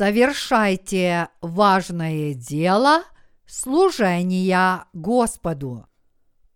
совершайте 0.00 1.28
важное 1.42 2.32
дело 2.32 3.02
служения 3.46 4.86
Господу. 4.94 5.88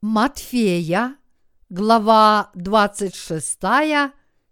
Матфея, 0.00 1.16
глава 1.68 2.50
26, 2.54 3.60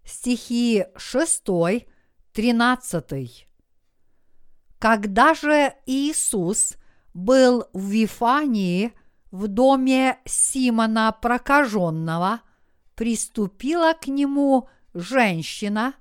стихи 0.05 0.85
6, 0.95 1.43
13. 2.33 3.47
Когда 4.77 5.33
же 5.33 5.73
Иисус 5.87 6.75
был 7.15 7.65
в 7.73 7.87
Вифании 7.87 8.93
в 9.31 9.47
доме 9.47 10.19
Симона 10.25 11.11
прокаженного, 11.13 12.41
приступила 12.93 13.93
к 13.93 14.05
нему 14.05 14.69
женщина 14.93 15.95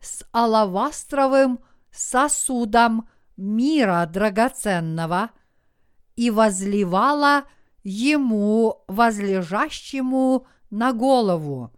с 0.00 0.24
алавастровым 0.32 1.60
сосудом 1.98 3.08
мира 3.36 4.08
драгоценного 4.10 5.30
и 6.16 6.30
возливала 6.30 7.44
ему, 7.82 8.84
возлежащему 8.88 10.46
на 10.70 10.92
голову. 10.92 11.72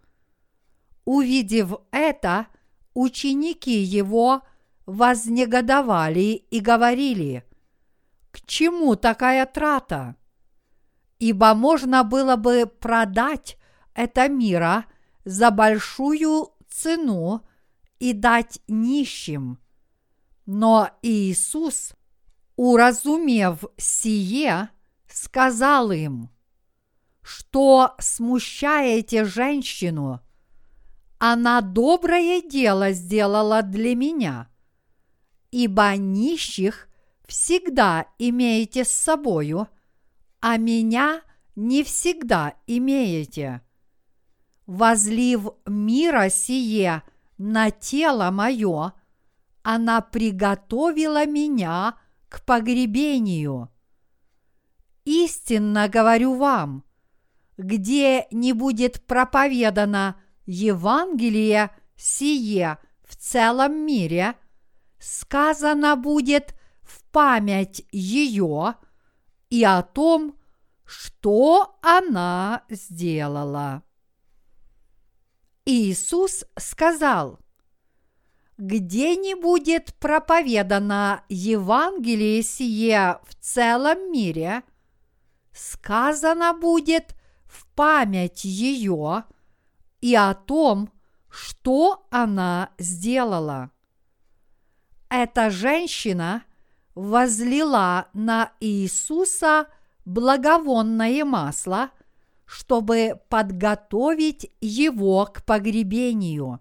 Увидев 1.05 1.75
это, 1.91 2.47
ученики 2.93 3.79
его 3.79 4.41
вознегодовали 4.85 6.45
и 6.49 6.59
говорили, 6.59 7.43
к 8.31 8.41
чему 8.45 8.95
такая 8.95 9.45
трата? 9.45 10.15
Ибо 11.19 11.53
можно 11.53 12.03
было 12.03 12.35
бы 12.35 12.65
продать 12.65 13.57
это 13.93 14.27
мира 14.27 14.85
за 15.25 15.51
большую 15.51 16.49
цену 16.69 17.45
и 17.99 18.13
дать 18.13 18.59
нищим. 18.67 19.59
Но 20.53 20.89
Иисус, 21.01 21.93
уразумев 22.57 23.63
сие, 23.77 24.67
сказал 25.07 25.91
им, 25.93 26.29
что 27.21 27.95
смущаете 27.99 29.23
женщину, 29.23 30.19
она 31.19 31.61
доброе 31.61 32.41
дело 32.41 32.91
сделала 32.91 33.61
для 33.61 33.95
меня, 33.95 34.49
ибо 35.51 35.95
нищих 35.95 36.89
всегда 37.25 38.07
имеете 38.19 38.83
с 38.83 38.91
собою, 38.91 39.69
а 40.41 40.57
меня 40.57 41.21
не 41.55 41.81
всегда 41.81 42.55
имеете. 42.67 43.61
Возлив 44.65 45.51
мира 45.65 46.27
сие 46.27 47.03
на 47.37 47.71
тело 47.71 48.31
мое, 48.31 48.91
она 49.63 50.01
приготовила 50.01 51.25
меня 51.25 51.97
к 52.29 52.43
погребению. 52.45 53.69
Истинно 55.05 55.89
говорю 55.89 56.35
вам, 56.35 56.83
где 57.57 58.27
не 58.31 58.53
будет 58.53 59.05
проповедано 59.05 60.15
Евангелие 60.45 61.71
сие 61.95 62.77
в 63.03 63.15
целом 63.15 63.85
мире, 63.85 64.35
сказано 64.99 65.95
будет 65.95 66.55
в 66.81 67.03
память 67.11 67.85
ее 67.91 68.75
и 69.49 69.63
о 69.63 69.81
том, 69.81 70.37
что 70.85 71.77
она 71.81 72.63
сделала. 72.69 73.83
Иисус 75.65 76.45
сказал, 76.57 77.40
где 78.61 79.15
не 79.15 79.33
будет 79.33 79.95
проповедано 79.95 81.23
Евангелие 81.29 82.43
сие 82.43 83.17
в 83.23 83.33
целом 83.39 84.11
мире, 84.11 84.61
сказано 85.51 86.53
будет 86.53 87.15
в 87.45 87.65
память 87.73 88.45
ее 88.45 89.23
и 89.99 90.13
о 90.13 90.35
том, 90.35 90.91
что 91.27 92.05
она 92.11 92.69
сделала. 92.77 93.71
Эта 95.09 95.49
женщина 95.49 96.43
возлила 96.93 98.09
на 98.13 98.51
Иисуса 98.59 99.69
благовонное 100.05 101.25
масло, 101.25 101.89
чтобы 102.45 103.19
подготовить 103.27 104.51
его 104.61 105.25
к 105.25 105.43
погребению. 105.45 106.59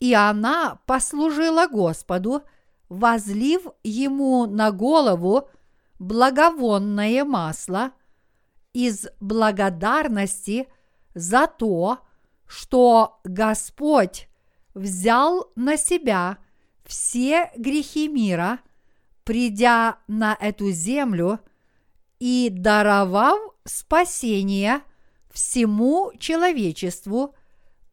И 0.00 0.14
она 0.14 0.80
послужила 0.86 1.68
Господу, 1.68 2.42
возлив 2.88 3.66
ему 3.84 4.46
на 4.46 4.72
голову 4.72 5.48
благовонное 5.98 7.24
масло 7.24 7.92
из 8.72 9.06
благодарности 9.20 10.68
за 11.14 11.46
то, 11.46 11.98
что 12.46 13.20
Господь 13.24 14.28
взял 14.74 15.52
на 15.54 15.76
себя 15.76 16.38
все 16.84 17.50
грехи 17.56 18.08
мира, 18.08 18.60
придя 19.24 19.98
на 20.08 20.36
эту 20.40 20.70
землю 20.70 21.40
и 22.18 22.48
даровав 22.50 23.38
спасение 23.64 24.80
всему 25.30 26.12
человечеству, 26.18 27.34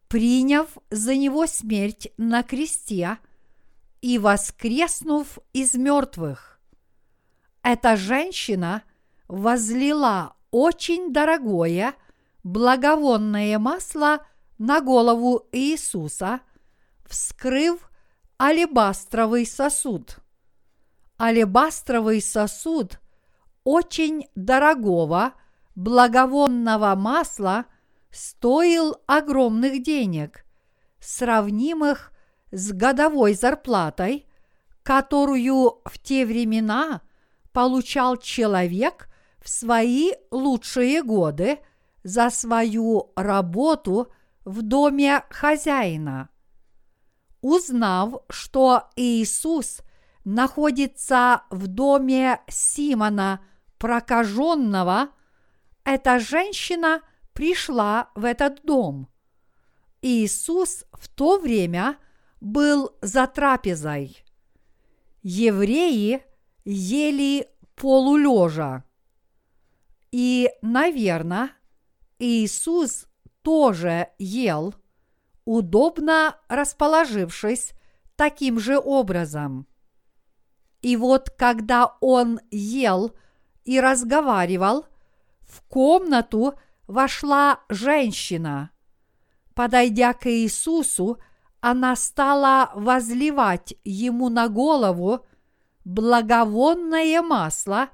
приняв 0.08 0.78
за 0.90 1.16
него 1.16 1.48
смерть 1.48 2.10
на 2.18 2.44
кресте 2.44 3.18
и 4.02 4.18
воскреснув 4.18 5.40
из 5.54 5.74
мертвых. 5.74 6.60
Эта 7.64 7.98
женщина 7.98 8.84
возлила 9.28 10.36
очень 10.52 11.12
дорогое 11.12 11.94
благовонное 12.44 13.60
масло 13.60 14.26
на 14.58 14.80
голову 14.80 15.48
Иисуса, 15.52 16.40
вскрыв 17.06 17.90
алебастровый 18.40 19.46
сосуд. 19.46 20.18
Алебастровый 21.20 22.22
сосуд 22.22 23.00
очень 23.64 24.28
дорогого 24.36 25.34
благовонного 25.76 26.96
масла 26.96 27.66
стоил 28.18 28.98
огромных 29.06 29.84
денег, 29.84 30.44
сравнимых 31.00 32.12
с 32.52 32.72
годовой 32.72 33.36
зарплатой, 33.36 34.28
которую 34.82 35.82
в 35.86 36.00
те 36.02 36.26
времена 36.26 37.02
получал 37.52 38.18
человек 38.18 39.08
в 39.40 39.50
свои 39.50 40.14
лучшие 40.32 41.04
годы 41.04 41.60
за 42.04 42.32
свою 42.32 43.12
работу 43.16 44.12
в 44.46 44.64
доме 44.64 45.24
хозяина. 45.30 46.30
Узнав, 47.42 48.24
что 48.30 48.90
Иисус 48.96 49.82
находится 50.26 51.44
в 51.52 51.68
доме 51.68 52.40
Симона 52.48 53.42
прокаженного, 53.78 55.10
эта 55.84 56.20
женщина 56.20 57.02
пришла 57.38 58.10
в 58.16 58.26
этот 58.26 58.64
дом. 58.64 59.08
Иисус 60.02 60.86
в 60.92 61.08
то 61.08 61.38
время 61.38 62.00
был 62.42 62.98
за 63.04 63.28
трапезой. 63.28 64.24
Евреи 65.22 66.24
ели 66.66 67.48
полулежа. 67.76 68.86
И, 70.12 70.50
наверное, 70.64 71.52
Иисус 72.18 73.06
тоже 73.44 74.08
ел, 74.18 74.74
удобно 75.46 76.40
расположившись 76.48 77.74
таким 78.16 78.60
же 78.60 78.80
образом. 78.80 79.68
И 80.82 80.98
вот 80.98 81.30
когда 81.30 81.98
он 82.02 82.40
ел 82.50 83.12
и 83.64 83.80
разговаривал, 83.80 84.88
в 85.42 85.62
комнату 85.68 86.56
вошла 86.88 87.60
женщина. 87.70 88.72
Подойдя 89.54 90.14
к 90.14 90.28
Иисусу, 90.30 91.20
она 91.60 91.96
стала 91.96 92.72
возливать 92.76 93.76
ему 93.84 94.30
на 94.30 94.48
голову 94.48 95.26
благовонное 95.84 97.22
масло 97.22 97.90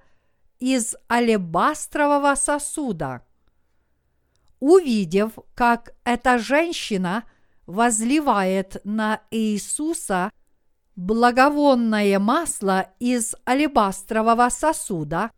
из 0.59 0.95
алебастрового 1.09 2.35
сосуда. 2.35 3.25
Увидев, 4.59 5.33
как 5.55 5.93
эта 6.03 6.37
женщина 6.37 7.25
возливает 7.65 8.79
на 8.83 9.21
Иисуса 9.31 10.31
благовонное 10.95 12.19
масло 12.19 12.87
из 12.99 13.35
алебастрового 13.45 14.49
сосуда, 14.49 15.31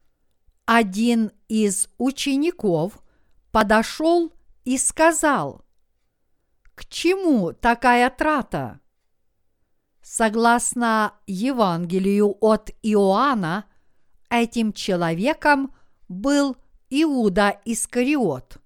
один 0.65 1.31
из 1.47 1.89
учеников 1.97 2.99
подошел 3.55 4.33
и 4.65 4.77
сказал, 4.77 5.63
«К 6.75 6.83
чему 6.89 7.53
такая 7.53 8.09
трата?» 8.09 8.81
Согласно 10.01 11.13
Евангелию 11.25 12.35
от 12.41 12.71
Иоанна, 12.81 13.63
этим 14.29 14.73
человеком 14.73 15.73
был 16.09 16.57
Иуда 16.89 17.61
Искариот. 17.63 18.57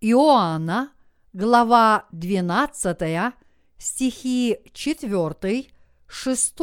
Иоанна, 0.00 0.92
глава 1.32 2.06
12, 2.12 3.34
стихи 3.78 4.58
4, 4.72 5.66
6. 6.06 6.54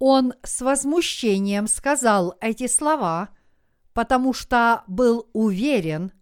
Он 0.00 0.34
с 0.42 0.60
возмущением 0.62 1.68
сказал 1.68 2.34
эти 2.40 2.66
слова, 2.66 3.35
потому 3.96 4.34
что 4.34 4.84
был 4.86 5.26
уверен, 5.32 6.12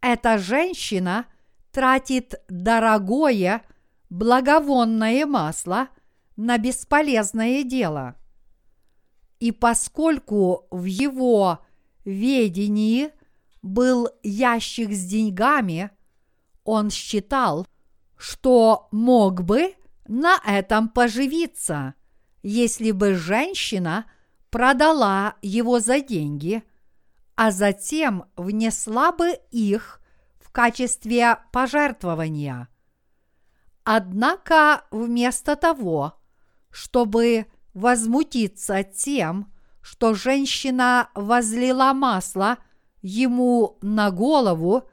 эта 0.00 0.36
женщина 0.36 1.26
тратит 1.70 2.42
дорогое 2.48 3.62
благовонное 4.10 5.24
масло 5.24 5.86
на 6.34 6.58
бесполезное 6.58 7.62
дело. 7.62 8.16
И 9.38 9.52
поскольку 9.52 10.66
в 10.72 10.86
его 10.86 11.60
ведении 12.04 13.10
был 13.62 14.08
ящик 14.24 14.90
с 14.90 15.06
деньгами, 15.06 15.92
он 16.64 16.90
считал, 16.90 17.64
что 18.16 18.88
мог 18.90 19.44
бы 19.44 19.76
на 20.08 20.40
этом 20.44 20.88
поживиться, 20.88 21.94
если 22.42 22.90
бы 22.90 23.14
женщина 23.14 24.06
продала 24.50 25.36
его 25.42 25.78
за 25.78 26.00
деньги, 26.00 26.64
а 27.42 27.50
затем 27.50 28.26
внесла 28.36 29.10
бы 29.10 29.36
их 29.50 30.00
в 30.38 30.52
качестве 30.52 31.38
пожертвования. 31.50 32.68
Однако 33.82 34.84
вместо 34.92 35.56
того, 35.56 36.22
чтобы 36.70 37.46
возмутиться 37.74 38.84
тем, 38.84 39.52
что 39.80 40.14
женщина 40.14 41.10
возлила 41.16 41.92
масло 41.92 42.58
ему 43.00 43.76
на 43.82 44.12
голову, 44.12 44.88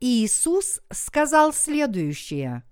Иисус 0.00 0.80
сказал 0.90 1.52
следующее. 1.52 2.64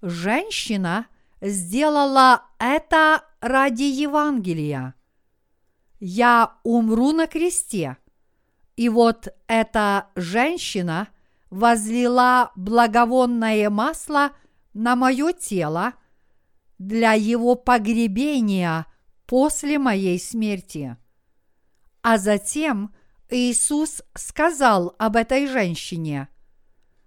Женщина 0.00 1.08
сделала 1.42 2.46
это 2.58 3.22
ради 3.42 3.82
Евангелия. 3.82 4.94
Я 6.04 6.54
умру 6.64 7.12
на 7.12 7.28
кресте. 7.28 7.96
И 8.74 8.88
вот 8.88 9.32
эта 9.46 10.08
женщина 10.16 11.06
возлила 11.48 12.50
благовонное 12.56 13.70
масло 13.70 14.32
на 14.74 14.96
мое 14.96 15.32
тело 15.32 15.92
для 16.76 17.12
его 17.12 17.54
погребения 17.54 18.86
после 19.26 19.78
моей 19.78 20.18
смерти. 20.18 20.96
А 22.02 22.18
затем 22.18 22.92
Иисус 23.30 24.02
сказал 24.14 24.96
об 24.98 25.14
этой 25.14 25.46
женщине, 25.46 26.26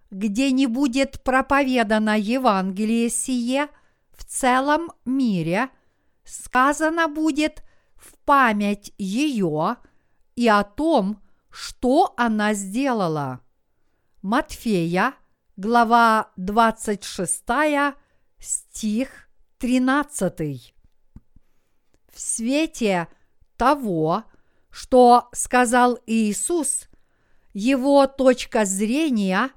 где 0.10 0.52
не 0.52 0.68
будет 0.68 1.22
проповедано 1.22 2.18
Евангелие 2.18 3.10
сие 3.10 3.68
в 4.14 4.24
целом 4.24 4.94
мире, 5.04 5.68
сказано 6.24 7.10
будет 7.10 7.65
в 8.06 8.18
память 8.26 8.94
ее 8.98 9.78
и 10.36 10.48
о 10.48 10.64
том, 10.64 11.22
что 11.50 12.14
она 12.18 12.54
сделала. 12.54 13.42
Матфея, 14.22 15.14
глава 15.56 16.32
26, 16.38 17.44
стих 18.40 19.30
13. 19.60 20.74
В 22.14 22.20
свете 22.20 23.08
того, 23.58 24.24
что 24.70 25.30
сказал 25.32 25.98
Иисус, 26.06 26.90
его 27.54 28.06
точка 28.08 28.66
зрения, 28.66 29.52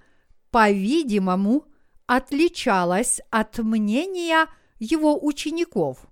по-видимому, 0.50 1.64
отличалась 2.06 3.20
от 3.30 3.58
мнения 3.58 4.46
его 4.78 5.18
учеников. 5.24 6.07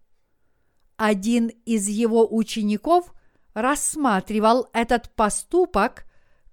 Один 0.97 1.49
из 1.67 1.89
его 1.89 2.27
учеников 2.35 3.13
рассматривал 3.55 4.69
этот 4.73 5.11
поступок 5.15 6.05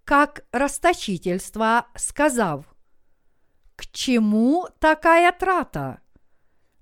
как 0.03 0.45
расточительство, 0.51 1.87
сказав, 1.95 2.65
«К 3.75 3.85
чему 3.87 4.67
такая 4.79 5.31
трата?» 5.31 6.01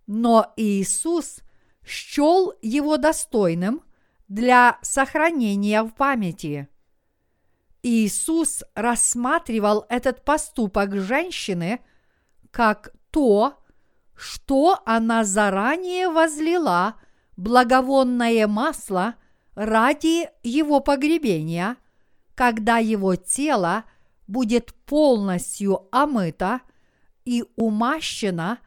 Но 0.07 0.51
Иисус 0.57 1.41
счел 1.85 2.53
его 2.61 2.97
достойным 2.97 3.83
для 4.27 4.79
сохранения 4.81 5.83
в 5.83 5.93
памяти. 5.93 6.67
Иисус 7.83 8.63
рассматривал 8.75 9.85
этот 9.89 10.23
поступок 10.23 10.95
женщины 10.95 11.79
как 12.51 12.93
то, 13.11 13.57
что 14.15 14.79
она 14.85 15.23
заранее 15.23 16.09
возлила 16.09 16.95
благовонное 17.41 18.47
масло 18.47 19.15
ради 19.55 20.29
его 20.43 20.79
погребения– 20.79 21.77
когда 22.41 22.77
его 22.79 23.15
тело 23.15 23.83
будет 24.27 24.73
полностью 24.85 25.87
омыто 25.91 26.61
и 27.23 27.43
умащено 27.55 28.57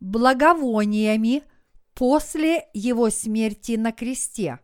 благовониями 0.00 1.44
после 1.94 2.66
его 2.72 3.08
смерти 3.10 3.76
на 3.76 3.92
кресте. 3.92 4.58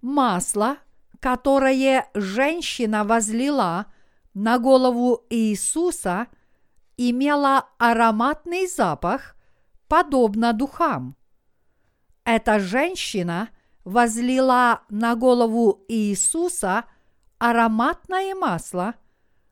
Масло, 0.00 0.76
которое 1.18 2.08
женщина 2.14 3.02
возлила 3.02 3.86
на 4.32 4.60
голову 4.60 5.24
Иисуса, 5.30 6.28
имело 6.96 7.66
ароматный 7.78 8.68
запах, 8.68 9.34
подобно 9.88 10.52
духам. 10.52 11.16
Эта 12.32 12.60
женщина 12.60 13.48
возлила 13.82 14.82
на 14.88 15.16
голову 15.16 15.84
Иисуса– 15.88 16.84
ароматное 17.38 18.36
масло, 18.36 18.94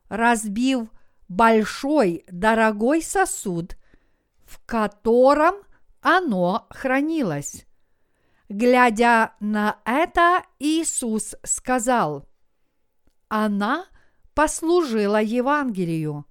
разбив 0.07 0.87
большой 1.27 2.23
дорогой 2.31 3.01
сосуд, 3.01 3.75
в 4.45 4.65
котором 4.65 5.55
оно 5.99 6.67
хранилось. 6.69 7.65
Глядя 8.47 9.33
на 9.41 9.79
это, 9.83 10.43
Иисус 10.59 11.35
сказал, 11.43 12.29
«Она 13.27 13.87
послужила 14.33 15.21
Евангелию». 15.21 16.25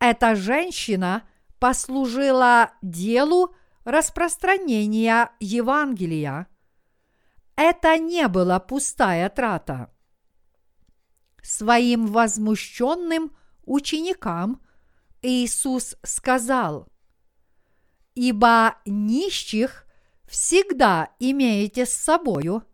Эта 0.00 0.34
женщина 0.34 1.22
послужила 1.60 2.72
делу 2.82 3.54
распространения 3.86 5.30
Евангелия. 5.40 6.48
Это 7.56 7.96
не 7.96 8.28
была 8.28 8.60
пустая 8.60 9.30
трата 9.30 9.90
своим 11.46 12.06
возмущенным 12.06 13.36
ученикам 13.64 14.60
Иисус 15.22 15.96
сказал, 16.02 16.88
«Ибо 18.14 18.76
нищих 18.84 19.86
всегда 20.26 21.10
имеете 21.18 21.86
с 21.86 21.92
собою, 21.92 22.64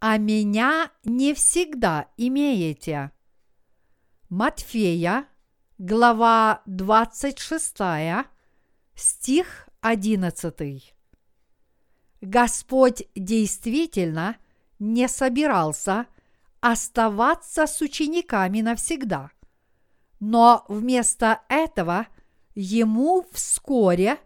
а 0.00 0.16
меня 0.16 0.90
не 1.04 1.34
всегда 1.34 2.08
имеете». 2.16 3.12
Матфея, 4.28 5.28
глава 5.78 6.62
26, 6.66 7.76
стих 8.94 9.68
11. 9.82 10.94
Господь 12.22 13.04
действительно 13.14 14.36
не 14.78 15.06
собирался– 15.06 16.06
оставаться 16.62 17.66
с 17.66 17.80
учениками 17.80 18.60
навсегда. 18.60 19.32
Но 20.20 20.64
вместо 20.68 21.42
этого 21.48 22.06
ему 22.54 23.26
вскоре 23.32 24.18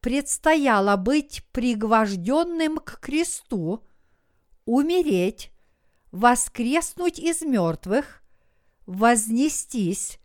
предстояло 0.00 0.96
быть 0.96 1.42
пригвожденным 1.50 2.76
к 2.76 3.00
кресту, 3.00 3.82
умереть, 4.66 5.50
воскреснуть 6.12 7.18
из 7.18 7.40
мертвых, 7.40 8.22
вознестись 8.84 10.18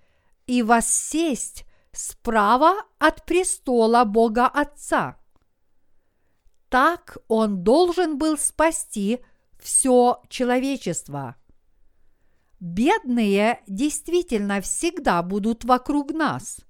и 0.45 0.63
воссесть 0.63 1.63
справа 1.93 2.75
от 2.99 3.25
престола 3.25 4.03
Бога 4.03 4.47
Отца. 4.47 5.17
Так 6.69 7.17
он 7.27 7.63
должен 7.63 8.17
был 8.17 8.37
спасти 8.37 9.23
все 9.57 10.21
человечество– 10.29 11.35
Бедные 12.63 13.59
действительно 13.67 14.61
всегда 14.61 15.21
будут 15.21 15.65
вокруг 15.65 16.13
нас. 16.13 16.61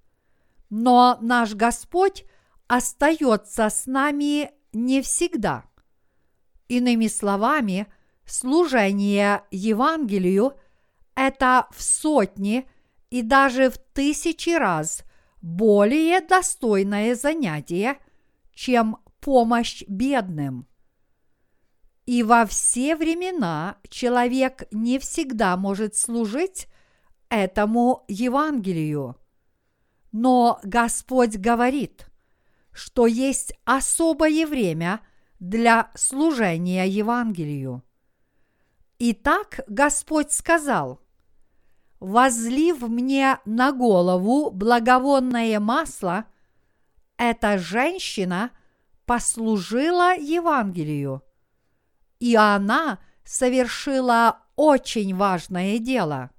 Но 0.72 1.20
наш 1.22 1.54
Господь 1.54 2.26
остается 2.66 3.70
с 3.70 3.86
нами 3.86 4.50
не 4.72 5.04
всегда. 5.04 5.66
Иными 6.68 7.06
словами, 7.06 7.86
служение 8.26 9.44
Евангелию– 9.52 10.54
это 11.16 11.68
в 11.70 11.84
сотни 11.84 12.68
и 13.12 13.22
даже 13.22 13.70
в 13.70 13.78
тысячи 13.78 14.50
раз 14.50 15.04
более 15.44 16.22
достойное 16.22 17.16
занятие, 17.16 18.00
чем 18.54 18.98
помощь 19.20 19.84
бедным. 19.88 20.68
И 22.06 22.24
во 22.24 22.46
все 22.46 22.96
времена 22.96 23.78
человек 23.90 24.64
не 24.72 25.00
всегда 25.00 25.56
может 25.58 25.96
служить 25.96 26.68
этому 27.30 28.06
Евангелию. 28.08 29.18
Но 30.14 30.60
Господь 30.64 31.36
говорит, 31.36 32.08
что 32.72 33.06
есть 33.06 33.54
особое 33.66 34.48
время 34.48 35.02
для 35.40 35.92
служения 35.96 36.88
Евангелию. 36.88 37.84
Итак, 38.98 39.60
Господь 39.68 40.32
сказал, 40.32 41.02
«Возлив 42.04 42.82
мне 42.82 43.40
на 43.46 43.72
голову 43.72 44.52
благовонное 44.52 45.58
масло, 45.62 46.26
эта 47.16 47.58
женщина 47.58 48.52
послужила 49.06 50.14
Евангелию, 50.14 51.24
и 52.20 52.36
она 52.36 53.00
совершила 53.24 54.40
очень 54.58 55.16
важное 55.16 55.80
дело. 55.80 56.32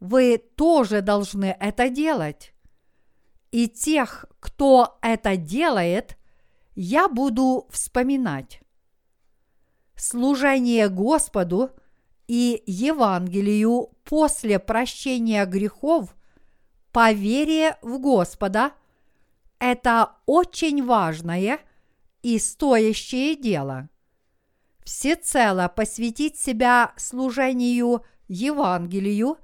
Вы 0.00 0.38
тоже 0.38 1.02
должны 1.02 1.54
это 1.60 1.90
делать 1.90 2.54
и 3.54 3.68
тех, 3.68 4.24
кто 4.40 4.96
это 5.02 5.36
делает, 5.36 6.16
я 6.74 7.06
буду 7.06 7.68
вспоминать. 7.70 8.62
Служение 9.94 10.88
Господу 10.88 11.70
и 12.26 12.62
Евангелию 12.66 13.90
после 14.04 14.58
прощения 14.58 15.44
грехов 15.46 16.14
по 16.92 17.12
вере 17.12 17.76
в 17.82 17.98
Господа– 17.98 18.72
это 19.58 20.16
очень 20.26 20.84
важное 20.84 21.60
и 22.22 22.38
стоящее 22.38 23.36
дело. 23.36 23.88
Всецело 24.84 25.68
посвятить 25.68 26.38
себя 26.38 26.92
служению 26.96 28.04
Евангелию 28.28 29.38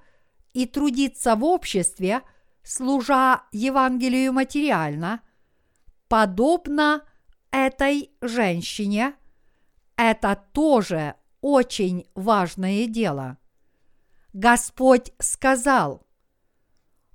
и 0.52 0.66
трудиться 0.66 1.36
в 1.36 1.44
обществе– 1.44 2.22
служа 2.62 3.42
Евангелию 3.52 4.32
материально, 4.32 5.20
подобно 6.08 7.04
этой 7.50 8.10
женщине, 8.20 9.14
это 9.96 10.40
тоже 10.52 11.14
очень 11.40 12.06
важное 12.14 12.86
дело. 12.86 13.38
Господь 14.32 15.12
сказал, 15.18 16.06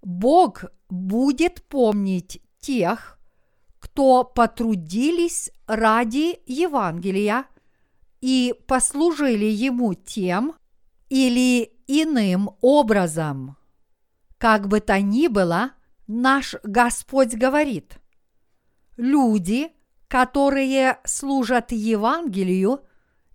Бог 0.02 0.66
будет 0.90 1.64
помнить 1.64 2.42
тех, 2.60 3.20
кто 3.80 4.24
потрудились 4.24 5.52
ради 5.68 6.40
Евангелия 6.46 7.46
и 8.22 8.54
послужили 8.68 9.46
Ему 9.46 9.94
тем 9.94 10.56
или 11.10 11.72
иным 11.88 12.50
образом. 12.62 13.58
Как 14.38 14.68
бы 14.68 14.80
то 14.80 15.00
ни 15.00 15.28
было, 15.28 15.72
наш 16.08 16.56
Господь 16.64 17.36
говорит, 17.36 18.00
люди, 18.98 19.72
которые 20.08 21.00
служат 21.06 21.72
Евангелию, 21.72 22.82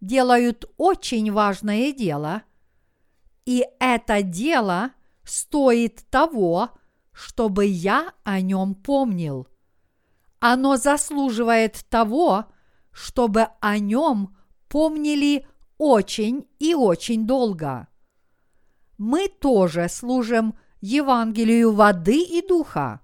делают 0.00 0.64
очень 0.76 1.32
важное 1.32 1.92
дело, 1.92 2.42
и 3.44 3.64
это 3.78 4.22
дело 4.22 4.92
стоит 5.24 6.04
того, 6.10 6.70
чтобы 7.12 7.66
я 7.66 8.12
о 8.24 8.40
нем 8.40 8.74
помнил. 8.74 9.46
Оно 10.38 10.76
заслуживает 10.76 11.84
того, 11.88 12.46
чтобы 12.92 13.48
о 13.60 13.78
нем 13.78 14.36
помнили 14.68 15.46
очень 15.78 16.46
и 16.58 16.74
очень 16.74 17.26
долго. 17.26 17.88
Мы 18.96 19.28
тоже 19.28 19.88
служим 19.88 20.54
Евангелию 20.80 21.72
воды 21.72 22.22
и 22.22 22.46
духа, 22.46 23.00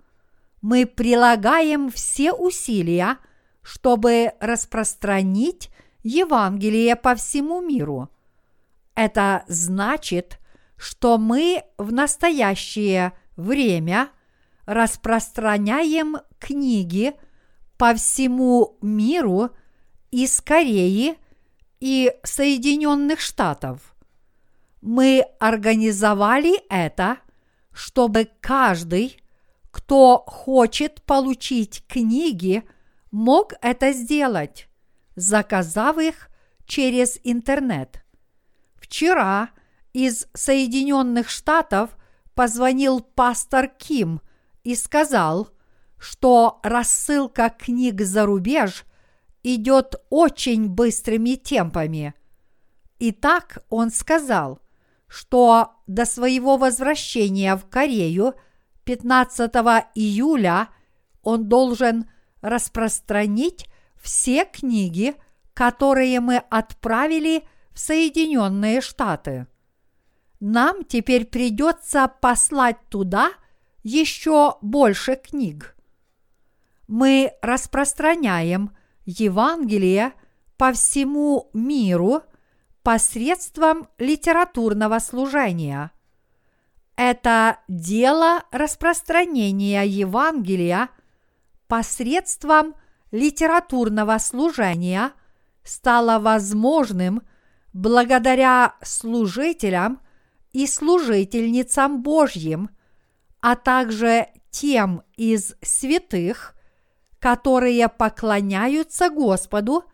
мы 0.62 0.84
прилагаем 0.84 1.90
все 1.90 2.32
усилия, 2.32 3.18
чтобы 3.62 4.32
распространить 4.40 5.70
Евангелие 6.06 6.96
по 6.96 7.14
всему 7.14 7.60
миру. 7.60 8.08
Это 8.94 9.44
значит, 9.48 10.38
что 10.76 11.18
мы 11.18 11.64
в 11.78 11.92
настоящее 11.92 13.12
время 13.36 14.08
распространяем 14.64 16.18
книги 16.38 17.14
по 17.78 17.94
всему 17.94 18.78
миру 18.80 19.50
из 20.10 20.40
Кореи 20.40 21.16
и 21.80 22.12
Соединенных 22.22 23.20
Штатов. 23.20 23.94
Мы 24.80 25.26
организовали 25.38 26.60
это– 26.68 27.18
чтобы 27.76 28.30
каждый, 28.40 29.22
кто 29.70 30.24
хочет 30.26 31.02
получить 31.02 31.84
книги, 31.86 32.64
мог 33.10 33.52
это 33.60 33.92
сделать, 33.92 34.66
заказав 35.16 35.98
их 35.98 36.28
через 36.66 37.18
интернет. 37.24 38.04
Вчера 38.76 39.50
из 39.92 40.28
Соединенных 40.34 41.28
Штатов 41.28 41.96
позвонил 42.34 43.00
пастор 43.00 43.68
Ким 43.68 44.20
и 44.62 44.76
сказал, 44.76 45.48
что 45.98 46.60
рассылка 46.62 47.48
книг 47.50 48.02
за 48.02 48.26
рубеж 48.26 48.84
идет 49.42 49.96
очень 50.10 50.68
быстрыми 50.68 51.34
темпами. 51.34 52.14
Итак, 52.98 53.64
он 53.68 53.90
сказал– 53.90 54.60
что 55.08 55.70
до 55.86 56.04
своего 56.04 56.56
возвращения 56.56 57.56
в 57.56 57.66
Корею 57.66 58.34
15 58.84 59.50
июля 59.94 60.68
он 61.22 61.48
должен 61.48 62.10
распространить 62.40 63.66
все 64.06 64.44
книги, 64.44 65.14
которые 65.52 66.20
мы 66.20 66.38
отправили 66.38 67.46
в 67.72 67.78
Соединенные 67.78 68.80
Штаты. 68.80 69.46
Нам 70.40 70.84
теперь 70.84 71.26
придется 71.26 72.08
послать 72.20 72.78
туда 72.88 73.32
еще 73.82 74.56
больше 74.62 75.16
книг. 75.16 75.76
Мы 76.88 77.32
распространяем 77.42 78.74
Евангелие 79.04 80.12
по 80.56 80.72
всему 80.72 81.50
миру– 81.52 82.22
посредством 82.86 83.88
литературного 83.98 85.00
служения. 85.00 85.90
Это 86.94 87.58
дело 87.66 88.44
распространения 88.52 89.82
Евангелия 89.84 90.90
посредством 91.66 92.76
литературного 93.16 94.18
служения 94.18 95.12
стало 95.62 96.18
возможным 96.18 97.22
благодаря 97.72 98.74
служителям 98.82 100.00
и 100.52 100.66
служительницам 100.66 102.02
Божьим, 102.02 102.70
а 103.40 103.56
также 103.56 104.28
тем 104.50 105.02
из 105.16 105.54
святых, 105.62 106.54
которые 107.18 107.88
поклоняются 107.88 109.10
Господу, 109.10 109.84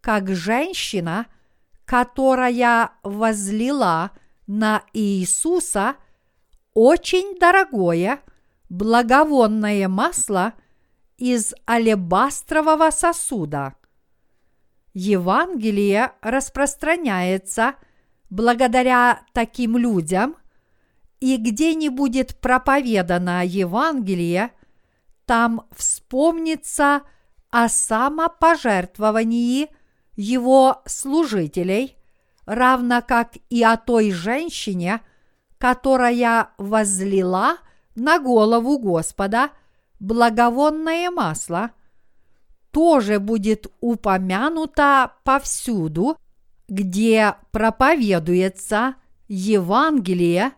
как 0.00 0.28
женщина– 0.28 1.26
которая 1.90 2.92
возлила 3.02 4.12
на 4.46 4.84
Иисуса 4.92 5.96
очень 6.72 7.36
дорогое 7.40 8.20
благовонное 8.68 9.88
масло 9.88 10.52
из 11.20 11.54
алебастрового 11.68 12.90
сосуда. 12.90 13.76
Евангелие 14.92 16.10
распространяется 16.20 17.76
благодаря 18.28 19.20
таким 19.32 19.76
людям, 19.76 20.34
и 21.20 21.36
где 21.36 21.76
не 21.76 21.90
будет 21.90 22.40
проповедано 22.40 23.46
Евангелие, 23.46 24.50
там 25.26 25.64
вспомнится 25.76 27.02
о 27.50 27.68
самопожертвовании– 27.68 29.68
его 30.20 30.82
служителей, 30.84 31.96
равно 32.44 33.02
как 33.06 33.32
и 33.48 33.62
о 33.62 33.78
той 33.78 34.10
женщине, 34.10 35.00
которая 35.56 36.50
возлила 36.58 37.56
на 37.94 38.18
голову 38.18 38.78
Господа 38.78 39.50
благовонное 40.00 41.10
масло 41.10 41.70
тоже 42.72 43.18
будет 43.20 43.66
упомянуто 43.80 45.12
повсюду, 45.24 46.16
где 46.68 47.34
проповедуется 47.52 48.96
Евангелие, 49.28 50.52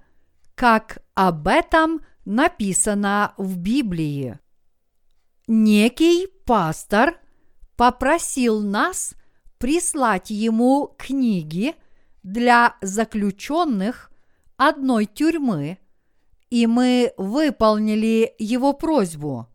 как 0.54 1.02
об 1.14 1.48
этом 1.48 2.00
написано 2.24 3.34
в 3.36 3.58
Библии. 3.58 4.38
Некий 5.46 6.28
пастор 6.46 7.18
попросил 7.76 8.60
нас 8.60 9.14
прислать 9.58 10.30
ему 10.30 10.94
книги 10.98 11.74
для 12.22 12.76
заключенных 12.80 14.10
одной 14.56 15.06
тюрьмы, 15.06 15.78
и 16.52 16.66
мы 16.66 17.14
выполнили 17.16 18.34
его 18.38 18.74
просьбу. 18.74 19.48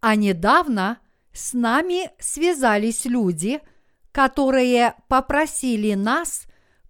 А 0.00 0.16
недавно 0.16 0.98
с 1.32 1.54
нами 1.54 2.10
связались 2.18 3.06
люди, 3.06 3.62
которые 4.12 4.96
попросили 5.08 5.94
нас 5.94 6.44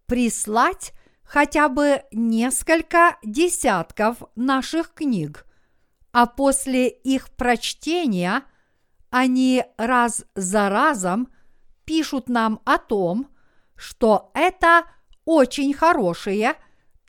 прислать 0.07 0.93
хотя 1.23 1.69
бы 1.69 2.03
несколько 2.11 3.17
десятков 3.23 4.17
наших 4.35 4.93
книг, 4.95 5.47
а 6.11 6.27
после 6.27 6.89
их 6.89 7.31
прочтения 7.37 8.43
они 9.11 9.63
раз 9.77 10.25
за 10.35 10.69
разом 10.71 11.29
пишут 11.85 12.29
нам 12.29 12.61
о 12.65 12.79
том, 12.79 13.29
что 13.77 14.33
это 14.35 14.87
очень 15.25 15.73
хорошие 15.73 16.57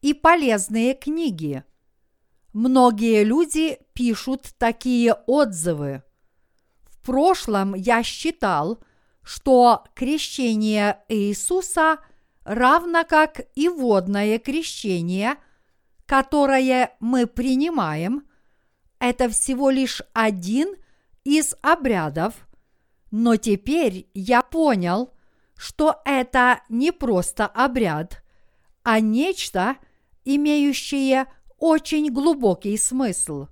и 0.03 0.13
полезные 0.13 0.93
книги. 0.93 1.63
Многие 2.55 3.25
люди 3.25 3.79
пишут 3.91 4.53
такие 4.57 5.13
отзывы. 5.27 6.03
В 6.85 7.05
прошлом 7.05 7.75
я 7.75 8.01
считал, 8.01 8.79
что 9.23 9.83
крещение 9.93 11.03
Иисуса 11.09 11.97
равно 12.45 13.03
как 13.03 13.41
и 13.55 13.67
водное 13.67 14.39
крещение, 14.39 15.35
которое 16.05 16.95
мы 17.01 17.27
принимаем, 17.27 18.25
это 18.99 19.27
всего 19.27 19.69
лишь 19.69 20.01
один 20.13 20.77
из 21.25 21.57
обрядов, 21.61 22.35
но 23.11 23.35
теперь 23.35 24.09
я 24.13 24.41
понял, 24.41 25.13
что 25.57 26.01
это 26.05 26.61
не 26.69 26.93
просто 26.93 27.47
обряд, 27.47 28.23
а 28.83 29.01
нечто, 29.01 29.75
имеющее 30.23 31.27
очень 31.57 32.11
глубокий 32.11 32.77
смысл. 32.77 33.47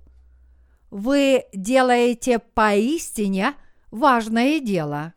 Вы 0.90 1.44
делаете 1.52 2.38
поистине 2.38 3.54
важное 3.90 4.60
дело. 4.60 5.14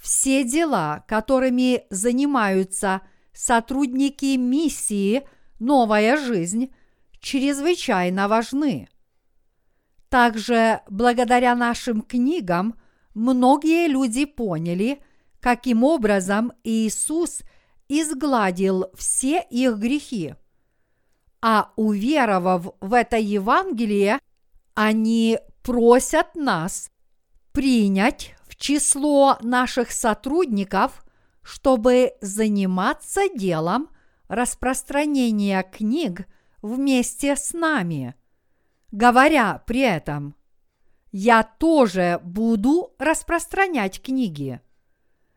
Все 0.00 0.44
дела, 0.44 1.04
которыми 1.08 1.84
занимаются 1.90 3.02
сотрудники 3.32 4.36
миссии 4.36 5.26
«Новая 5.58 6.16
жизнь», 6.16 6.74
чрезвычайно 7.20 8.26
важны. 8.28 8.88
Также 10.08 10.80
благодаря 10.88 11.54
нашим 11.54 12.02
книгам 12.02 12.74
многие 13.14 13.88
люди 13.88 14.24
поняли– 14.24 15.00
каким 15.42 15.82
образом 15.82 16.52
Иисус 16.62 17.42
изгладил 17.88 18.86
все 18.94 19.44
их 19.50 19.76
грехи. 19.76 20.36
А 21.42 21.72
уверовав 21.76 22.74
в 22.80 22.94
это 22.94 23.18
Евангелие, 23.18 24.20
они 24.74 25.38
просят 25.62 26.34
нас 26.34 26.90
принять 27.52 28.34
в 28.46 28.56
число 28.56 29.36
наших 29.42 29.90
сотрудников, 29.90 31.04
чтобы 31.42 32.12
заниматься 32.20 33.22
делом 33.34 33.88
распространения 34.28 35.62
книг 35.64 36.26
вместе 36.62 37.36
с 37.36 37.52
нами, 37.52 38.14
говоря 38.92 39.62
при 39.66 39.80
этом, 39.80 40.36
я 41.10 41.42
тоже 41.42 42.20
буду 42.22 42.94
распространять 42.98 44.00
книги 44.00 44.60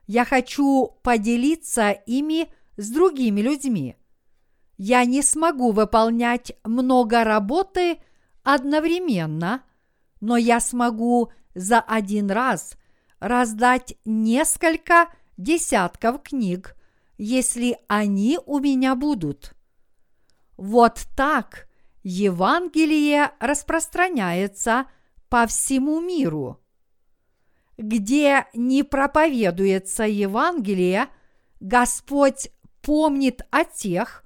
я 0.07 0.25
хочу 0.25 0.97
поделиться 1.03 1.91
ими 1.91 2.47
с 2.77 2.89
другими 2.89 3.41
людьми. 3.41 3.95
Я 4.77 5.05
не 5.05 5.21
смогу 5.21 5.71
выполнять 5.71 6.53
много 6.63 7.23
работы 7.23 7.99
одновременно, 8.43 9.63
но 10.21 10.37
я 10.37 10.59
смогу 10.59 11.31
за 11.53 11.79
один 11.79 12.29
раз 12.29 12.77
раздать 13.19 13.95
несколько 14.03 15.07
десятков 15.37 16.21
книг, 16.23 16.75
если 17.17 17.77
они 17.87 18.39
у 18.45 18.59
меня 18.59 18.95
будут. 18.95 19.53
Вот 20.57 21.05
так 21.15 21.67
Евангелие 22.03 23.31
распространяется 23.39 24.87
по 25.29 25.47
всему 25.47 26.01
миру 26.01 26.61
где 27.77 28.45
не 28.53 28.83
проповедуется 28.83 30.03
Евангелие, 30.03 31.07
Господь 31.59 32.49
помнит 32.81 33.41
о 33.51 33.63
тех, 33.63 34.23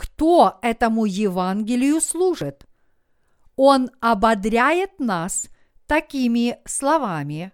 кто 0.00 0.58
этому 0.62 1.04
Евангелию 1.04 2.00
служит. 2.00 2.64
Он 3.56 3.90
ободряет 4.00 4.98
нас 4.98 5.50
такими 5.86 6.58
словами. 6.64 7.52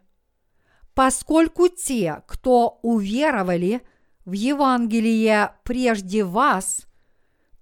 Поскольку 0.95 1.67
те, 1.67 2.23
кто 2.29 2.79
уверовали 2.83 3.83
в 4.25 4.33
Евангелие 4.33 5.57
прежде 5.65 6.23
вас, 6.23 6.87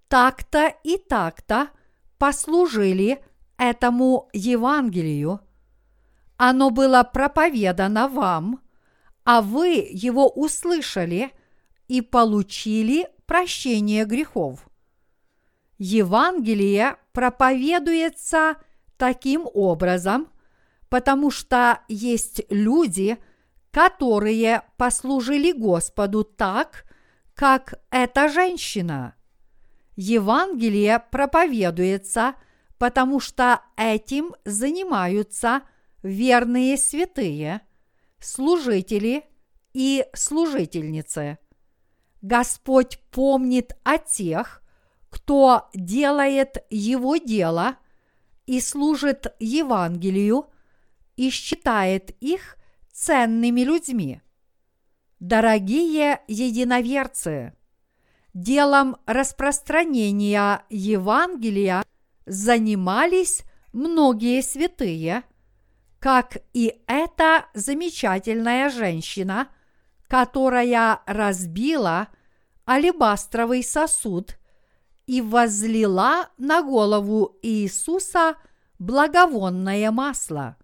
так-то 0.08 0.74
и 0.84 0.98
так-то 0.98 1.68
послужили 2.18 3.24
этому 3.56 4.28
Евангелию– 4.34 5.40
оно 6.36 6.70
было 6.70 7.04
проповедано 7.04 8.08
вам, 8.08 8.60
а 9.24 9.40
вы 9.40 9.88
его 9.90 10.28
услышали 10.28 11.30
и 11.86 12.00
получили 12.00 13.08
прощение 13.26 14.04
грехов. 14.04 14.68
Евангелие 15.78 16.96
проповедуется 17.12 18.56
таким 18.96 19.48
образом, 19.52 20.28
потому 20.88 21.30
что 21.30 21.80
есть 21.88 22.42
люди, 22.48 23.18
которые 23.70 24.62
послужили 24.76 25.52
Господу 25.52 26.24
так, 26.24 26.84
как 27.34 27.74
эта 27.90 28.28
женщина. 28.28 29.14
Евангелие 29.96 31.00
проповедуется, 31.10 32.34
потому 32.78 33.20
что 33.20 33.60
этим 33.76 34.34
занимаются– 34.44 35.62
верные 36.04 36.76
святые, 36.76 37.62
служители 38.20 39.24
и 39.72 40.06
служительницы. 40.12 41.38
Господь 42.22 43.00
помнит 43.10 43.76
о 43.82 43.98
тех, 43.98 44.62
кто 45.14 45.68
делает 45.74 46.57
Его 46.70 47.18
дело 47.18 47.77
и 48.46 48.61
служит 48.61 49.33
Евангелию 49.38 50.46
и 51.14 51.31
считает 51.31 52.11
их 52.20 52.57
ценными 52.92 53.61
людьми. 53.61 54.22
Дорогие 55.20 56.20
единоверцы, 56.27 57.55
делом 58.35 58.96
распространения 59.07 60.64
Евангелия 60.68 61.85
занимались 62.27 63.44
многие 63.72 64.42
святые– 64.42 65.22
как 66.00 66.37
и 66.53 66.83
эта 66.87 67.46
замечательная 67.55 68.68
женщина, 68.68 69.48
которая 70.07 71.00
разбила 71.07 72.09
алебастровый 72.68 73.62
сосуд 73.62 74.37
и 75.06 75.20
возлила 75.20 76.30
на 76.38 76.62
голову 76.62 77.36
Иисуса 77.42 78.36
благовонное 78.78 79.90
масло. 79.90 80.56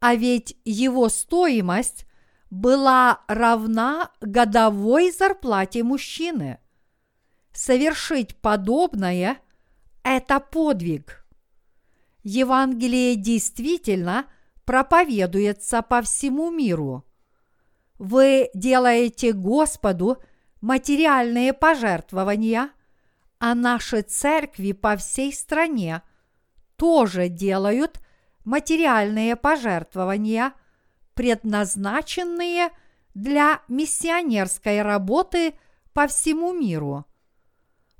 А 0.00 0.14
ведь 0.14 0.56
его 0.64 1.08
стоимость 1.08 2.06
была 2.50 3.20
равна 3.28 4.10
годовой 4.20 5.10
зарплате 5.10 5.82
мужчины. 5.82 6.58
Совершить 7.52 8.36
подобное– 8.36 9.38
это 10.02 10.40
подвиг. 10.40 11.26
Евангелие 12.22 13.16
действительно 13.16 14.26
проповедуется 14.64 15.82
по 15.82 16.02
всему 16.02 16.50
миру. 16.50 17.04
Вы 17.98 18.50
делаете 18.54 19.32
Господу 19.32 20.18
материальные 20.60 21.52
пожертвования, 21.52 22.70
а 23.38 23.54
наши 23.54 24.02
церкви 24.02 24.72
по 24.72 24.96
всей 24.96 25.32
стране 25.32 26.02
тоже 26.76 27.28
делают 27.28 28.00
материальные 28.44 29.36
пожертвования, 29.36 30.52
предназначенные 31.14 32.70
для 33.14 33.60
миссионерской 33.68 34.82
работы 34.82 35.54
по 35.92 36.06
всему 36.06 36.52
миру. 36.52 37.04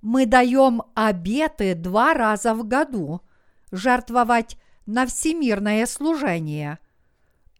Мы 0.01 0.27
даем 0.27 0.83
обеты 0.94 1.74
два 1.74 2.14
раза 2.14 2.55
в 2.55 2.66
году 2.66 3.20
жертвовать 3.72 4.57
на 4.87 5.07
всемирное 5.07 5.87
служение. 5.87 6.79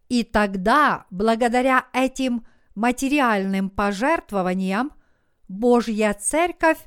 И 0.07 0.23
тогда, 0.23 1.05
благодаря 1.11 1.85
этим 1.93 2.45
материальным 2.75 3.69
пожертвованиям, 3.69 4.91
Божья 5.47 6.13
Церковь 6.13 6.79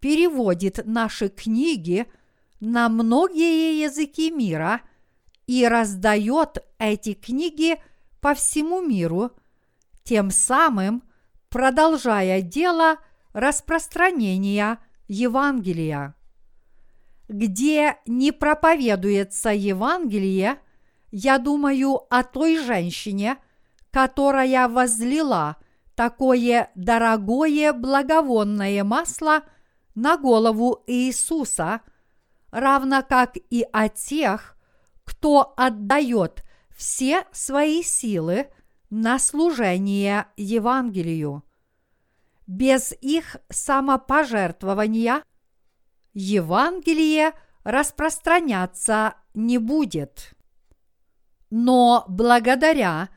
переводит 0.00 0.80
наши 0.84 1.28
книги 1.28 2.06
на 2.60 2.88
многие 2.88 3.80
языки 3.82 4.30
мира 4.30 4.80
и 5.46 5.66
раздает 5.66 6.58
эти 6.78 7.14
книги 7.14 7.80
по 8.20 8.34
всему 8.34 8.80
миру, 8.80 9.32
тем 10.02 10.30
самым 10.30 11.02
продолжая 11.48 12.40
дело 12.40 12.96
распространения 13.32 14.78
Евангелия. 15.08 16.14
Где 17.28 17.96
не 18.06 18.32
проповедуется 18.32 19.50
Евангелие, 19.50 20.58
я 21.10 21.38
думаю 21.38 22.02
о 22.10 22.22
той 22.22 22.58
женщине, 22.58 23.38
которая 23.90 24.68
возлила 24.68 25.56
такое 25.94 26.70
дорогое 26.74 27.72
благовонное 27.72 28.84
масло 28.84 29.42
на 29.96 30.16
голову 30.16 30.84
Иисуса, 30.86 31.80
равно 32.52 33.02
как 33.02 33.36
и 33.50 33.66
о 33.72 33.88
тех, 33.88 34.56
кто 35.04 35.54
отдает 35.56 36.44
все 36.70 37.26
свои 37.32 37.82
силы 37.82 38.50
на 38.90 39.18
служение 39.18 40.26
Евангелию. 40.36 41.42
Без 42.46 42.92
их 43.00 43.38
самопожертвования 43.48 45.24
Евангелие 46.12 47.32
распространяться 47.64 49.14
не 49.34 49.58
будет. 49.58 50.34
Но 51.50 52.04
благодаря 52.08 53.08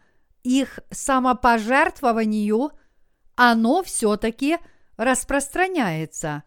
их 0.43 0.79
самопожертвованию 0.89 2.71
оно 3.35 3.83
все-таки 3.83 4.57
распространяется. 4.97 6.43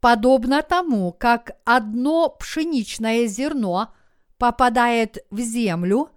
Подобно 0.00 0.62
тому, 0.62 1.12
как 1.12 1.56
одно 1.64 2.28
пшеничное 2.28 3.26
зерно 3.26 3.94
попадает 4.38 5.24
в 5.30 5.40
землю, 5.40 6.10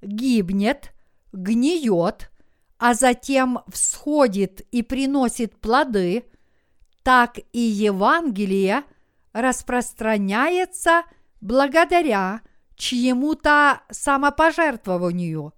гибнет, 0.00 0.92
гниет, 1.32 2.30
а 2.78 2.94
затем 2.94 3.60
всходит 3.68 4.60
и 4.72 4.82
приносит 4.82 5.60
плоды, 5.60 6.24
так 7.02 7.38
и 7.52 7.60
Евангелие 7.60 8.84
распространяется 9.32 11.02
благодаря 11.40 12.40
чьему-то 12.76 13.82
самопожертвованию. 13.90 15.52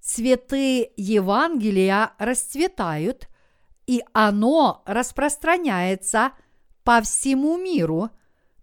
Цветы 0.00 0.92
Евангелия 0.96 2.12
расцветают, 2.18 3.28
и 3.86 4.02
оно 4.12 4.82
распространяется 4.86 6.32
по 6.90 7.02
всему 7.02 7.56
миру, 7.56 8.10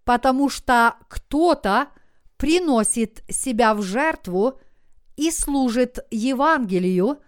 потому 0.04 0.50
что 0.50 0.98
кто-то 1.08 1.88
приносит 2.36 3.24
себя 3.30 3.74
в 3.74 3.82
жертву 3.82 4.60
и 5.16 5.32
служит 5.32 6.06
Евангелию, 6.12 7.22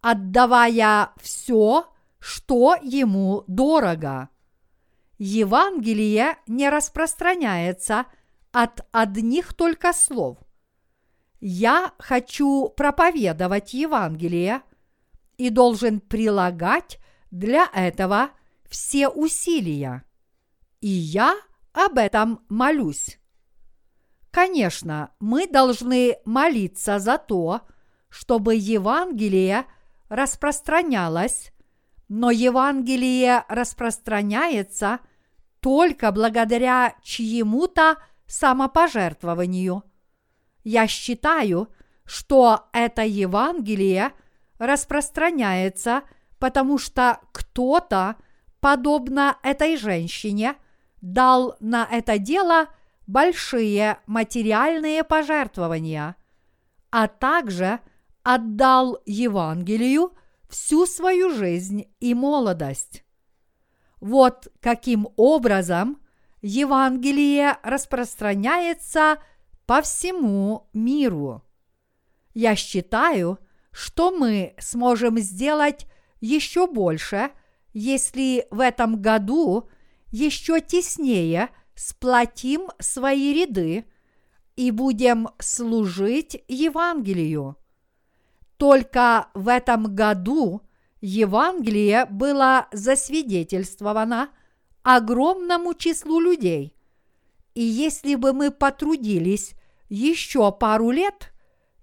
отдавая 0.00 1.10
все, 1.20 1.92
что 2.18 2.74
ему 2.80 3.44
дорого. 3.48 4.30
Евангелие 5.18 6.38
не 6.46 6.70
распространяется 6.70 8.06
от 8.50 8.86
одних 8.92 9.52
только 9.52 9.92
слов. 9.92 10.38
Я 11.40 11.92
хочу 11.98 12.70
проповедовать 12.70 13.74
Евангелие 13.74 14.62
и 15.36 15.50
должен 15.50 16.00
прилагать 16.00 16.98
для 17.30 17.68
этого 17.74 18.30
все 18.70 19.10
усилия. 19.10 20.02
И 20.80 20.88
я 20.88 21.36
об 21.72 21.98
этом 21.98 22.40
молюсь. 22.48 23.18
Конечно, 24.30 25.10
мы 25.20 25.46
должны 25.46 26.16
молиться 26.24 26.98
за 26.98 27.18
то, 27.18 27.62
чтобы 28.08 28.54
Евангелие 28.54 29.66
распространялось, 30.08 31.52
но 32.08 32.30
Евангелие 32.30 33.44
распространяется 33.48 35.00
только 35.60 36.10
благодаря 36.12 36.96
чьему-то 37.02 37.96
самопожертвованию. 38.26 39.84
Я 40.64 40.86
считаю, 40.86 41.68
что 42.04 42.68
это 42.72 43.02
Евангелие 43.02 44.12
распространяется, 44.58 46.02
потому 46.38 46.78
что 46.78 47.20
кто-то, 47.32 48.16
подобно 48.60 49.38
этой 49.42 49.76
женщине, 49.76 50.56
дал 51.00 51.56
на 51.60 51.86
это 51.90 52.18
дело 52.18 52.68
большие 53.06 53.98
материальные 54.06 55.04
пожертвования, 55.04 56.16
а 56.90 57.08
также 57.08 57.80
отдал 58.22 58.98
Евангелию 59.06 60.12
всю 60.48 60.86
свою 60.86 61.30
жизнь 61.30 61.86
и 62.00 62.14
молодость. 62.14 63.04
Вот 64.00 64.48
каким 64.60 65.08
образом 65.16 66.00
Евангелие 66.42 67.58
распространяется 67.62 69.18
по 69.66 69.82
всему 69.82 70.68
миру. 70.72 71.44
Я 72.32 72.56
считаю, 72.56 73.38
что 73.70 74.10
мы 74.10 74.54
сможем 74.58 75.18
сделать 75.18 75.86
еще 76.20 76.66
больше, 76.66 77.30
если 77.72 78.46
в 78.50 78.60
этом 78.60 79.00
году 79.00 79.68
еще 80.10 80.60
теснее 80.60 81.50
сплотим 81.74 82.68
свои 82.78 83.32
ряды 83.32 83.84
и 84.56 84.70
будем 84.70 85.28
служить 85.38 86.42
Евангелию. 86.48 87.56
Только 88.56 89.28
в 89.32 89.48
этом 89.48 89.94
году 89.94 90.62
Евангелие 91.00 92.04
было 92.04 92.68
засвидетельствовано 92.72 94.28
огромному 94.82 95.74
числу 95.74 96.20
людей. 96.20 96.76
И 97.54 97.62
если 97.62 98.14
бы 98.14 98.32
мы 98.32 98.50
потрудились 98.50 99.54
еще 99.88 100.52
пару 100.52 100.90
лет, 100.90 101.32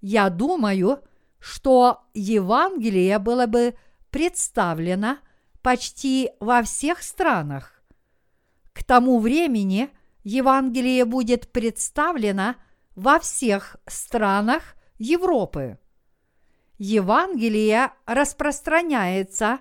я 0.00 0.30
думаю, 0.30 1.00
что 1.40 2.02
Евангелие 2.14 3.18
было 3.18 3.46
бы 3.46 3.74
представлено 4.10 5.18
почти 5.62 6.30
во 6.40 6.62
всех 6.62 7.02
странах. 7.02 7.77
К 8.78 8.84
тому 8.84 9.18
времени 9.18 9.90
Евангелие 10.22 11.04
будет 11.04 11.50
представлено 11.50 12.54
во 12.94 13.18
всех 13.18 13.76
странах 13.88 14.76
Европы. 14.98 15.78
Евангелие 16.78 17.90
распространяется, 18.06 19.58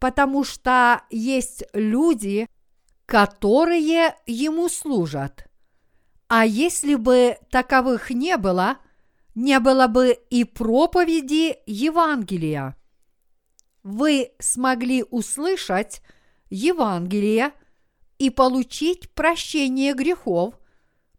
потому 0.00 0.42
что 0.42 1.02
есть 1.08 1.62
люди, 1.72 2.48
которые 3.06 4.16
ему 4.26 4.68
служат. 4.68 5.46
А 6.26 6.44
если 6.44 6.96
бы 6.96 7.38
таковых 7.52 8.10
не 8.10 8.36
было, 8.38 8.78
не 9.36 9.60
было 9.60 9.86
бы 9.86 10.18
и 10.30 10.42
проповеди 10.42 11.58
Евангелия. 11.66 12.76
Вы 13.84 14.32
смогли 14.40 15.04
услышать 15.08 16.02
Евангелие 16.50 17.52
и 18.18 18.30
получить 18.30 19.10
прощение 19.10 19.94
грехов, 19.94 20.54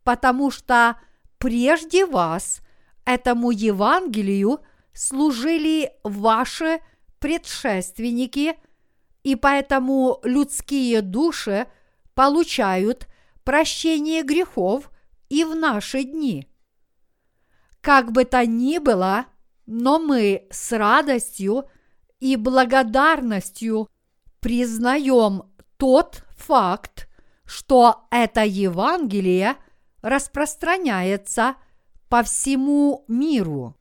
потому 0.03 0.51
что 0.51 0.99
прежде 1.37 2.05
вас 2.05 2.61
этому 3.05 3.51
Евангелию 3.51 4.59
служили 4.93 5.91
ваши 6.03 6.79
предшественники, 7.19 8.55
и 9.23 9.35
поэтому 9.35 10.19
людские 10.23 11.01
души 11.01 11.67
получают 12.13 13.07
прощение 13.43 14.23
грехов 14.23 14.91
и 15.29 15.43
в 15.43 15.55
наши 15.55 16.03
дни. 16.03 16.47
Как 17.81 18.11
бы 18.11 18.25
то 18.25 18.45
ни 18.45 18.77
было, 18.77 19.25
но 19.65 19.99
мы 19.99 20.47
с 20.51 20.71
радостью 20.75 21.69
и 22.19 22.35
благодарностью 22.35 23.87
признаем 24.39 25.43
тот 25.77 26.23
факт, 26.39 27.07
что 27.45 28.07
это 28.11 28.43
Евангелие 28.43 29.55
распространяется 30.01 31.55
по 32.07 32.23
всему 32.23 33.05
миру, 33.07 33.75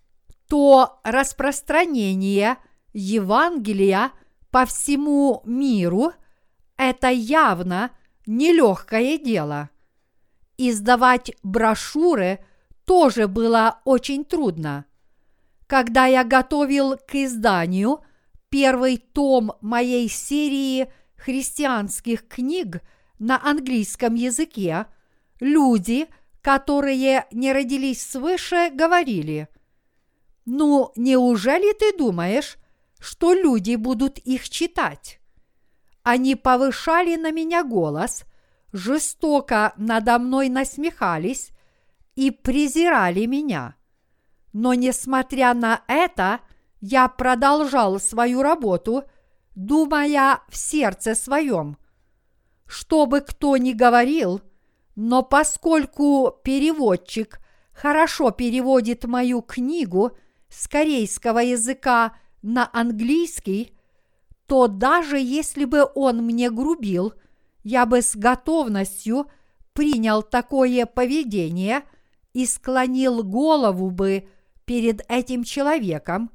то 0.48 1.00
распространение 1.04 2.58
Евангелия 2.92 4.12
по 4.50 4.64
всему 4.66 5.42
миру– 5.44 6.12
это 6.78 7.08
явно 7.08 7.90
нелегкое 8.26 9.18
дело. 9.18 9.68
Издавать 10.56 11.32
брошюры 11.42 12.44
тоже 12.84 13.28
было 13.28 13.80
очень 13.84 14.24
трудно. 14.24 14.86
Когда 15.66 16.06
я 16.06 16.24
готовил 16.24 16.96
к 16.96 17.14
изданию 17.14 18.00
первый 18.48 18.96
том 18.96 19.52
моей 19.60 20.08
серии 20.08 20.90
христианских 21.18 22.26
книг 22.28 22.80
на 23.18 23.42
английском 23.42 24.14
языке, 24.14 24.86
люди, 25.40 26.06
которые 26.40 27.26
не 27.32 27.52
родились 27.52 28.02
свыше, 28.02 28.70
говорили, 28.72 29.48
«Ну, 30.46 30.92
неужели 30.96 31.74
ты 31.74 31.96
думаешь, 31.96 32.56
что 32.98 33.34
люди 33.34 33.74
будут 33.74 34.18
их 34.18 34.48
читать?» 34.48 35.20
Они 36.02 36.36
повышали 36.36 37.16
на 37.16 37.32
меня 37.32 37.64
голос, 37.64 38.24
жестоко 38.72 39.74
надо 39.76 40.18
мной 40.18 40.48
насмехались 40.48 41.50
и 42.14 42.30
презирали 42.30 43.26
меня. 43.26 43.74
Но, 44.54 44.72
несмотря 44.72 45.52
на 45.52 45.82
это, 45.86 46.40
я 46.80 47.08
продолжал 47.08 48.00
свою 48.00 48.42
работу, 48.42 49.04
думая 49.58 50.40
в 50.48 50.56
сердце 50.56 51.16
своем. 51.16 51.78
Что 52.64 53.06
бы 53.06 53.20
кто 53.20 53.56
ни 53.56 53.72
говорил, 53.72 54.40
но 54.94 55.24
поскольку 55.24 56.32
переводчик 56.44 57.40
хорошо 57.72 58.30
переводит 58.30 59.04
мою 59.04 59.42
книгу 59.42 60.12
с 60.48 60.68
корейского 60.68 61.40
языка 61.40 62.16
на 62.40 62.70
английский, 62.72 63.76
то 64.46 64.68
даже 64.68 65.18
если 65.18 65.64
бы 65.64 65.88
он 65.92 66.18
мне 66.18 66.50
грубил, 66.50 67.14
я 67.64 67.84
бы 67.84 68.00
с 68.00 68.14
готовностью 68.14 69.26
принял 69.72 70.22
такое 70.22 70.86
поведение 70.86 71.82
и 72.32 72.46
склонил 72.46 73.24
голову 73.24 73.90
бы 73.90 74.28
перед 74.64 75.02
этим 75.08 75.42
человеком, 75.42 76.30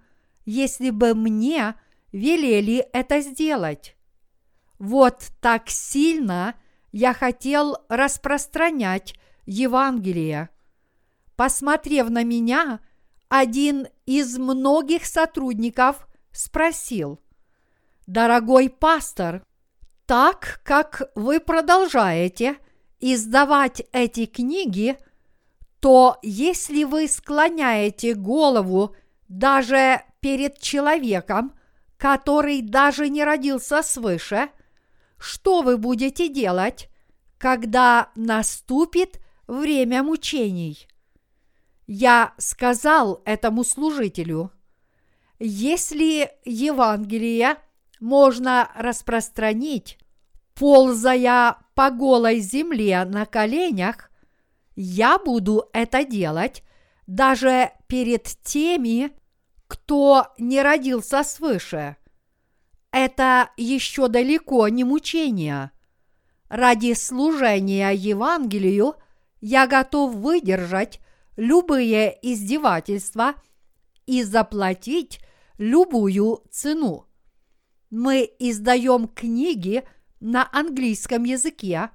если 0.46 0.90
бы 0.90 1.14
мне 1.14 1.76
велели 2.14 2.88
это 2.94 3.20
сделать. 3.20 3.98
Вот 4.80 5.32
так 5.42 5.70
сильно 5.70 6.56
я 6.94 7.14
хотел 7.14 7.78
распространять 7.90 9.16
Евангелие. 9.46 10.50
Посмотрев 11.36 12.10
на 12.10 12.24
меня, 12.24 12.80
один 13.28 13.88
из 14.06 14.38
многих 14.38 15.06
сотрудников 15.06 16.08
спросил, 16.32 17.20
«Дорогой 18.06 18.70
пастор, 18.70 19.44
так 20.06 20.62
как 20.64 21.10
вы 21.16 21.40
продолжаете 21.40 22.58
издавать 23.00 23.82
эти 23.92 24.26
книги, 24.28 24.98
то 25.80 26.18
если 26.22 26.84
вы 26.84 27.08
склоняете 27.08 28.14
голову 28.14 28.96
даже 29.28 30.04
перед 30.20 30.60
человеком, 30.60 31.54
который 32.04 32.62
даже 32.62 33.08
не 33.08 33.24
родился 33.24 33.82
свыше, 33.82 34.50
что 35.18 35.62
вы 35.62 35.78
будете 35.78 36.28
делать, 36.28 36.90
когда 37.38 38.10
наступит 38.18 39.22
время 39.48 40.04
мучений? 40.04 40.86
Я 41.88 42.34
сказал 42.38 43.22
этому 43.24 43.64
служителю, 43.64 44.52
если 45.40 46.30
Евангелие 46.44 47.56
можно 48.02 48.70
распространить, 48.76 49.98
ползая 50.56 51.56
по 51.74 51.90
голой 51.90 52.40
земле 52.40 53.06
на 53.06 53.26
коленях, 53.26 54.12
я 54.76 55.18
буду 55.18 55.70
это 55.72 56.04
делать 56.04 56.64
даже 57.08 57.72
перед 57.88 58.26
теми, 58.44 59.14
кто 59.68 60.28
не 60.38 60.62
родился 60.62 61.24
свыше. 61.24 61.98
Это 62.92 63.50
еще 63.58 64.08
далеко 64.08 64.68
не 64.68 64.84
мучение. 64.84 65.72
Ради 66.48 66.94
служения 66.94 67.92
Евангелию 67.92 68.96
я 69.42 69.66
готов 69.66 70.14
выдержать 70.14 71.00
любые 71.36 72.16
издевательства 72.22 73.34
и 74.06 74.22
заплатить 74.22 75.20
любую 75.58 76.44
цену. 76.52 77.08
Мы 77.90 78.30
издаем 78.38 79.08
книги 79.08 79.84
на 80.20 80.48
английском 80.52 81.24
языке, 81.24 81.90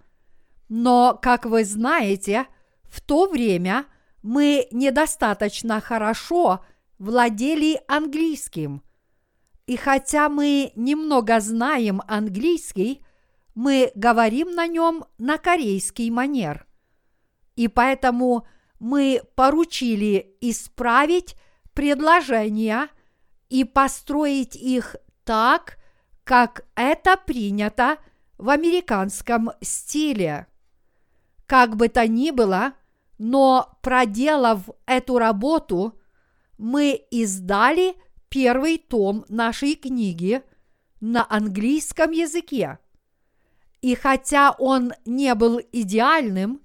но, 0.68 1.18
как 1.22 1.44
вы 1.44 1.64
знаете, 1.64 2.46
в 2.82 3.00
то 3.00 3.28
время 3.28 3.86
мы 4.22 4.66
недостаточно 4.72 5.80
хорошо– 5.80 6.64
владели 6.98 7.80
английским. 7.88 8.82
И 9.66 9.76
хотя 9.76 10.28
мы 10.28 10.72
немного 10.76 11.40
знаем 11.40 12.00
английский, 12.06 13.04
мы 13.54 13.92
говорим 13.94 14.54
на 14.54 14.66
нем 14.66 15.04
на 15.18 15.36
корейский 15.36 16.10
манер. 16.10 16.66
И 17.56 17.68
поэтому 17.68 18.46
мы 18.78 19.20
поручили 19.34 20.36
исправить 20.40 21.34
предложения 21.74 22.88
и 23.48 23.64
построить 23.64 24.56
их 24.56 24.96
так, 25.24 25.78
как 26.24 26.64
это 26.74 27.16
принято 27.16 27.98
в 28.38 28.50
американском 28.50 29.50
стиле. 29.60 30.46
Как 31.46 31.76
бы 31.76 31.88
то 31.88 32.06
ни 32.06 32.30
было, 32.30 32.74
но 33.18 33.76
проделав 33.82 34.68
эту 34.86 35.18
работу, 35.18 35.97
мы 36.58 37.06
издали 37.10 37.94
первый 38.28 38.78
том 38.78 39.24
нашей 39.28 39.74
книги 39.74 40.42
на 41.00 41.26
английском 41.28 42.10
языке. 42.10 42.78
И 43.80 43.94
хотя 43.94 44.50
он 44.58 44.92
не 45.06 45.34
был 45.34 45.60
идеальным, 45.72 46.60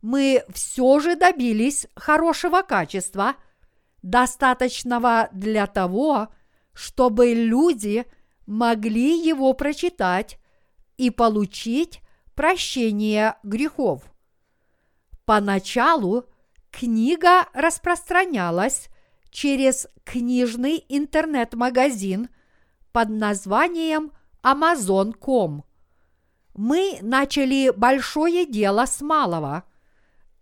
мы 0.00 0.44
все 0.52 1.00
же 1.00 1.16
добились 1.16 1.86
хорошего 1.96 2.62
качества, 2.62 3.34
достаточного 4.02 5.28
для 5.32 5.66
того, 5.66 6.28
чтобы 6.72 7.34
люди 7.34 8.04
могли 8.46 9.20
его 9.24 9.52
прочитать 9.54 10.38
и 10.96 11.10
получить 11.10 12.00
прощение 12.34 13.36
грехов. 13.42 14.02
Поначалу 15.24 16.24
книга 16.70 17.46
распространялась 17.52 18.88
через 19.32 19.88
книжный 20.04 20.84
интернет-магазин 20.88 22.28
под 22.92 23.08
названием 23.08 24.12
Amazon.com. 24.44 25.64
Мы 26.54 26.98
начали 27.00 27.72
большое 27.74 28.46
дело 28.46 28.84
с 28.84 29.00
малого, 29.00 29.64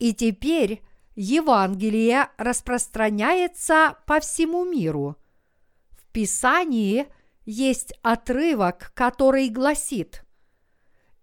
и 0.00 0.12
теперь 0.12 0.83
Евангелие 1.14 2.31
распространяется 2.37 3.96
по 4.07 4.18
всему 4.18 4.64
миру. 4.64 5.16
В 5.90 6.05
Писании 6.12 7.07
есть 7.46 7.94
отрывок, 8.03 8.90
который 8.94 9.48
гласит, 9.48 10.24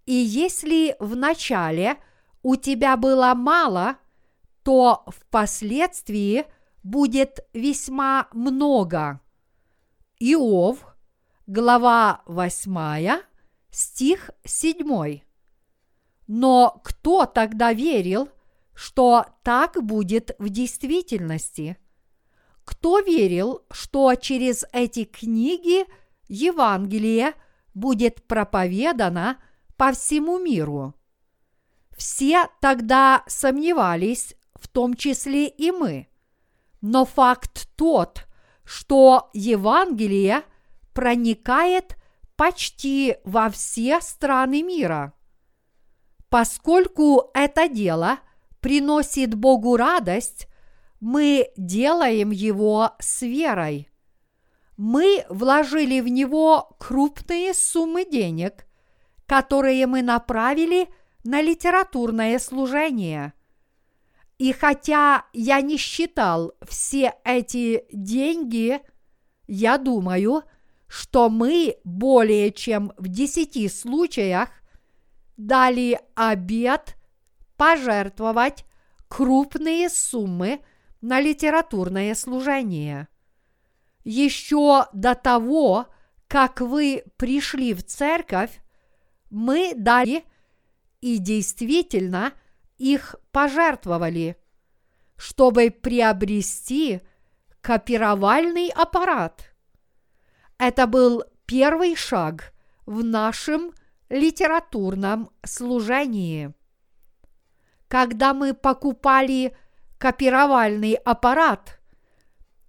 «И 0.06 0.14
если 0.14 0.96
в 1.00 1.18
начале 1.18 1.98
у 2.44 2.56
тебя 2.56 2.96
было 2.96 3.34
мало, 3.34 3.98
то 4.64 5.04
впоследствии– 5.08 6.46
будет 6.88 7.46
весьма 7.54 8.30
много. 8.32 9.20
Иов, 10.20 10.86
глава 11.46 12.22
8, 12.26 13.22
стих 13.70 14.32
7. 14.46 15.20
Но 16.28 16.82
кто 16.84 17.26
тогда 17.26 17.74
верил, 17.74 18.30
что 18.74 19.26
так 19.44 19.84
будет 19.84 20.32
в 20.40 20.50
действительности? 20.50 21.78
Кто 22.64 23.00
верил, 23.00 23.66
что 23.70 24.16
через 24.16 24.66
эти 24.72 25.04
книги 25.04 25.86
Евангелие 26.30 27.34
будет 27.74 28.26
проповедано 28.28 29.38
по 29.76 29.92
всему 29.92 30.40
миру? 30.40 30.96
Все 31.98 32.48
тогда 32.62 33.24
сомневались, 33.28 34.36
в 34.56 34.70
том 34.70 34.96
числе 34.96 35.50
и 35.50 35.72
мы– 35.72 36.08
но 36.82 37.06
факт 37.06 37.70
тот, 37.76 38.28
что 38.64 39.30
Евангелие 39.34 40.44
проникает 40.94 41.96
почти 42.36 43.18
во 43.24 43.50
все 43.50 44.02
страны 44.02 44.64
мира. 44.64 45.14
Поскольку 46.30 47.32
это 47.34 47.68
дело 47.70 48.20
приносит 48.60 49.34
Богу 49.34 49.78
радость, 49.78 50.48
мы 51.00 51.50
делаем 51.58 52.32
его 52.32 52.92
с 53.00 53.22
верой. 53.22 53.90
Мы 54.76 55.26
вложили 55.30 56.02
в 56.02 56.08
него 56.08 56.76
крупные 56.80 57.54
суммы 57.54 58.06
денег, 58.06 58.68
которые 59.26 59.88
мы 59.88 60.02
направили 60.02 60.90
на 61.24 61.42
литературное 61.42 62.38
служение. 62.40 63.34
И 64.38 64.54
хотя 64.54 65.26
я 65.34 65.62
не 65.62 65.78
считал 65.78 66.54
все 66.68 67.16
эти 67.24 67.86
деньги, 67.92 68.80
я 69.48 69.78
думаю, 69.78 70.44
что 70.88 71.30
мы 71.30 71.78
более 71.84 72.52
чем 72.52 72.94
в 72.98 73.08
десяти 73.08 73.68
случаях 73.68 74.50
дали 75.38 76.00
обет 76.16 76.96
пожертвовать 77.56 78.66
крупные 79.08 79.90
суммы 79.90 80.62
на 81.02 81.20
литературное 81.20 82.14
служение. 82.14 83.08
Еще 84.04 84.86
до 84.94 85.16
того, 85.16 85.88
как 86.28 86.62
вы 86.62 87.04
пришли 87.18 87.74
в 87.74 87.84
церковь, 87.84 88.62
мы 89.30 89.74
дали 89.76 90.24
и 91.02 91.18
действительно 91.18 92.34
их 92.78 93.16
пожертвовали, 93.32 94.38
чтобы 95.16 95.72
приобрести 95.72 97.02
копировальный 97.62 98.70
аппарат. 98.70 99.54
Это 100.58 100.88
был 100.88 101.24
первый 101.46 101.96
шаг 101.96 102.54
в 102.86 103.04
нашем 103.04 103.74
литературном 104.10 105.32
служении. 105.44 106.54
Когда 107.88 108.34
мы 108.34 108.54
покупали 108.54 109.56
копировальный 109.98 110.94
аппарат, 110.94 111.80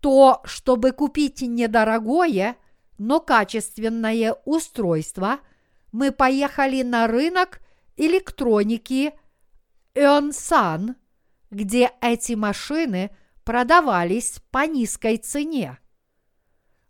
то, 0.01 0.41
чтобы 0.45 0.93
купить 0.93 1.43
недорогое, 1.43 2.57
но 2.99 3.21
качественное 3.21 4.37
устройство, 4.45 5.41
мы 5.93 6.13
поехали 6.13 6.83
на 6.83 7.07
рынок 7.07 7.61
электроники 7.97 9.13
Эонсан, 9.99 10.95
где 11.51 11.91
эти 12.01 12.35
машины 12.35 13.11
продавались 13.43 14.39
по 14.53 14.65
низкой 14.65 15.17
цене. 15.17 15.79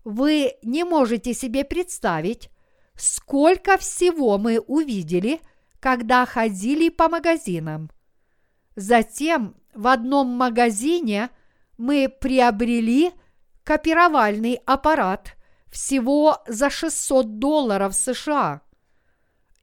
Вы 0.05 0.57
не 0.63 0.85
можете 0.85 1.33
себе 1.33 1.65
представить, 1.65 2.51
сколько 2.97 3.79
всего 3.79 4.37
мы 4.37 4.59
увидели, 4.59 5.41
когда 5.81 6.27
ходили 6.27 6.91
по 6.91 7.09
магазинам. 7.09 7.91
Затем 8.77 9.57
в 9.75 9.87
одном 9.87 10.29
магазине 10.29 11.31
мы 11.79 12.09
приобрели 12.09 13.13
копировальный 13.65 14.61
аппарат 14.67 15.35
всего 15.71 16.43
за 16.47 16.69
600 16.69 17.39
долларов 17.39 17.95
США. 17.95 18.61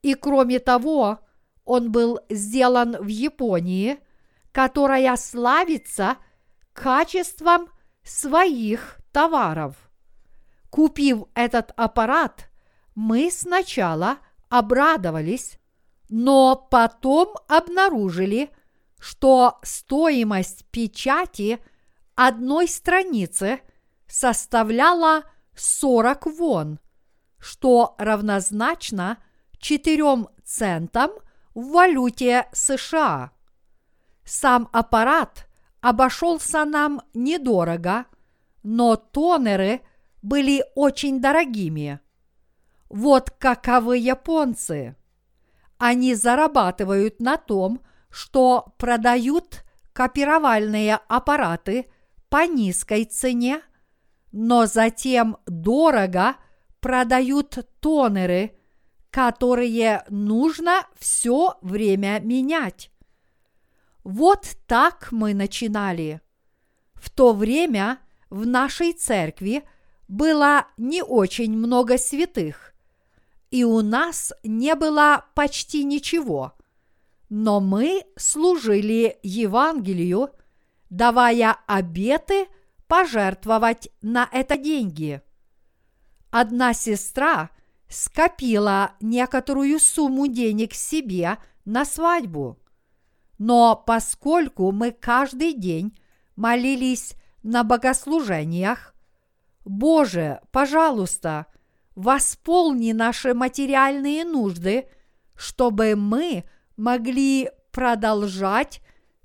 И 0.02 0.16
кроме 0.16 0.60
того, 0.60 1.20
он 1.66 1.92
был 1.92 2.20
сделан 2.30 2.96
в 3.04 3.08
Японии, 3.08 3.98
которая 4.52 5.16
славится 5.18 6.18
качеством 6.74 7.70
своих 8.04 8.98
товаров. 9.12 9.76
Купив 10.70 11.26
этот 11.34 11.72
аппарат, 11.76 12.50
мы 12.94 13.30
сначала 13.32 14.18
обрадовались, 14.50 15.60
но 16.10 16.56
потом 16.70 17.34
обнаружили, 17.48 18.52
что 19.00 19.60
стоимость 19.64 20.66
печати 20.72 21.60
одной 22.16 22.68
страницы 22.68 23.60
составляла 24.08 25.24
40 25.56 26.26
вон, 26.28 26.80
что 27.40 27.96
равнозначно 27.98 29.18
4 29.58 30.28
центам 30.44 31.12
в 31.56 31.72
валюте 31.72 32.48
США. 32.52 33.32
Сам 34.24 34.70
аппарат 34.72 35.48
обошелся 35.82 36.66
нам 36.66 37.02
недорого, 37.14 38.06
но 38.64 38.96
тонеры 38.96 39.82
были 40.22 40.64
очень 40.76 41.22
дорогими. 41.22 42.00
Вот 42.90 43.32
каковы 43.32 43.98
японцы. 43.98 44.96
Они 45.78 46.14
зарабатывают 46.14 47.20
на 47.20 47.38
том, 47.38 47.82
что 48.10 48.74
продают 48.78 49.64
копировальные 49.94 51.00
аппараты 51.08 51.90
по 52.30 52.46
низкой 52.46 53.06
цене, 53.06 53.62
но 54.32 54.66
затем 54.66 55.38
дорого 55.46 56.36
продают 56.80 57.60
тонеры, 57.80 58.58
которые 59.16 60.04
нужно 60.10 60.86
все 61.00 61.58
время 61.62 62.20
менять. 62.20 62.92
Вот 64.04 64.58
так 64.68 65.08
мы 65.14 65.34
начинали. 65.34 66.20
В 66.96 67.10
то 67.10 67.32
время 67.32 68.00
в 68.30 68.46
нашей 68.46 68.92
церкви 68.92 69.64
было 70.10 70.68
не 70.76 71.02
очень 71.02 71.58
много 71.58 71.98
святых, 71.98 72.74
и 73.52 73.64
у 73.64 73.82
нас 73.82 74.34
не 74.44 74.76
было 74.76 75.24
почти 75.34 75.86
ничего. 75.86 76.52
Но 77.30 77.62
мы 77.62 78.04
служили 78.18 79.18
Евангелию, 79.24 80.32
давая 80.90 81.56
обеты 81.68 82.48
пожертвовать 82.88 83.88
на 84.02 84.28
это 84.34 84.58
деньги. 84.58 85.22
Одна 86.32 86.74
сестра 86.74 87.50
скопила 87.90 88.94
некоторую 89.00 89.80
сумму 89.80 90.28
денег 90.28 90.74
себе 90.74 91.38
на 91.66 91.86
свадьбу– 91.86 92.60
но 93.38 93.76
поскольку 93.76 94.72
мы 94.72 94.92
каждый 94.92 95.54
день 95.54 95.98
молились 96.36 97.16
на 97.44 97.64
богослужениях, 97.64 98.94
Боже, 99.66 100.42
пожалуйста, 100.52 101.48
восполни 101.96 102.92
наши 102.92 103.34
материальные 103.34 104.24
нужды, 104.24 104.88
чтобы 105.36 105.96
мы 105.96 106.46
могли 106.78 107.50
продолжать 107.72 108.82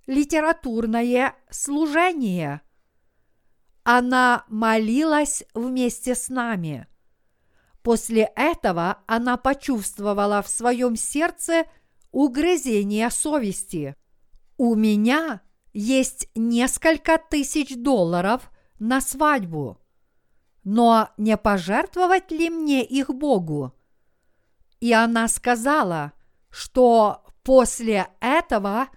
литературное 0.06 1.34
служение. 1.50 2.62
Она 3.84 4.44
молилась 4.48 5.44
вместе 5.54 6.14
с 6.14 6.28
нами. 6.28 6.86
После 7.82 8.30
этого 8.36 8.98
она 9.06 9.36
почувствовала 9.36 10.42
в 10.42 10.48
своем 10.48 10.96
сердце 10.96 11.64
угрызение 12.12 13.10
совести. 13.10 13.96
У 14.56 14.74
меня 14.74 15.40
есть 15.72 16.28
несколько 16.34 17.18
тысяч 17.18 17.74
долларов 17.76 18.50
на 18.78 19.00
свадьбу. 19.00 19.78
Но 20.62 21.08
не 21.16 21.38
пожертвовать 21.38 22.30
ли 22.30 22.50
мне 22.50 22.84
их 22.84 23.08
Богу? 23.08 23.74
И 24.80 24.92
она 24.92 25.28
сказала, 25.28 26.12
что 26.50 27.24
после 27.42 28.08
этого 28.20 28.88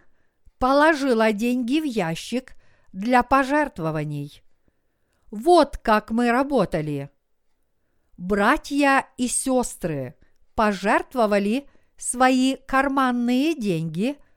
положила 0.57 1.31
деньги 1.31 1.79
в 1.79 1.85
ящик 1.85 2.55
для 2.91 3.23
пожертвований. 3.23 4.43
Вот 5.31 5.77
как 5.77 6.11
мы 6.11 6.31
работали. 6.31 7.12
Братья 8.17 9.07
и 9.17 9.27
сестры 9.27 10.15
пожертвовали 10.55 11.67
свои 11.97 12.57
карманные 12.67 13.55
деньги– 13.55 14.17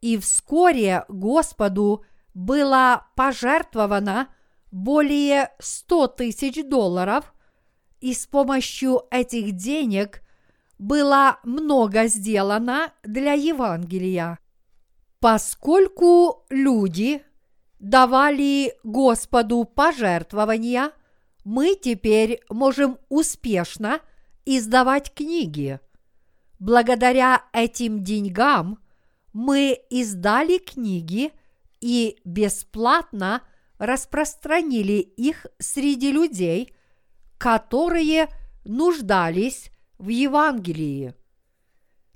и 0.00 0.16
вскоре 0.16 1.04
Господу 1.08 2.04
было 2.34 3.06
пожертвовано 3.16 4.28
более 4.70 5.50
100 5.58 6.06
тысяч 6.08 6.64
долларов, 6.66 7.34
и 8.00 8.14
с 8.14 8.26
помощью 8.26 9.02
этих 9.10 9.52
денег 9.52 10.22
было 10.78 11.38
много 11.44 12.06
сделано 12.06 12.92
для 13.02 13.34
Евангелия. 13.34 14.38
Поскольку 15.18 16.46
люди 16.48 17.22
давали 17.78 18.74
Господу 18.84 19.64
пожертвования, 19.64 20.92
мы 21.44 21.74
теперь 21.74 22.40
можем 22.48 22.98
успешно 23.08 24.00
издавать 24.44 25.12
книги. 25.14 25.80
Благодаря 26.58 27.44
этим 27.52 28.02
деньгам– 28.04 28.78
мы 29.32 29.80
издали 29.90 30.58
книги 30.58 31.32
и 31.80 32.18
бесплатно 32.24 33.42
распространили 33.78 34.94
их 34.94 35.46
среди 35.58 36.12
людей, 36.12 36.74
которые 37.38 38.28
нуждались 38.64 39.70
в 39.98 40.08
Евангелии. 40.08 41.14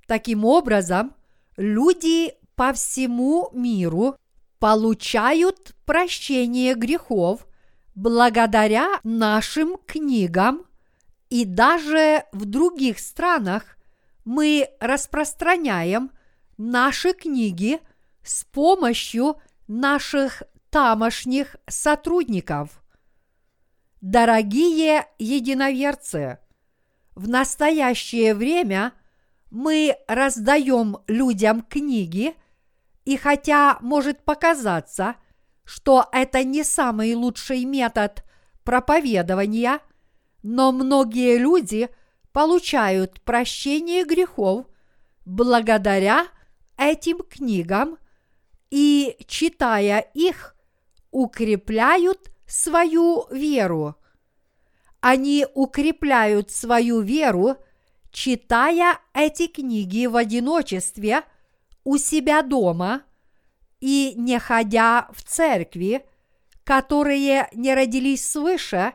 Таким 0.07 0.45
образом, 0.45 1.15
люди 1.57 2.33
по 2.55 2.73
всему 2.73 3.49
миру 3.53 4.15
получают 4.59 5.75
прощение 5.85 6.75
грехов 6.75 7.47
благодаря 7.95 8.99
нашим 9.03 9.77
книгам, 9.85 10.65
и 11.29 11.45
даже 11.45 12.25
в 12.31 12.45
других 12.45 12.99
странах 12.99 13.77
мы 14.25 14.69
распространяем 14.79 16.11
наши 16.57 17.13
книги 17.13 17.79
с 18.23 18.43
помощью 18.43 19.37
наших 19.67 20.43
тамошних 20.69 21.55
сотрудников. 21.67 22.83
Дорогие 24.01 25.07
единоверцы, 25.17 26.39
в 27.15 27.27
настоящее 27.29 28.35
время 28.35 28.93
мы 29.51 29.95
раздаем 30.07 30.97
людям 31.07 31.61
книги, 31.61 32.35
и 33.05 33.15
хотя 33.17 33.77
может 33.81 34.23
показаться, 34.23 35.15
что 35.65 36.07
это 36.11 36.43
не 36.43 36.63
самый 36.63 37.13
лучший 37.15 37.65
метод 37.65 38.23
проповедования, 38.63 39.79
но 40.43 40.71
многие 40.71 41.37
люди 41.37 41.89
получают 42.31 43.21
прощение 43.21 44.05
грехов 44.05 44.67
благодаря 45.25 46.27
этим 46.77 47.19
книгам 47.19 47.97
и, 48.69 49.17
читая 49.27 49.99
их, 50.13 50.55
укрепляют 51.11 52.29
свою 52.45 53.25
веру. 53.31 53.95
Они 54.99 55.45
укрепляют 55.53 56.51
свою 56.51 57.01
веру, 57.01 57.57
читая 58.11 58.99
эти 59.13 59.47
книги 59.47 60.05
в 60.07 60.15
одиночестве 60.15 61.23
у 61.83 61.97
себя 61.97 62.41
дома 62.41 63.03
и 63.79 64.13
не 64.15 64.39
ходя 64.39 65.07
в 65.13 65.23
церкви, 65.23 66.05
которые 66.63 67.47
не 67.53 67.73
родились 67.75 68.27
свыше, 68.27 68.93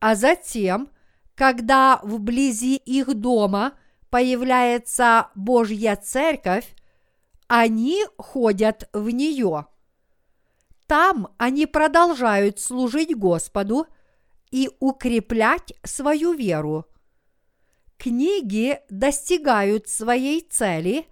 а 0.00 0.14
затем, 0.14 0.90
когда 1.34 2.00
вблизи 2.02 2.76
их 2.76 3.14
дома 3.14 3.72
появляется 4.10 5.28
Божья 5.34 5.96
церковь, 5.96 6.74
они 7.48 8.04
ходят 8.16 8.88
в 8.92 9.10
нее. 9.10 9.66
Там 10.86 11.28
они 11.38 11.66
продолжают 11.66 12.60
служить 12.60 13.16
Господу 13.16 13.86
и 14.50 14.70
укреплять 14.78 15.72
свою 15.82 16.32
веру. 16.32 16.86
Книги 17.96 18.80
достигают 18.90 19.88
своей 19.88 20.42
цели, 20.42 21.06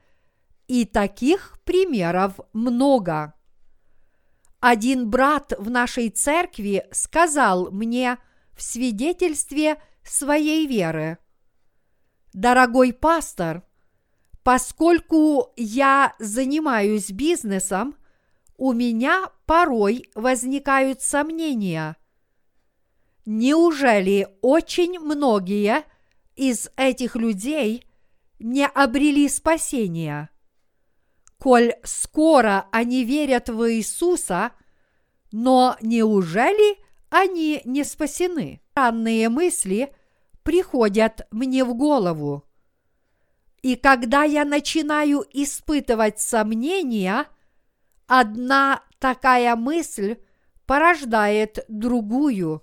и 0.72 0.86
таких 0.86 1.58
примеров 1.64 2.40
много. 2.54 3.34
Один 4.58 5.10
брат 5.10 5.52
в 5.58 5.68
нашей 5.68 6.08
церкви 6.08 6.86
сказал 6.92 7.70
мне 7.70 8.16
в 8.56 8.62
свидетельстве 8.62 9.76
своей 10.02 10.66
веры. 10.66 11.18
Дорогой 12.32 12.94
пастор, 12.94 13.64
поскольку 14.42 15.52
я 15.56 16.14
занимаюсь 16.18 17.10
бизнесом, 17.10 17.94
у 18.56 18.72
меня 18.72 19.26
порой 19.44 20.10
возникают 20.14 21.02
сомнения. 21.02 21.96
Неужели 23.26 24.26
очень 24.40 24.98
многие 24.98 25.84
из 26.34 26.70
этих 26.76 27.14
людей 27.14 27.86
не 28.38 28.66
обрели 28.66 29.28
спасения? 29.28 30.31
Коль 31.42 31.74
скоро 31.82 32.66
они 32.70 33.04
верят 33.04 33.48
в 33.48 33.70
Иисуса, 33.70 34.52
но 35.32 35.76
неужели 35.80 36.78
они 37.10 37.62
не 37.64 37.84
спасены? 37.84 38.60
Странные 38.70 39.28
мысли 39.28 39.94
приходят 40.42 41.26
мне 41.30 41.64
в 41.64 41.74
голову. 41.74 42.44
И 43.62 43.76
когда 43.76 44.24
я 44.24 44.44
начинаю 44.44 45.24
испытывать 45.32 46.20
сомнения– 46.20 47.26
Одна 48.14 48.82
такая 48.98 49.56
мысль 49.56 50.18
порождает 50.66 51.64
другую, 51.68 52.62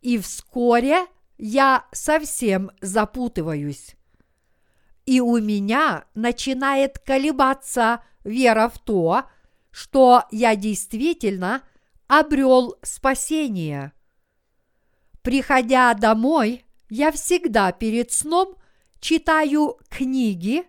и 0.00 0.18
вскоре 0.18 1.06
я 1.38 1.86
совсем 1.92 2.72
запутываюсь. 2.80 3.94
И 5.10 5.20
у 5.20 5.38
меня 5.38 6.04
начинает 6.14 7.00
колебаться 7.00 8.00
вера 8.22 8.68
в 8.68 8.78
то, 8.78 9.24
что 9.72 10.22
я 10.30 10.54
действительно 10.54 11.64
обрел 12.06 12.76
спасение. 12.82 13.90
Приходя 15.22 15.94
домой, 15.94 16.64
я 16.90 17.10
всегда 17.10 17.72
перед 17.72 18.12
сном 18.12 18.54
читаю 19.00 19.78
книги, 19.88 20.62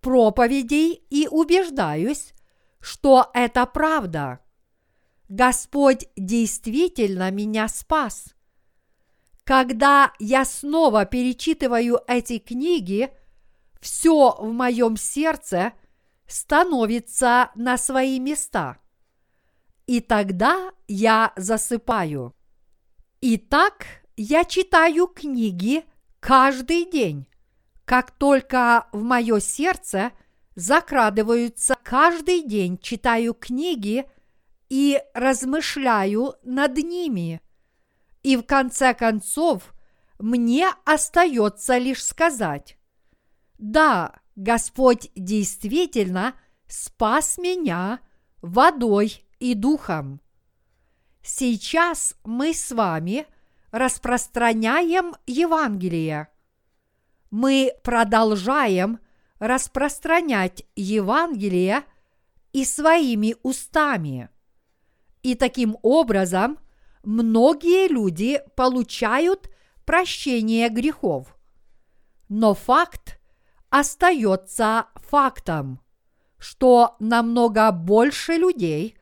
проповедей 0.00 1.04
и 1.10 1.28
убеждаюсь, 1.30 2.32
что 2.80 3.30
это 3.34 3.66
правда. 3.66 4.40
Господь 5.28 6.08
действительно 6.16 7.30
меня 7.30 7.68
спас. 7.68 8.34
Когда 9.44 10.14
я 10.18 10.46
снова 10.46 11.04
перечитываю 11.04 12.00
эти 12.06 12.38
книги, 12.38 13.10
все 13.80 14.36
в 14.38 14.52
моем 14.52 14.96
сердце 14.96 15.72
становится 16.26 17.50
на 17.54 17.78
свои 17.78 18.18
места. 18.18 18.78
И 19.86 20.00
тогда 20.00 20.72
я 20.88 21.32
засыпаю. 21.36 22.34
Итак, 23.20 23.86
я 24.16 24.44
читаю 24.44 25.06
книги 25.06 25.84
каждый 26.20 26.90
день. 26.90 27.26
Как 27.84 28.10
только 28.10 28.88
в 28.92 29.02
мое 29.02 29.40
сердце– 29.40 30.12
закрадываются 30.56 31.76
каждый 31.84 32.42
день, 32.42 32.78
читаю 32.78 33.34
книги 33.34 34.06
и 34.68 35.00
размышляю 35.14 36.34
над 36.42 36.78
ними. 36.78 37.40
И 38.22 38.36
в 38.36 38.42
конце 38.42 38.94
концов 38.94 39.74
мне 40.18 40.68
остается 40.84 41.78
лишь 41.78 42.04
сказать, 42.04 42.75
да, 43.58 44.20
Господь 44.34 45.10
действительно 45.14 46.34
спас 46.66 47.38
меня 47.38 48.00
водой 48.42 49.24
и 49.38 49.54
духом. 49.54 50.20
Сейчас 51.22 52.14
мы 52.24 52.54
с 52.54 52.70
вами 52.70 53.26
распространяем 53.70 55.14
Евангелие. 55.26 56.28
Мы 57.30 57.72
продолжаем 57.82 59.00
распространять 59.38 60.64
Евангелие 60.76 61.82
и 62.52 62.64
своими 62.64 63.36
устами. 63.42 64.30
И 65.22 65.34
таким 65.34 65.76
образом 65.82 66.58
многие 67.02 67.88
люди 67.88 68.40
получают 68.54 69.50
прощение 69.84 70.68
грехов. 70.68 71.36
Но 72.28 72.54
факт 72.54 73.18
остается 73.78 74.86
фактом, 74.96 75.80
что 76.38 76.96
намного 76.98 77.70
больше 77.72 78.34
людей 78.34 78.96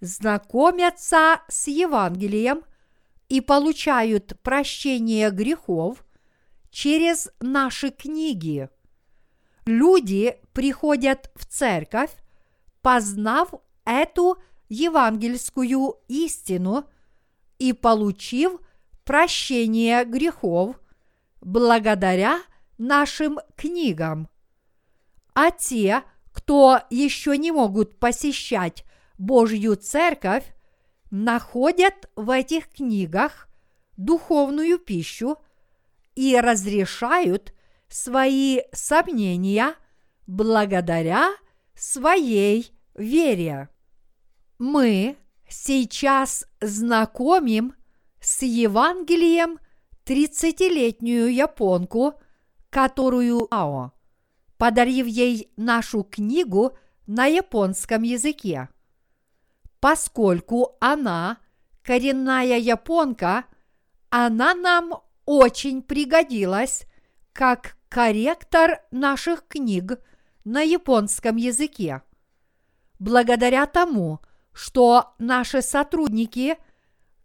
знакомятся 0.00 1.40
с 1.48 1.66
Евангелием 1.66 2.62
и 3.28 3.40
получают 3.40 4.40
прощение 4.42 5.30
грехов 5.30 6.04
через 6.70 7.30
наши 7.40 7.90
книги– 7.90 8.68
люди 9.70 10.36
приходят 10.52 11.30
в 11.34 11.46
церковь, 11.46 12.10
познав 12.82 13.54
эту 13.84 14.36
евангельскую 14.68 15.96
истину 16.08 16.84
и 17.58 17.72
получив 17.72 18.60
прощение 19.04 20.04
грехов 20.04 20.80
благодаря 21.40 22.40
нашим 22.80 23.38
книгам. 23.56 24.28
А 25.34 25.50
те, 25.50 26.02
кто 26.32 26.80
еще 26.90 27.36
не 27.36 27.52
могут 27.52 27.98
посещать 27.98 28.84
Божью 29.18 29.76
церковь, 29.76 30.44
находят 31.10 32.10
в 32.16 32.30
этих 32.30 32.70
книгах 32.70 33.48
духовную 33.96 34.78
пищу 34.78 35.36
и 36.14 36.40
разрешают 36.40 37.52
свои 37.88 38.60
сомнения 38.72 39.74
благодаря 40.26 41.30
своей 41.74 42.72
вере. 42.94 43.68
Мы 44.58 45.16
сейчас 45.48 46.46
знакомим 46.60 47.74
с 48.20 48.42
Евангелием 48.42 49.58
30-летнюю 50.06 51.32
японку, 51.32 52.14
которую 52.70 53.46
Ао, 53.52 53.92
подарив 54.56 55.06
ей 55.06 55.52
нашу 55.56 56.04
книгу 56.04 56.76
на 57.06 57.26
японском 57.26 58.02
языке. 58.02 58.68
Поскольку 59.80 60.76
она 60.80 61.38
коренная 61.82 62.58
японка, 62.58 63.44
она 64.10 64.54
нам 64.54 65.02
очень 65.24 65.82
пригодилась 65.82 66.84
как 67.32 67.76
корректор 67.88 68.80
наших 68.90 69.46
книг 69.48 69.98
на 70.44 70.62
японском 70.62 71.36
языке. 71.36 72.02
Благодаря 72.98 73.66
тому, 73.66 74.20
что 74.52 75.14
наши 75.18 75.62
сотрудники, 75.62 76.56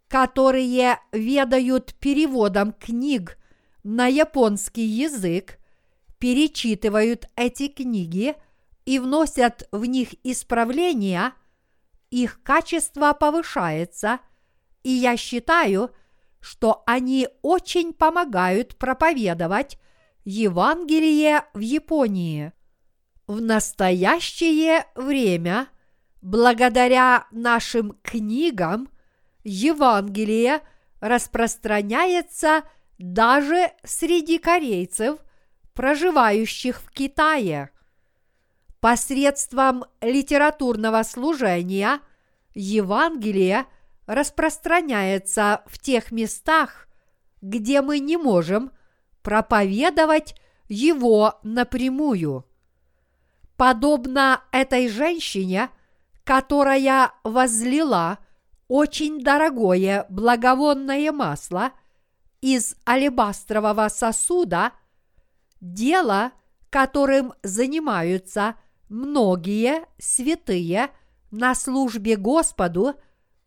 которые 0.08 0.98
ведают 1.12 1.94
переводом 1.96 2.72
книг 2.72 3.38
на 3.86 4.08
японский 4.08 4.84
язык, 4.84 5.60
перечитывают 6.18 7.28
эти 7.36 7.68
книги 7.68 8.34
и 8.84 8.98
вносят 8.98 9.68
в 9.70 9.84
них 9.84 10.08
исправления, 10.24 11.34
их 12.10 12.42
качество 12.42 13.12
повышается, 13.12 14.18
и 14.82 14.90
я 14.90 15.16
считаю, 15.16 15.92
что 16.40 16.82
они 16.84 17.28
очень 17.42 17.92
помогают 17.92 18.76
проповедовать 18.76 19.78
Евангелие 20.24 21.44
в 21.54 21.60
Японии. 21.60 22.52
В 23.28 23.40
настоящее 23.40 24.86
время, 24.96 25.68
благодаря 26.22 27.26
нашим 27.30 27.96
книгам, 28.02 28.88
Евангелие 29.44 30.60
распространяется 30.98 32.64
даже 32.98 33.72
среди 33.84 34.38
корейцев, 34.38 35.18
проживающих 35.74 36.80
в 36.80 36.90
Китае. 36.90 37.70
Посредством 38.80 39.84
литературного 40.00 41.02
служения 41.02 42.00
Евангелие 42.54 43.66
распространяется 44.06 45.62
в 45.66 45.78
тех 45.78 46.12
местах, 46.12 46.88
где 47.42 47.82
мы 47.82 47.98
не 47.98 48.16
можем 48.16 48.70
проповедовать 49.22 50.34
его 50.68 51.38
напрямую. 51.42 52.46
Подобно 53.56 54.42
этой 54.52 54.88
женщине, 54.88 55.70
которая 56.24 57.12
возлила 57.24 58.18
очень 58.68 59.20
дорогое 59.20 60.06
благовонное 60.08 61.12
масло 61.12 61.72
из 62.54 62.76
алебастрового 62.86 63.88
сосуда, 63.88 64.72
дело, 65.60 66.30
которым 66.70 67.34
занимаются 67.42 68.54
многие 68.88 69.84
святые 69.98 70.90
на 71.32 71.56
службе 71.56 72.16
Господу, 72.16 72.94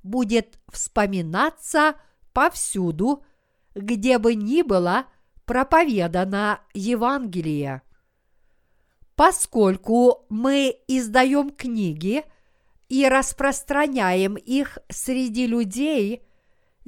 будет 0.03 0.59
вспоминаться 0.69 1.95
повсюду, 2.33 3.23
где 3.73 4.17
бы 4.17 4.35
ни 4.35 4.63
было– 4.63 5.05
проповедано 5.49 6.59
Евангелие. 6.73 7.81
Поскольку 9.15 10.25
мы 10.29 10.75
издаем 10.87 11.51
книги 11.51 12.23
и 12.89 13.07
распространяем 13.07 14.35
их 14.35 14.77
среди 14.89 15.47
людей, 15.47 16.21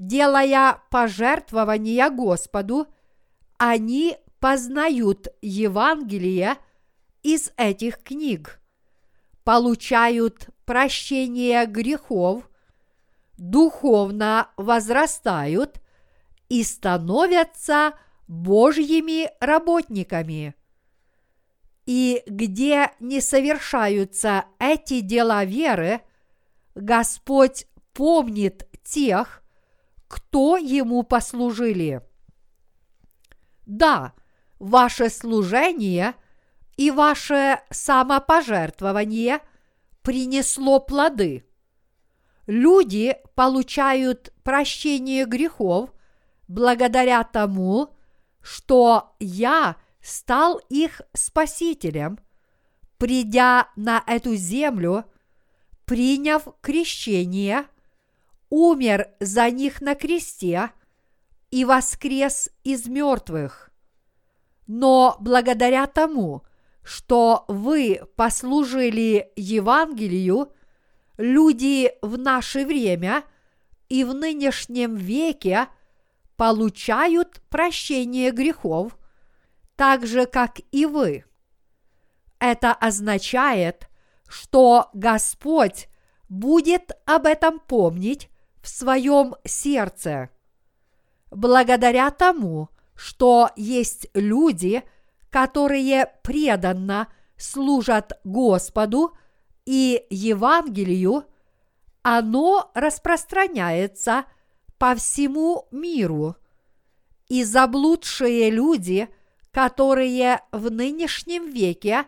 делая 0.01 0.81
пожертвования 0.89 2.09
Господу, 2.09 2.87
они 3.57 4.17
познают 4.39 5.27
Евангелие 5.43 6.57
из 7.21 7.51
этих 7.55 8.01
книг, 8.01 8.59
получают 9.43 10.49
прощение 10.65 11.67
грехов, 11.67 12.49
духовно 13.37 14.49
возрастают 14.57 15.79
и 16.49 16.63
становятся 16.63 17.93
Божьими 18.27 19.29
работниками. 19.39 20.55
И 21.85 22.23
где 22.25 22.89
не 22.99 23.21
совершаются 23.21 24.45
эти 24.57 25.01
дела 25.01 25.45
веры, 25.45 26.01
Господь 26.73 27.67
помнит 27.93 28.67
тех, 28.83 29.40
кто 30.11 30.57
ему 30.57 31.03
послужили. 31.03 32.01
Да, 33.65 34.13
ваше 34.59 35.09
служение 35.09 36.15
и 36.75 36.91
ваше 36.91 37.61
самопожертвование 37.69 39.39
принесло 40.01 40.81
плоды. 40.81 41.45
Люди 42.45 43.15
получают 43.35 44.33
прощение 44.43 45.23
грехов 45.23 45.93
благодаря 46.49 47.23
тому, 47.23 47.95
что 48.41 49.15
я 49.21 49.77
стал 50.01 50.57
их 50.67 50.99
спасителем, 51.13 52.19
придя 52.97 53.69
на 53.77 54.03
эту 54.05 54.35
землю, 54.35 55.05
приняв 55.85 56.49
крещение, 56.59 57.63
умер 58.51 59.09
за 59.19 59.49
них 59.49 59.81
на 59.81 59.95
кресте 59.95 60.69
и 61.49 61.65
воскрес 61.65 62.51
из 62.63 62.85
мертвых. 62.85 63.71
Но 64.67 65.17
благодаря 65.19 65.87
тому, 65.87 66.43
что 66.83 67.45
вы 67.47 68.01
послужили 68.15 69.31
Евангелию, 69.35 70.53
люди 71.17 71.91
в 72.03 72.19
наше 72.19 72.63
время 72.65 73.23
и 73.89 74.03
в 74.03 74.13
нынешнем 74.13 74.95
веке– 74.95 75.67
получают 76.41 77.39
прощение 77.51 78.31
грехов, 78.31 78.97
так 79.75 80.07
же, 80.07 80.25
как 80.25 80.59
и 80.71 80.87
вы. 80.87 81.23
Это 82.39 82.73
означает, 82.73 83.87
что 84.27 84.89
Господь 84.95 85.87
будет 86.29 86.93
об 87.05 87.27
этом 87.27 87.59
помнить 87.59 88.30
в 88.61 88.67
своем 88.67 89.35
сердце. 89.45 90.29
Благодаря 91.29 92.09
тому, 92.11 92.69
что 92.95 93.49
есть 93.55 94.07
люди, 94.13 94.83
которые 95.29 96.11
преданно 96.23 97.07
служат 97.37 98.19
Господу 98.23 99.15
и 99.65 100.05
Евангелию, 100.09 101.25
оно 102.03 102.71
распространяется– 102.73 104.25
по 104.81 104.95
всему 104.95 105.67
миру. 105.69 106.35
И 107.27 107.43
заблудшие 107.43 108.49
люди, 108.49 109.07
которые 109.51 110.41
в 110.51 110.71
нынешнем 110.71 111.51
веке 111.51 112.05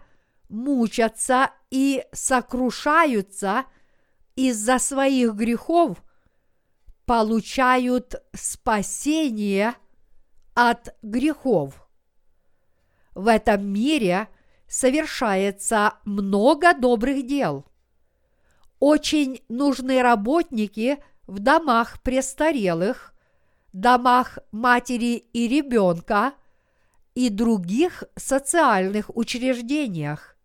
мучатся 0.50 1.52
и 1.70 2.04
сокрушаются 2.14 3.66
из-за 4.36 4.80
своих 4.80 5.36
грехов, 5.36 6.04
получают 7.06 8.16
спасение 8.34 9.76
от 10.54 10.96
грехов. 11.02 11.88
В 13.14 13.28
этом 13.28 13.66
мире 13.66 14.28
совершается 14.68 15.94
много 16.06 16.74
добрых 16.74 17.26
дел. 17.28 17.66
Очень 18.80 19.42
нужны 19.48 20.02
работники– 20.02 20.98
в 21.28 21.40
домах 21.40 22.02
престарелых, 22.02 23.14
домах 23.72 24.40
матери 24.52 25.18
и 25.34 25.48
ребенка 25.48 26.34
и 27.16 27.30
других 27.30 28.04
социальных 28.16 29.16
учреждениях. 29.16 30.36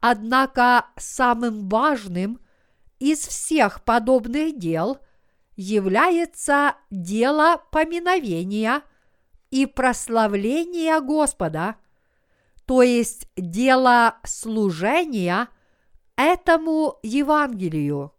Однако 0.00 0.86
самым 0.96 1.68
важным 1.68 2.40
из 2.98 3.20
всех 3.20 3.82
подобных 3.84 4.58
дел 4.58 4.98
является 5.56 6.76
дело 6.90 7.62
поминовения 7.70 8.82
и 9.50 9.66
прославления 9.66 11.00
Господа, 11.00 11.76
то 12.66 12.82
есть 12.82 13.28
дело 13.36 14.16
служения 14.24 15.48
этому 16.16 16.98
Евангелию. 17.02 18.12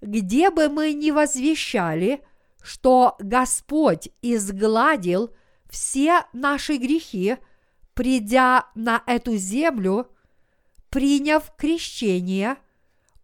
Где 0.00 0.50
бы 0.50 0.68
мы 0.68 0.92
ни 0.92 1.10
возвещали, 1.10 2.22
что 2.62 3.16
Господь 3.18 4.10
изгладил 4.22 5.34
все 5.68 6.24
наши 6.32 6.76
грехи, 6.76 7.36
придя 7.94 8.66
на 8.74 9.02
эту 9.06 9.36
землю, 9.36 10.10
приняв 10.88 11.52
крещение, 11.56 12.56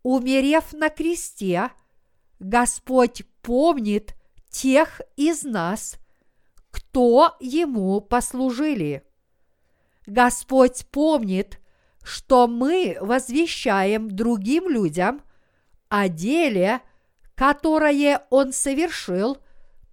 умерев 0.03 0.73
на 0.73 0.91
кресте, 0.91 1.71
Господь 2.39 3.23
помнит 3.43 4.15
тех 4.51 5.01
из 5.17 5.43
нас, 5.43 5.97
кто 6.71 7.37
Ему 7.41 8.01
послужили. 8.01 9.05
Господь 10.07 10.87
помнит, 10.91 11.61
что 12.03 12.47
мы 12.47 12.97
возвещаем 13.01 14.11
другим 14.11 14.69
людям– 14.69 15.23
о 15.95 16.09
деле, 16.09 16.81
которое 17.37 18.27
Он 18.31 18.53
совершил, 18.53 19.39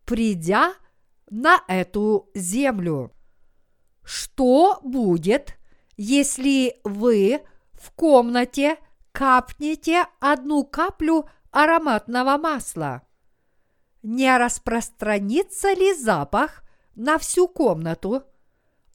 придя 0.04 0.74
на 1.30 1.64
эту 1.68 2.28
землю. 2.34 3.12
Что 4.04 4.80
будет, 4.84 5.60
если 5.98 6.80
вы 6.84 7.42
в 7.74 7.92
комнате 7.92 8.78
капнете 9.12 10.08
одну 10.20 10.64
каплю 10.64 11.30
ароматного 11.52 12.38
масла? 12.38 13.04
Не 14.04 14.38
распространится 14.38 15.74
ли 15.74 15.94
запах 15.94 16.64
на 16.96 17.18
всю 17.18 17.48
комнату, 17.48 18.24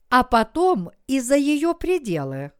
а 0.09 0.23
потом 0.23 0.91
и 1.07 1.19
за 1.19 1.35
ее 1.35 1.73
пределы? 1.73 2.51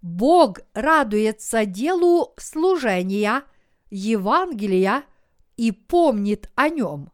Бог 0.00 0.60
радуется 0.72 1.66
делу 1.66 2.34
служения 2.38 3.44
Евангелия 3.90 5.04
и 5.56 5.72
помнит 5.72 6.50
о 6.54 6.70
нем. 6.70 7.12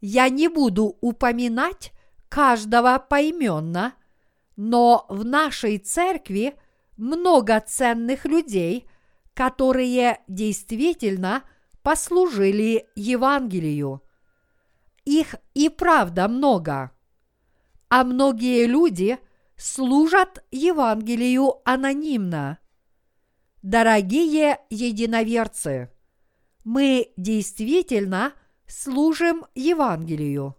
Я 0.00 0.28
не 0.28 0.48
буду 0.48 0.96
упоминать 1.00 1.92
каждого 2.28 2.98
поименно, 2.98 3.94
но 4.56 5.06
в 5.08 5.24
нашей 5.24 5.78
церкви 5.78 6.56
много 6.96 7.60
ценных 7.60 8.24
людей, 8.24 8.88
которые 9.34 10.20
действительно 10.28 11.44
послужили 11.82 12.86
Евангелию. 12.94 14.02
Их 15.04 15.34
и 15.54 15.68
правда 15.68 16.28
много. 16.28 16.92
А 17.88 18.04
многие 18.04 18.66
люди 18.66 19.18
служат 19.56 20.44
Евангелию 20.50 21.60
анонимно. 21.64 22.58
Дорогие 23.62 24.58
единоверцы, 24.70 25.90
мы 26.64 27.12
действительно 27.16 28.32
служим 28.66 29.44
Евангелию. 29.54 30.56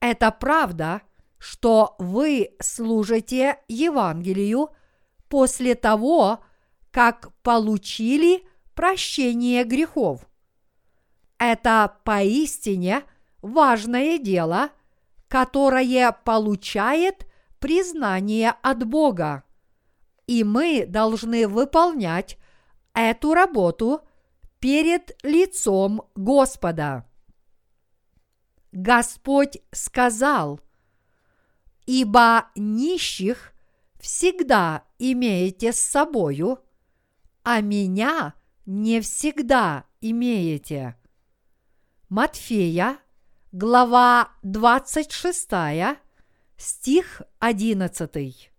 Это 0.00 0.30
правда, 0.30 1.02
что 1.38 1.94
вы 1.98 2.54
служите 2.60 3.58
Евангелию 3.68 4.70
после 5.28 5.74
того, 5.74 6.38
как 6.38 6.44
получили 7.42 8.46
прощение 8.74 9.64
грехов. 9.64 10.28
Это 11.38 11.98
поистине 12.04 13.02
важное 13.42 14.18
дело, 14.18 14.70
которое 15.28 16.12
получает 16.12 17.26
признание 17.58 18.54
от 18.62 18.86
Бога. 18.86 19.44
И 20.26 20.44
мы 20.44 20.86
должны 20.86 21.48
выполнять 21.48 22.38
эту 22.94 23.34
работу 23.34 24.00
перед 24.60 25.16
лицом 25.24 26.08
Господа. 26.14 27.06
Господь 28.72 29.58
сказал, 29.72 30.60
«Ибо 31.86 32.50
нищих 32.54 33.52
всегда 34.00 34.84
имеете 34.98 35.72
с 35.72 35.78
собою, 35.78 36.63
а 37.44 37.60
меня 37.60 38.34
не 38.66 39.00
всегда 39.00 39.84
имеете». 40.00 40.96
Матфея, 42.08 42.98
глава 43.52 44.30
26, 44.42 45.48
стих 46.56 47.22
11. 47.38 48.50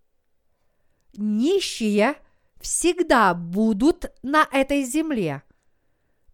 Нищие 1.16 2.14
всегда 2.60 3.34
будут 3.34 4.12
на 4.22 4.48
этой 4.50 4.82
земле. 4.84 5.42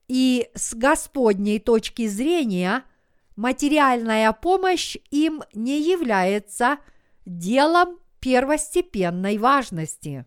И 0.09 0.49
с 0.55 0.75
Господней 0.75 1.59
точки 1.59 2.07
зрения– 2.07 2.85
материальная 3.37 4.33
помощь 4.33 4.97
им 5.11 5.43
не 5.55 5.81
является 5.81 6.79
делом 7.25 7.99
первостепенной 8.21 9.39
важности. 9.39 10.27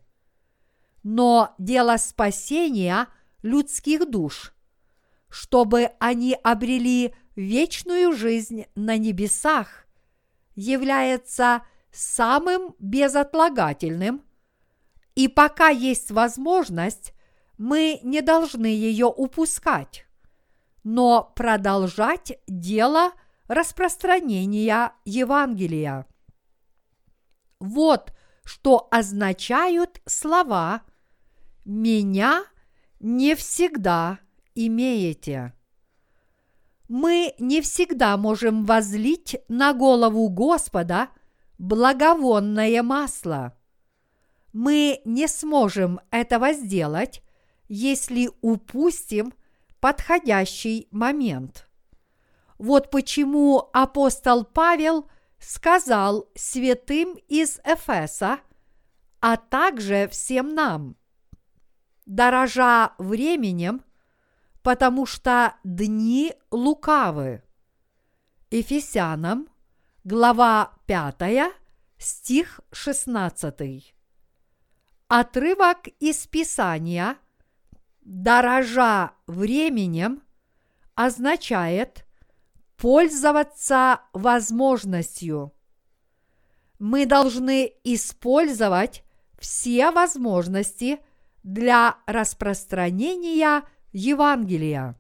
Но 1.06 1.56
дело 1.58 1.96
спасения 1.96 3.08
людских 3.44 4.10
душ, 4.10 4.54
чтобы 5.30 5.92
они 6.00 6.38
обрели 6.44 7.16
вечную 7.38 8.12
жизнь 8.12 8.66
на 8.76 8.98
небесах, 8.98 9.88
является 10.56 11.62
самым 11.94 12.76
безотлагательным, 12.80 14.22
и 15.16 15.30
пока 15.30 15.70
есть 15.70 16.12
возможность, 16.12 17.14
мы 17.58 18.02
не 18.04 18.20
должны 18.22 18.66
ее 18.66 19.06
упускать 19.06 20.06
но 20.86 21.34
продолжать 21.36 22.40
дело 22.48 23.12
распространения 23.48 24.94
Евангелия. 25.04 26.06
Вот 27.60 28.14
что 28.44 28.88
означают 28.92 30.00
слова 30.06 30.84
«меня 31.66 32.46
не 33.00 33.36
всегда 33.36 34.20
имеете». 34.54 35.54
Мы 36.88 37.34
не 37.40 37.62
всегда 37.62 38.16
можем 38.16 38.64
возлить 38.64 39.38
на 39.48 39.74
голову 39.74 40.30
Господа 40.30 41.10
благовонное 41.58 42.84
масло. 42.84 43.58
Мы 44.54 45.02
не 45.04 45.28
сможем 45.28 46.00
этого 46.12 46.54
сделать, 46.54 47.24
если 47.68 48.30
упустим– 48.42 49.34
подходящий 49.86 50.88
момент. 50.90 51.70
Вот 52.58 52.90
почему 52.90 53.70
апостол 53.72 54.44
Павел 54.44 55.08
сказал 55.38 56.28
святым 56.34 57.20
из 57.28 57.60
Эфеса, 57.64 58.40
а 59.20 59.38
также 59.38 60.08
всем 60.08 60.56
нам, 60.56 60.96
дорожа 62.06 62.94
временем, 62.98 63.84
потому 64.62 65.06
что 65.06 65.56
дни 65.64 66.34
лукавы. 66.52 67.44
Ефесянам, 68.52 69.48
глава 70.04 70.72
5, 70.86 71.54
стих 71.98 72.62
16. 72.72 73.96
Отрывок 75.08 75.88
из 76.00 76.26
Писания– 76.28 77.18
дорожа 78.06 79.12
временем 79.26 80.22
означает 80.94 82.06
пользоваться 82.78 84.02
возможностью. 84.14 85.54
Мы 86.80 87.06
должны 87.06 87.74
использовать 87.84 89.04
все 89.40 89.92
возможности 89.92 91.00
для 91.46 91.96
распространения 92.06 93.64
Евангелия. 93.94 95.00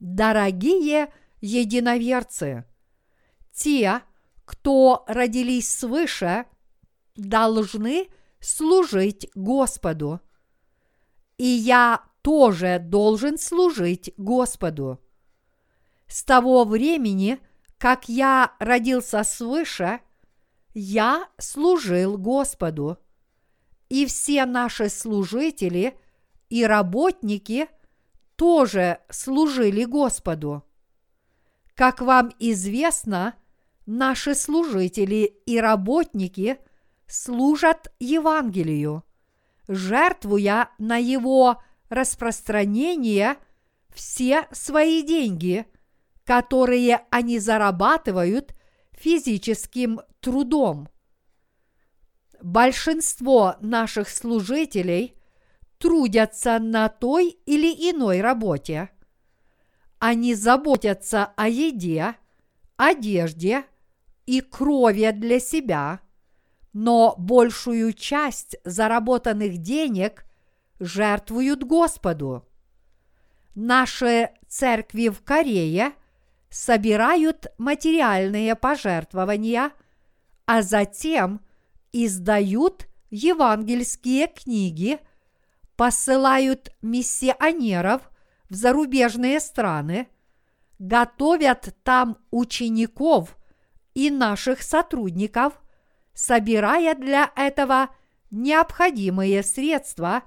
Дорогие 0.00 1.12
единоверцы, 1.40 2.64
те, 3.52 4.02
кто 4.44 5.04
родились 5.06 5.72
свыше, 5.72 6.46
должны 7.14 8.08
служить 8.40 9.30
Господу– 9.36 10.20
и 11.38 11.46
я 11.46 12.02
тоже 12.22 12.80
должен 12.80 13.38
служить 13.38 14.12
Господу. 14.16 15.00
С 16.08 16.24
того 16.24 16.64
времени, 16.64 17.38
как 17.78 18.08
я 18.08 18.52
родился 18.58 19.22
свыше, 19.22 20.00
я 20.74 21.28
служил 21.38 22.18
Господу. 22.18 22.98
И 23.88 24.06
все 24.06 24.44
наши 24.44 24.88
служители 24.88 25.98
и 26.50 26.64
работники 26.64 27.68
тоже 28.36 29.00
служили 29.10 29.84
Господу. 29.84 30.64
Как 31.74 32.00
вам 32.00 32.32
известно, 32.38 33.34
наши 33.86 34.34
служители 34.34 35.40
и 35.46 35.58
работники 35.58 36.58
служат 37.06 37.92
Евангелию 37.98 39.04
жертвуя 39.68 40.70
на 40.78 40.96
его 40.96 41.62
распространение 41.90 43.36
все 43.94 44.48
свои 44.50 45.02
деньги, 45.02 45.66
которые 46.24 47.02
они 47.10 47.38
зарабатывают 47.38 48.54
физическим 48.92 50.00
трудом. 50.20 50.88
Большинство 52.40 53.56
наших 53.60 54.08
служителей 54.08 55.14
трудятся 55.78 56.58
на 56.58 56.88
той 56.88 57.38
или 57.46 57.68
иной 57.90 58.20
работе. 58.20 58.90
Они 59.98 60.34
заботятся 60.34 61.32
о 61.36 61.48
еде, 61.48 62.14
одежде 62.76 63.64
и 64.26 64.40
крови 64.40 65.10
для 65.12 65.40
себя– 65.40 66.00
но 66.72 67.14
большую 67.18 67.92
часть 67.92 68.56
заработанных 68.64 69.58
денег 69.58 70.24
жертвуют 70.78 71.64
Господу. 71.64 72.46
Наши 73.56 74.30
церкви 74.46 75.08
в 75.08 75.22
Корее 75.22 75.92
собирают 76.50 77.48
материальные 77.58 78.54
пожертвования, 78.54 79.72
а 80.46 80.62
затем 80.62 81.40
издают 82.06 82.88
евангельские 83.10 84.28
книги, 84.28 84.98
посылают 85.76 86.70
миссионеров 86.82 88.10
в 88.48 88.54
зарубежные 88.54 89.40
страны, 89.40 90.08
готовят 90.78 91.74
там 91.82 92.18
учеников 92.30 93.36
и 93.94 94.10
наших 94.10 94.62
сотрудников, 94.62 95.60
собирая 96.14 96.94
для 96.94 97.30
этого 97.36 97.90
необходимые 98.30 99.42
средства 99.42 100.22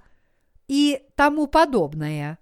и 0.68 1.04
тому 1.16 1.48
подобное. 1.48 2.40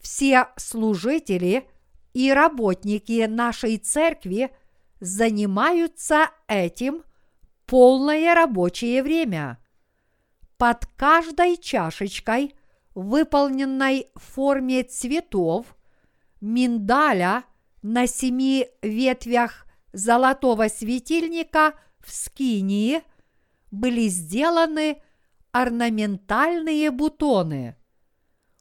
Все 0.00 0.48
служители 0.56 1.68
и 2.12 2.32
работники 2.32 3.26
нашей 3.26 3.78
церкви 3.78 4.50
занимаются 5.00 6.30
этим 6.46 7.02
полное 7.68 8.34
рабочее 8.34 9.02
время. 9.02 9.58
Под 10.56 10.86
каждой 10.96 11.58
чашечкой, 11.58 12.54
выполненной 12.94 14.08
в 14.14 14.20
форме 14.20 14.82
цветов, 14.82 15.76
миндаля 16.40 17.44
на 17.82 18.08
семи 18.08 18.66
ветвях 18.82 19.66
золотого 19.92 20.68
светильника 20.68 21.74
в 22.00 22.10
Скинии 22.12 23.02
были 23.70 24.08
сделаны 24.08 25.00
орнаментальные 25.52 26.90
бутоны. 26.90 27.76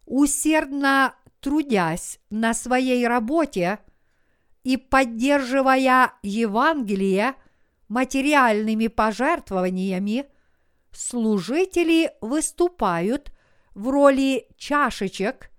Усердно 0.05 1.15
трудясь 1.39 2.19
на 2.29 2.53
своей 2.53 3.07
работе 3.07 3.79
и 4.63 4.75
поддерживая 4.75 6.13
Евангелие 6.23 7.35
материальными 7.87 8.87
пожертвованиями, 8.87 10.25
служители 10.91 12.11
выступают 12.21 13.31
в 13.73 13.89
роли 13.89 14.47
чашечек 14.57 15.51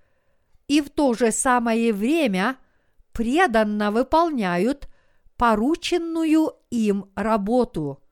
и 0.66 0.80
в 0.80 0.90
то 0.90 1.14
же 1.14 1.32
самое 1.32 1.92
время 1.92 2.56
преданно 3.12 3.90
выполняют 3.90 4.88
порученную 5.36 6.52
им 6.70 7.10
работу. 7.14 8.02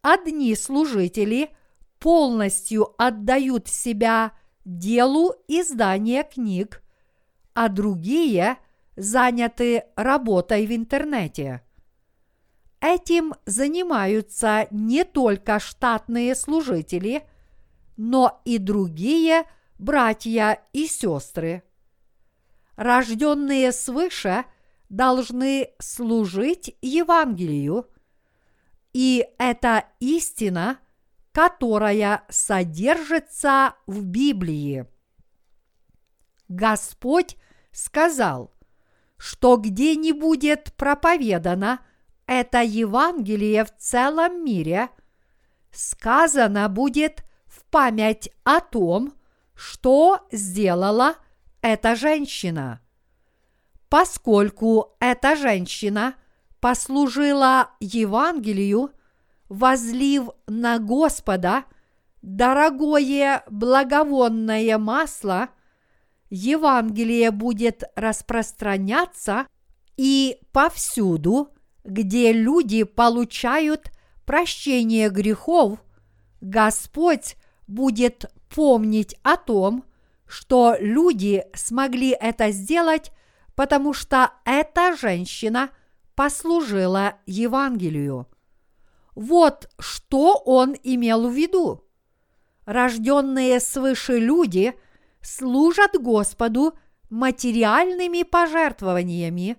Одни 0.00 0.54
служители 0.56 1.50
полностью 1.98 2.94
отдают 2.98 3.68
себя 3.68 4.32
делу 4.64 5.34
издания 5.46 6.24
книг, 6.24 6.82
а 7.54 7.68
другие 7.68 8.56
заняты 8.96 9.84
работой 9.94 10.66
в 10.66 10.74
интернете. 10.74 11.62
Этим 12.82 13.32
занимаются 13.46 14.66
не 14.70 15.04
только 15.04 15.58
штатные 15.58 16.34
служители, 16.34 17.26
но 17.96 18.42
и 18.44 18.58
другие 18.58 19.44
братья 19.78 20.62
и 20.74 20.86
сестры. 20.86 21.62
Рожденные 22.76 23.72
свыше 23.72 24.44
должны 24.90 25.70
служить 25.78 26.76
Евангелию, 26.82 27.88
и 28.92 29.26
это 29.38 29.86
истина– 30.00 30.78
которая 31.32 32.24
содержится 32.28 33.74
в 33.86 34.04
Библии. 34.04 34.86
Господь 36.48 37.36
сказал, 37.72 38.52
что 39.16 39.56
где 39.56 39.96
не 39.96 40.12
будет 40.12 40.74
проповедано 40.74 41.80
это 42.26 42.62
Евангелие 42.62 43.64
в 43.64 43.76
целом 43.76 44.44
мире, 44.44 44.88
сказано 45.70 46.68
будет 46.68 47.24
в 47.46 47.64
память 47.64 48.30
о 48.44 48.60
том, 48.60 49.14
что 49.54 50.26
сделала 50.30 51.16
эта 51.60 51.96
женщина. 51.96 52.80
Поскольку 53.88 54.96
эта 55.00 55.36
женщина 55.36 56.14
послужила 56.60 57.70
Евангелию– 57.80 58.90
возлив 59.52 60.30
на 60.46 60.78
Господа 60.78 61.64
дорогое 62.22 63.44
благовонное 63.50 64.78
масло, 64.78 65.50
Евангелие 66.30 67.30
будет 67.30 67.84
распространяться 67.94 69.46
и 69.98 70.40
повсюду, 70.52 71.50
где 71.84 72.32
люди 72.32 72.84
получают 72.84 73.90
прощение 74.24 75.10
грехов, 75.10 75.78
Господь 76.40 77.36
будет 77.66 78.30
помнить 78.54 79.16
о 79.22 79.36
том, 79.36 79.84
что 80.26 80.76
люди 80.78 81.44
смогли 81.54 82.10
это 82.10 82.50
сделать, 82.50 83.12
потому 83.54 83.92
что 83.92 84.32
эта 84.44 84.96
женщина 84.96 85.70
послужила 86.14 87.14
Евангелию. 87.26 88.26
Вот 89.14 89.68
что 89.78 90.36
он 90.44 90.74
имел 90.82 91.28
в 91.28 91.34
виду. 91.34 91.84
Рожденные 92.64 93.60
свыше 93.60 94.18
люди 94.18 94.74
служат 95.20 96.00
Господу 96.00 96.74
материальными 97.10 98.22
пожертвованиями, 98.22 99.58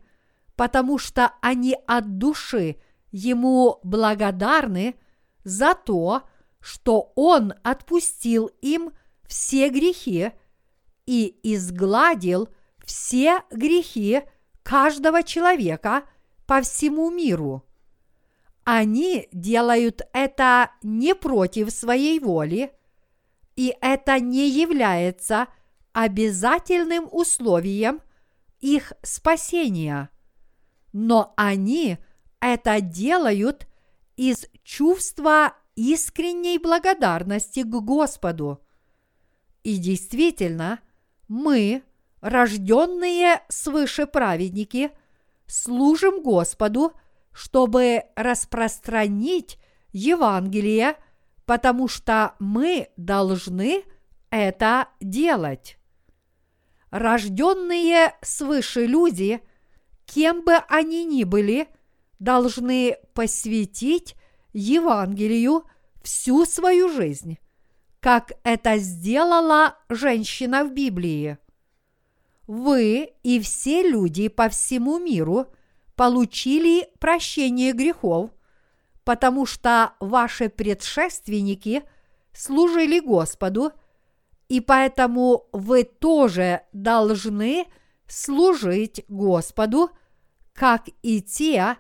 потому 0.56 0.98
что 0.98 1.34
они 1.42 1.76
от 1.88 2.18
души 2.18 2.78
Ему 3.12 3.80
благодарны 3.84 4.96
за 5.44 5.76
то, 5.76 6.24
что 6.60 7.12
Он 7.16 7.54
отпустил 7.64 8.48
им 8.62 8.92
все 9.28 9.70
грехи 9.70 10.32
и 11.06 11.40
изгладил 11.44 12.50
все 12.84 13.44
грехи 13.52 14.22
каждого 14.64 15.22
человека 15.22 16.04
по 16.48 16.62
всему 16.62 17.12
миру. 17.12 17.64
Они 18.64 19.28
делают 19.32 20.02
это 20.14 20.72
не 20.82 21.14
против 21.14 21.72
своей 21.72 22.20
воли, 22.20 22.72
и 23.56 23.76
это 23.80 24.20
не 24.20 24.50
является 24.50 25.48
обязательным 25.92 27.08
условием 27.12 28.02
их 28.60 28.94
спасения. 29.04 30.10
Но 30.94 31.34
они 31.36 31.98
это 32.40 32.80
делают 32.80 33.68
из 34.16 34.48
чувства 34.64 35.54
искренней 35.76 36.58
благодарности 36.60 37.64
к 37.64 37.68
Господу. 37.82 38.62
И 39.64 39.78
действительно, 39.78 40.80
мы, 41.28 41.84
рожденные 42.22 43.42
свыше 43.50 44.06
праведники, 44.06 44.92
служим 45.48 46.24
Господу– 46.24 46.94
чтобы 47.34 48.04
распространить 48.16 49.58
Евангелие, 49.92 50.96
потому 51.46 51.88
что 51.88 52.36
мы 52.40 52.90
должны 52.96 53.84
это 54.30 54.88
делать. 55.02 55.78
Рожденные 56.92 58.14
свыше 58.22 58.86
люди, 58.86 59.42
кем 60.06 60.44
бы 60.44 60.56
они 60.70 61.06
ни 61.06 61.24
были, 61.24 61.68
должны 62.20 62.98
посвятить 63.14 64.16
Евангелию 64.54 65.64
всю 66.04 66.46
свою 66.46 66.90
жизнь, 66.90 67.38
как 68.00 68.34
это 68.44 68.78
сделала 68.78 69.78
женщина 69.90 70.64
в 70.64 70.74
Библии. 70.74 71.38
Вы 72.48 73.14
и 73.24 73.40
все 73.40 73.88
люди 73.88 74.28
по 74.28 74.50
всему 74.50 75.00
миру– 75.00 75.48
получили 75.96 76.90
прощение 77.00 77.72
грехов, 77.74 78.32
потому 79.04 79.46
что 79.46 79.94
ваши 80.00 80.50
предшественники 80.50 81.84
служили 82.34 83.00
Господу, 83.00 83.72
и 84.50 84.60
поэтому 84.60 85.46
вы 85.52 85.84
тоже 85.84 86.62
должны 86.74 87.66
служить 88.08 89.06
Господу, 89.08 89.92
как 90.54 90.88
и 91.02 91.22
те, 91.22 91.78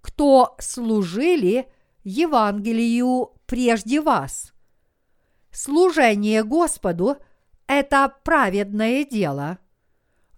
кто 0.00 0.54
служили 0.58 1.68
Евангелию 2.04 3.32
прежде 3.46 4.00
вас. 4.00 4.52
Служение 5.50 6.42
Господу– 6.42 7.16
это 7.66 8.12
праведное 8.24 9.04
дело– 9.04 9.58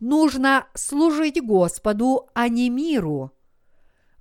Нужно 0.01 0.66
служить 0.74 1.43
Господу, 1.43 2.28
а 2.34 2.49
не 2.49 2.68
миру. 2.68 3.32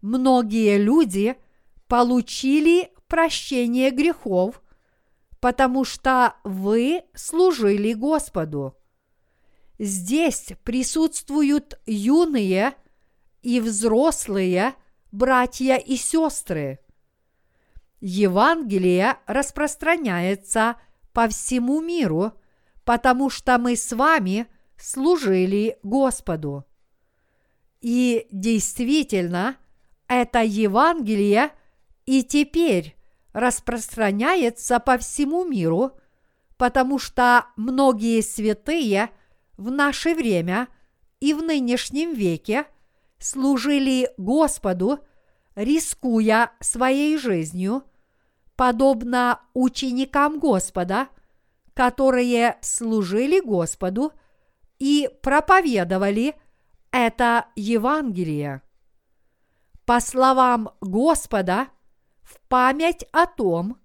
Многие 0.01 0.77
люди 0.77 1.35
получили 1.87 2.91
прощение 3.07 3.91
грехов, 3.91 4.61
потому 5.41 5.83
что 5.83 6.35
вы 6.43 7.03
служили 7.13 7.93
Господу. 7.93 8.77
Здесь 9.77 10.53
присутствуют 10.63 11.79
юные 11.85 12.75
и 13.41 13.59
взрослые 13.59 14.75
братья 15.11 15.75
и 15.75 15.95
сестры. 15.97 16.79
Евангелие 17.99 19.17
распространяется 19.25 20.77
по 21.13 21.27
всему 21.27 21.81
миру, 21.81 22.33
потому 22.83 23.29
что 23.29 23.57
мы 23.57 23.75
с 23.75 23.91
вами 23.91 24.47
служили 24.77 25.77
Господу. 25.83 26.65
И 27.81 28.27
действительно, 28.31 29.57
это 30.07 30.43
Евангелие 30.43 31.51
и 32.05 32.23
теперь 32.23 32.95
распространяется 33.33 34.79
по 34.79 34.97
всему 34.97 35.45
миру, 35.45 35.97
потому 36.57 36.99
что 36.99 37.47
многие 37.57 38.21
святые 38.21 39.09
в 39.57 39.71
наше 39.71 40.13
время 40.13 40.67
и 41.19 41.33
в 41.33 41.41
нынешнем 41.41 42.13
веке 42.13 42.65
служили 43.19 44.09
Господу, 44.17 44.99
рискуя 45.55 46.51
своей 46.59 47.17
жизнью, 47.17 47.83
подобно 48.55 49.41
ученикам 49.53 50.39
Господа, 50.39 51.07
которые 51.73 52.57
служили 52.61 53.39
Господу 53.39 54.11
и 54.79 55.09
проповедовали 55.21 56.35
это 56.91 57.47
Евангелие. 57.55 58.61
По 59.85 59.99
словам 59.99 60.71
Господа, 60.81 61.67
в 62.23 62.39
память 62.47 63.05
о 63.11 63.27
том, 63.27 63.77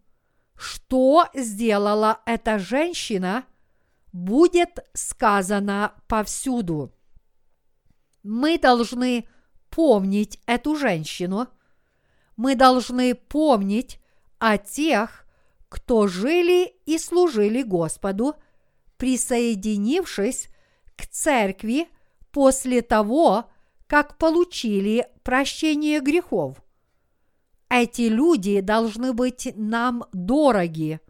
что 0.57 1.27
сделала 1.35 2.21
эта 2.27 2.59
женщина, 2.59 3.45
будет 4.13 4.81
сказано 4.95 5.95
повсюду. 6.09 6.93
Мы 8.23 8.59
должны 8.59 9.29
помнить 9.71 10.41
эту 10.47 10.77
женщину. 10.77 11.49
Мы 12.37 12.55
должны 12.55 13.15
помнить 13.15 14.01
о 14.39 14.59
тех, 14.59 15.27
кто 15.69 16.09
жили 16.09 16.75
и 16.87 16.99
служили 16.99 17.63
Господу, 17.63 18.35
присоединившись 18.97 20.49
к 20.97 21.07
церкви 21.07 21.89
после 22.33 22.83
того, 22.83 23.51
как 23.87 24.19
получили 24.19 25.09
прощение 25.23 26.01
грехов. 26.01 26.63
Эти 27.69 28.03
люди 28.03 28.61
должны 28.61 29.13
быть 29.13 29.53
нам 29.57 30.05
дороги, 30.13 31.01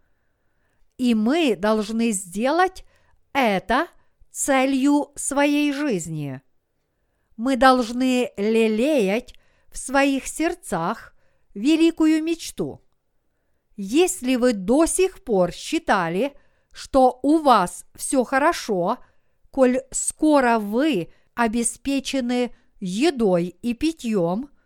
и 0.97 1.15
мы 1.15 1.55
должны 1.55 2.11
сделать 2.11 2.85
это 3.33 3.87
целью 4.31 5.11
своей 5.15 5.73
жизни. 5.73 6.41
Мы 7.37 7.55
должны 7.55 8.31
лелеять 8.37 9.33
в 9.71 9.77
своих 9.77 10.27
сердцах 10.27 11.13
великую 11.53 12.23
мечту. 12.23 12.81
Если 13.75 14.35
вы 14.35 14.53
до 14.53 14.85
сих 14.85 15.23
пор 15.23 15.51
считали, 15.51 16.35
что 16.71 17.19
у 17.23 17.39
вас 17.39 17.85
все 17.95 18.23
хорошо, 18.23 18.99
коль 19.49 19.81
скоро 19.91 20.59
вы 20.59 21.11
обеспечены 21.35 22.55
едой 22.79 23.47
и 23.61 23.73
питьем– 23.73 24.49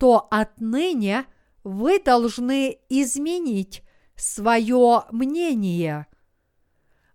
то 0.00 0.26
отныне 0.30 1.26
вы 1.62 2.02
должны 2.02 2.78
изменить 2.88 3.82
свое 4.16 5.04
мнение. 5.10 6.06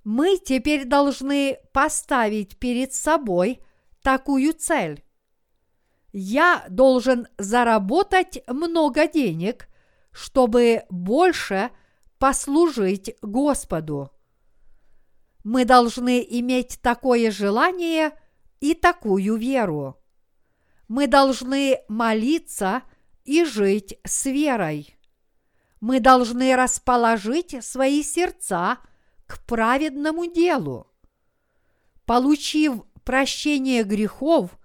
Мы 0.06 0.38
теперь 0.38 0.86
должны 0.86 1.58
поставить 1.74 2.58
перед 2.58 2.94
собой 2.94 3.60
такую 4.02 4.54
цель. 4.54 5.04
Я 6.14 6.66
должен 6.70 7.28
заработать 7.38 8.42
много 8.48 9.10
денег, 9.10 9.68
чтобы 10.12 10.86
больше 10.90 11.72
послужить 12.20 13.14
Господу. 13.22 14.12
Мы 15.44 15.66
должны 15.66 16.26
иметь 16.26 16.80
такое 16.82 17.30
желание 17.30 18.18
и 18.62 18.74
такую 18.74 19.36
веру 19.36 20.00
мы 20.88 21.08
должны 21.08 21.80
молиться 21.88 22.84
и 23.24 23.44
жить 23.44 23.98
с 24.04 24.26
верой. 24.26 24.98
Мы 25.82 26.00
должны 26.00 26.56
расположить 26.56 27.64
свои 27.64 28.04
сердца 28.04 28.78
к 29.28 29.46
праведному 29.46 30.32
делу. 30.32 30.88
Получив 32.06 32.84
прощение 33.04 33.84
грехов, 33.84 34.58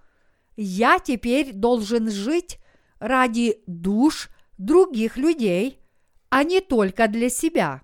я 0.56 0.98
теперь 0.98 1.52
должен 1.52 2.10
жить 2.10 2.58
ради 2.98 3.62
душ 3.66 4.28
других 4.58 5.16
людей, 5.16 5.80
а 6.28 6.44
не 6.44 6.60
только 6.60 7.08
для 7.08 7.30
себя. 7.30 7.82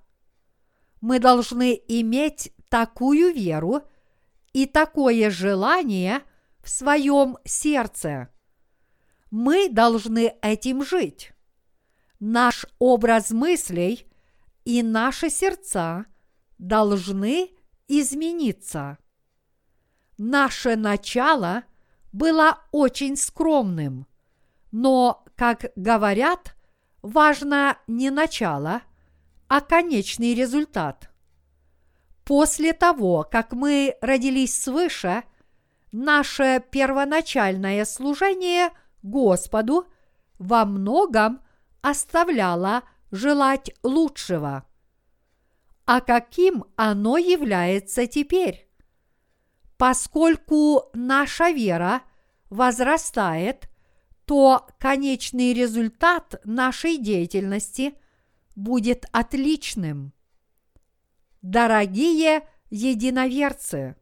Мы 1.00 1.18
должны 1.18 1.80
иметь 1.88 2.52
такую 2.68 3.32
веру 3.32 3.82
и 4.52 4.66
такое 4.66 5.30
желание– 5.30 6.22
в 6.66 6.68
своем 6.68 7.38
сердце. 7.44 8.28
Мы 9.30 9.68
должны 9.68 10.34
этим 10.42 10.84
жить. 10.84 11.32
Наш 12.18 12.66
образ 12.80 13.30
мыслей 13.30 14.08
и 14.64 14.82
наши 14.82 15.30
сердца 15.30 16.06
должны 16.58 17.50
измениться. 17.88 18.98
Наше 20.18 20.76
начало 20.76 21.64
было 22.12 22.60
очень 22.72 23.16
скромным, 23.16 24.06
но, 24.72 25.24
как 25.36 25.72
говорят, 25.76 26.56
важно 27.02 27.78
не 27.86 28.10
начало, 28.10 28.82
а 29.48 29.60
конечный 29.60 30.34
результат. 30.34 31.10
После 32.24 32.72
того, 32.72 33.26
как 33.30 33.52
мы 33.52 33.96
родились 34.00 34.60
свыше– 34.60 35.22
наше 35.96 36.62
первоначальное 36.70 37.84
служение 37.84 38.70
Господу 39.02 39.86
во 40.38 40.64
многом 40.64 41.40
оставляло 41.80 42.82
желать 43.10 43.70
лучшего. 43.82 44.64
А 45.86 46.00
каким 46.00 46.64
оно 46.76 47.16
является 47.16 48.06
теперь? 48.06 48.68
Поскольку 49.78 50.90
наша 50.92 51.50
вера 51.50 52.02
возрастает, 52.50 53.70
то 54.24 54.66
конечный 54.78 55.54
результат 55.54 56.40
нашей 56.44 56.98
деятельности 56.98 57.94
будет 58.56 59.06
отличным. 59.12 60.12
Дорогие 61.40 62.48
единоверцы! 62.70 63.96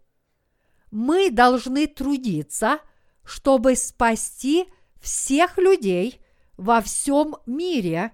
мы 0.95 1.29
должны 1.29 1.89
трудиться, 1.89 2.79
чтобы 3.25 3.75
спасти 3.75 4.67
всех 5.01 5.59
людей 5.59 6.21
во 6.57 6.81
всем 6.81 7.35
мире, 7.47 8.13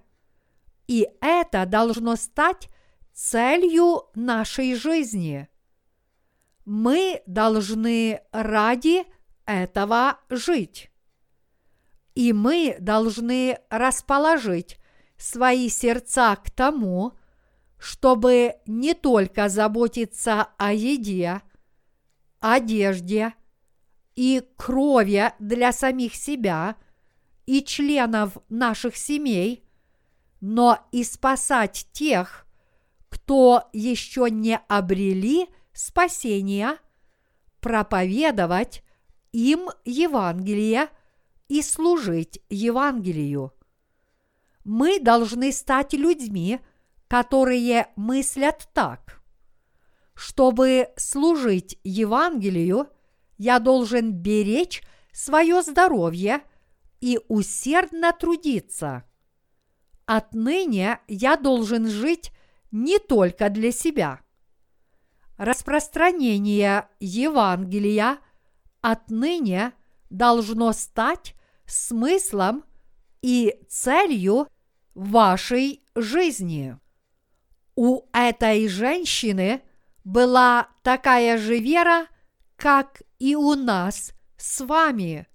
и 0.86 1.06
это 1.20 1.66
должно 1.66 2.16
стать 2.16 2.70
целью 3.20 4.04
нашей 4.14 4.74
жизни. 4.74 5.46
Мы 6.64 7.22
должны 7.26 8.22
ради 8.32 9.04
этого 9.44 10.18
жить. 10.30 10.90
И 12.14 12.32
мы 12.32 12.76
должны 12.80 13.58
расположить 13.68 14.78
свои 15.18 15.68
сердца 15.68 16.34
к 16.36 16.50
тому, 16.50 17.12
чтобы 17.78 18.54
не 18.66 18.94
только 18.94 19.50
заботиться 19.50 20.48
о 20.56 20.72
еде, 20.72 21.42
одежде 22.40 23.34
и 24.14 24.42
крови 24.56 25.32
для 25.38 25.72
самих 25.72 26.14
себя 26.14 26.76
и 27.44 27.62
членов 27.62 28.38
наших 28.48 28.96
семей, 28.96 29.68
но 30.40 30.78
и 30.90 31.04
спасать 31.04 31.86
тех, 31.92 32.46
кто 33.10 33.68
еще 33.74 34.30
не 34.30 34.58
обрели 34.68 35.48
спасения, 35.74 36.78
проповедовать 37.60 38.82
им 39.32 39.68
Евангелие 39.84 40.88
и 41.48 41.60
служить 41.60 42.40
Евангелию. 42.48 43.52
Мы 44.64 44.98
должны 44.98 45.52
стать 45.52 45.92
людьми, 45.92 46.60
которые 47.08 47.88
мыслят 47.96 48.68
так– 48.72 49.18
чтобы 50.20 50.90
служить 50.96 51.78
Евангелию, 51.82 52.88
я 53.38 53.58
должен 53.58 54.12
беречь 54.12 54.82
свое 55.14 55.62
здоровье 55.62 56.42
и 57.00 57.18
усердно 57.28 58.12
трудиться. 58.12 59.04
Отныне 60.04 61.00
я 61.08 61.38
должен 61.38 61.88
жить 61.88 62.32
не 62.70 62.98
только 62.98 63.50
для 63.50 63.72
себя. 63.72 64.20
Распространение 65.36 66.88
Евангелия 67.00 68.18
отныне 68.80 69.72
должно 70.10 70.72
стать 70.72 71.34
смыслом 71.66 72.64
и 73.22 73.58
целью 73.68 74.48
вашей 74.94 75.82
жизни. 75.94 76.78
У 77.74 78.02
этой 78.12 78.68
женщины 78.68 79.62
была 80.04 80.68
такая 80.82 81.38
же 81.38 81.58
вера, 81.58 82.06
как 82.56 83.02
и 83.18 83.34
у 83.34 83.54
нас 83.54 84.12
с 84.36 84.64
вами. 84.64 85.26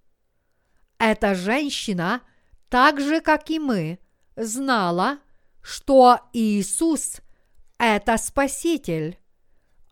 Эта 0.97 1.33
женщина, 1.35 2.21
так 2.69 2.99
же 2.99 3.21
как 3.21 3.49
и 3.49 3.59
мы, 3.59 3.99
знала, 4.35 5.19
что 5.61 6.19
Иисус– 6.33 7.21
это 7.77 8.17
Спаситель, 8.17 9.17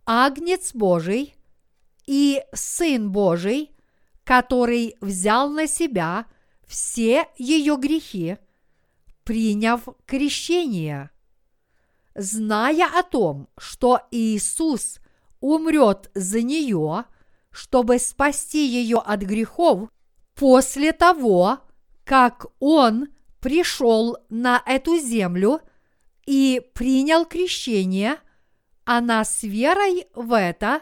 Агнец 0.05 0.73
Божий 0.73 1.36
и 2.05 2.41
Сын 2.53 3.11
Божий, 3.11 3.71
который 4.23 4.95
взял 5.01 5.49
на 5.49 5.67
себя 5.67 6.25
все 6.65 7.27
ее 7.38 7.77
грехи, 7.77 8.38
приняв 9.23 9.88
крещение. 10.05 11.09
Зная 12.15 12.88
о 12.88 13.03
том, 13.03 13.47
что 13.57 14.01
Иисус 14.11 14.99
умрет 15.39 16.09
за 16.13 16.41
нее, 16.41 17.05
чтобы 17.51 17.99
спасти 17.99 18.67
ее 18.67 18.97
от 18.97 19.21
грехов, 19.21 19.89
после 20.36 20.91
того, 20.91 21.59
как 22.03 22.47
Он 22.59 23.07
пришел 23.39 24.17
на 24.29 24.61
эту 24.65 24.97
землю 24.97 25.61
и 26.26 26.61
принял 26.74 27.26
крещение, 27.26 28.17
она 28.86 29.24
с 29.24 29.43
верой 29.43 30.07
в 30.13 30.38
это 30.38 30.82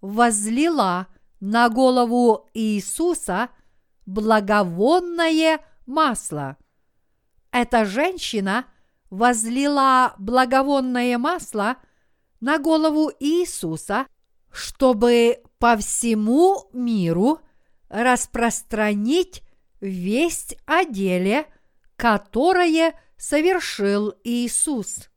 возлила 0.00 1.06
на 1.40 1.68
голову 1.68 2.48
Иисуса 2.54 3.50
благовонное 4.06 5.60
масло. 5.86 6.56
Эта 7.50 7.84
женщина 7.84 8.66
возлила 9.10 10.14
благовонное 10.18 11.18
масло 11.18 11.76
на 12.40 12.58
голову 12.58 13.10
Иисуса, 13.18 14.06
чтобы 14.50 15.42
по 15.58 15.76
всему 15.76 16.68
миру 16.72 17.40
распространить 17.88 19.42
весть 19.80 20.56
о 20.66 20.84
деле, 20.84 21.46
которое 21.96 22.94
совершил 23.20 24.14
Иисус. 24.24 25.10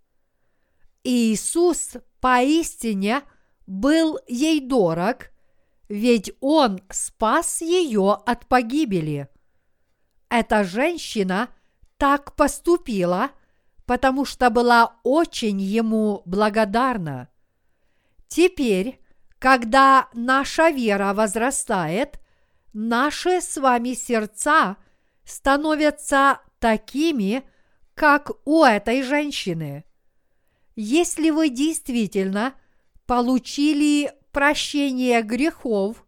Иисус 1.05 1.93
поистине 2.19 3.21
был 3.65 4.19
ей 4.27 4.59
дорог, 4.59 5.29
ведь 5.87 6.33
Он 6.41 6.81
спас 6.89 7.61
ее 7.61 8.13
от 8.25 8.45
погибели. 8.47 9.29
Эта 10.29 10.65
женщина 10.65 11.47
так 11.97 12.35
поступила, 12.35 13.31
потому 13.85 14.25
что 14.25 14.49
была 14.49 14.97
очень 15.03 15.61
ему 15.61 16.23
благодарна. 16.25 17.29
Теперь, 18.27 18.99
когда 19.39 20.09
наша 20.13 20.71
вера 20.71 21.13
возрастает, 21.13 22.19
наши 22.73 23.39
с 23.39 23.55
вами 23.55 23.93
сердца 23.93 24.75
становятся 25.23 26.41
такими, 26.59 27.43
как 27.95 28.31
у 28.45 28.63
этой 28.63 29.03
женщины. 29.03 29.85
Если 30.75 31.29
вы 31.29 31.49
действительно 31.49 32.55
получили 33.05 34.11
прощение 34.31 35.21
грехов, 35.21 36.05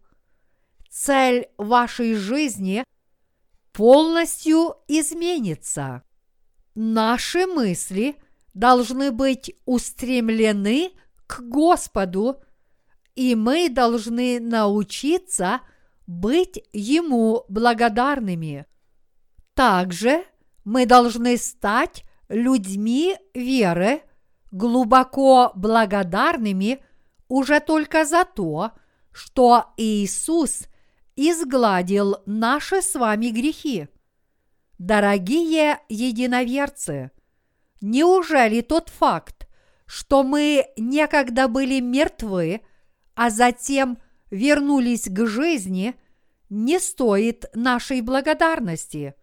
цель 0.90 1.48
вашей 1.58 2.14
жизни 2.14 2.84
полностью 3.72 4.76
изменится. 4.88 6.02
Наши 6.74 7.46
мысли 7.46 8.16
должны 8.54 9.12
быть 9.12 9.54
устремлены 9.66 10.92
к 11.26 11.40
Господу, 11.42 12.42
и 13.14 13.34
мы 13.34 13.68
должны 13.68 14.40
научиться 14.40 15.60
быть 16.06 16.62
Ему 16.72 17.44
благодарными. 17.48 18.66
Также 19.54 20.24
мы 20.66 20.84
должны 20.84 21.36
стать 21.36 22.04
людьми 22.28 23.16
веры, 23.34 24.02
глубоко 24.50 25.52
благодарными 25.54 26.80
уже 27.28 27.60
только 27.60 28.04
за 28.04 28.24
то, 28.24 28.72
что 29.12 29.66
Иисус 29.76 30.64
изгладил 31.14 32.16
наши 32.26 32.82
с 32.82 32.96
вами 32.96 33.28
грехи. 33.28 33.86
Дорогие 34.76 35.78
единоверцы, 35.88 37.12
неужели 37.80 38.60
тот 38.60 38.88
факт, 38.88 39.48
что 39.86 40.24
мы 40.24 40.66
некогда 40.76 41.46
были 41.46 41.78
мертвы, 41.78 42.60
а 43.14 43.30
затем 43.30 43.98
вернулись 44.32 45.04
к 45.08 45.26
жизни, 45.26 45.94
не 46.50 46.80
стоит 46.80 47.44
нашей 47.54 48.00
благодарности? 48.00 49.14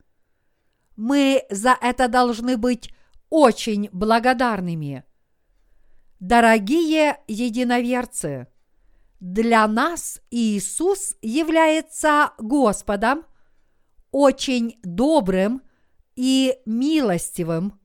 Мы 0.95 1.43
за 1.49 1.77
это 1.81 2.07
должны 2.07 2.57
быть 2.57 2.93
очень 3.29 3.89
благодарными. 3.91 5.03
Дорогие 6.19 7.19
единоверцы, 7.27 8.47
для 9.19 9.67
нас 9.67 10.21
Иисус 10.31 11.15
является 11.21 12.33
Господом, 12.37 13.25
очень 14.11 14.79
добрым 14.83 15.61
и 16.15 16.57
милостивым. 16.65 17.79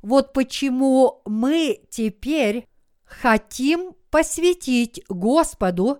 Вот 0.00 0.32
почему 0.32 1.22
мы 1.26 1.82
теперь 1.90 2.66
хотим 3.04 3.94
посвятить 4.10 5.04
Господу 5.08 5.98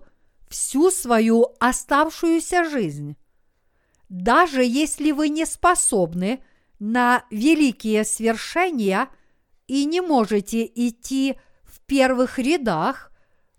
всю 0.49 0.89
свою 0.89 1.47
оставшуюся 1.59 2.63
жизнь. 2.63 3.15
Даже 4.11 4.63
если 4.63 5.11
вы 5.11 5.29
не 5.29 5.45
способны 5.45 6.43
на 6.77 7.25
великие 7.31 8.03
свершения 8.03 9.07
и 9.67 9.85
не 9.85 10.01
можете 10.01 10.65
идти 10.65 11.37
первых 11.91 12.39
рядах 12.39 13.11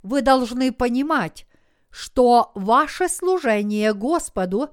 вы 0.02 0.22
должны 0.22 0.72
понимать, 0.72 1.46
что 1.90 2.50
ваше 2.54 3.10
служение 3.10 3.92
Господу 3.92 4.70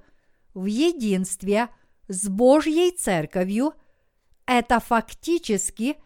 в 0.53 0.63
единстве 0.63 1.67
с 2.07 2.29
Божьей 2.29 2.91
Церковью– 2.91 3.73
это 4.45 4.79
фактически 4.79 5.97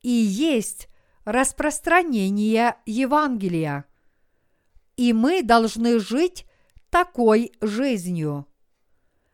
и 0.00 0.08
есть 0.08 0.88
распространение 1.26 2.76
Евангелия. 2.86 3.84
И 4.96 5.12
мы 5.12 5.42
должны 5.42 6.00
жить 6.00 6.46
такой 6.88 7.52
жизнью. 7.60 8.46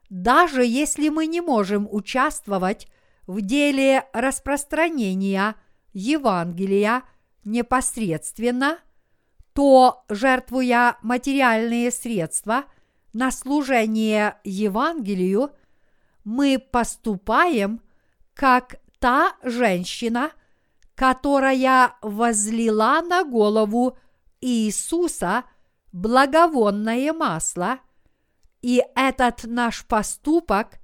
Даже 0.09 0.65
если 0.65 1.09
мы 1.09 1.27
не 1.27 1.41
можем 1.41 1.89
участвовать 1.91 2.89
в 3.27 3.41
деле 3.41 4.05
распространения 4.13 5.55
Евангелия– 5.93 7.03
непосредственно, 7.49 8.79
то, 9.53 10.05
жертвуя 10.09 10.99
материальные 11.03 11.91
средства 11.91 12.65
на 13.13 13.33
служение 13.33 14.37
Евангелию, 14.45 15.51
мы 16.25 16.59
поступаем 16.59 17.81
как 18.35 18.77
та 19.01 19.35
женщина, 19.43 20.31
которая 20.95 21.95
возлила 22.03 23.01
на 23.03 23.25
голову 23.25 23.97
Иисуса 24.41 25.45
благовонное 25.93 27.13
масло, 27.13 27.79
и 28.63 28.83
этот 28.95 29.45
наш 29.45 29.85
поступок 29.87 30.79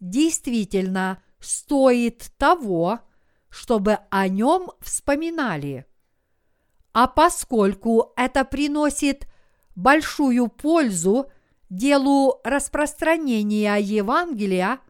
действительно 0.00 1.22
стоит 1.40 2.30
того, 2.36 3.00
чтобы 3.48 3.98
о 4.10 4.28
нем 4.28 4.70
вспоминали. 4.80 5.86
А 6.92 7.06
поскольку 7.06 8.12
это 8.16 8.44
приносит 8.44 9.26
большую 9.74 10.48
пользу 10.48 11.30
делу 11.70 12.40
распространения 12.44 13.76
Евангелия, 13.76 14.80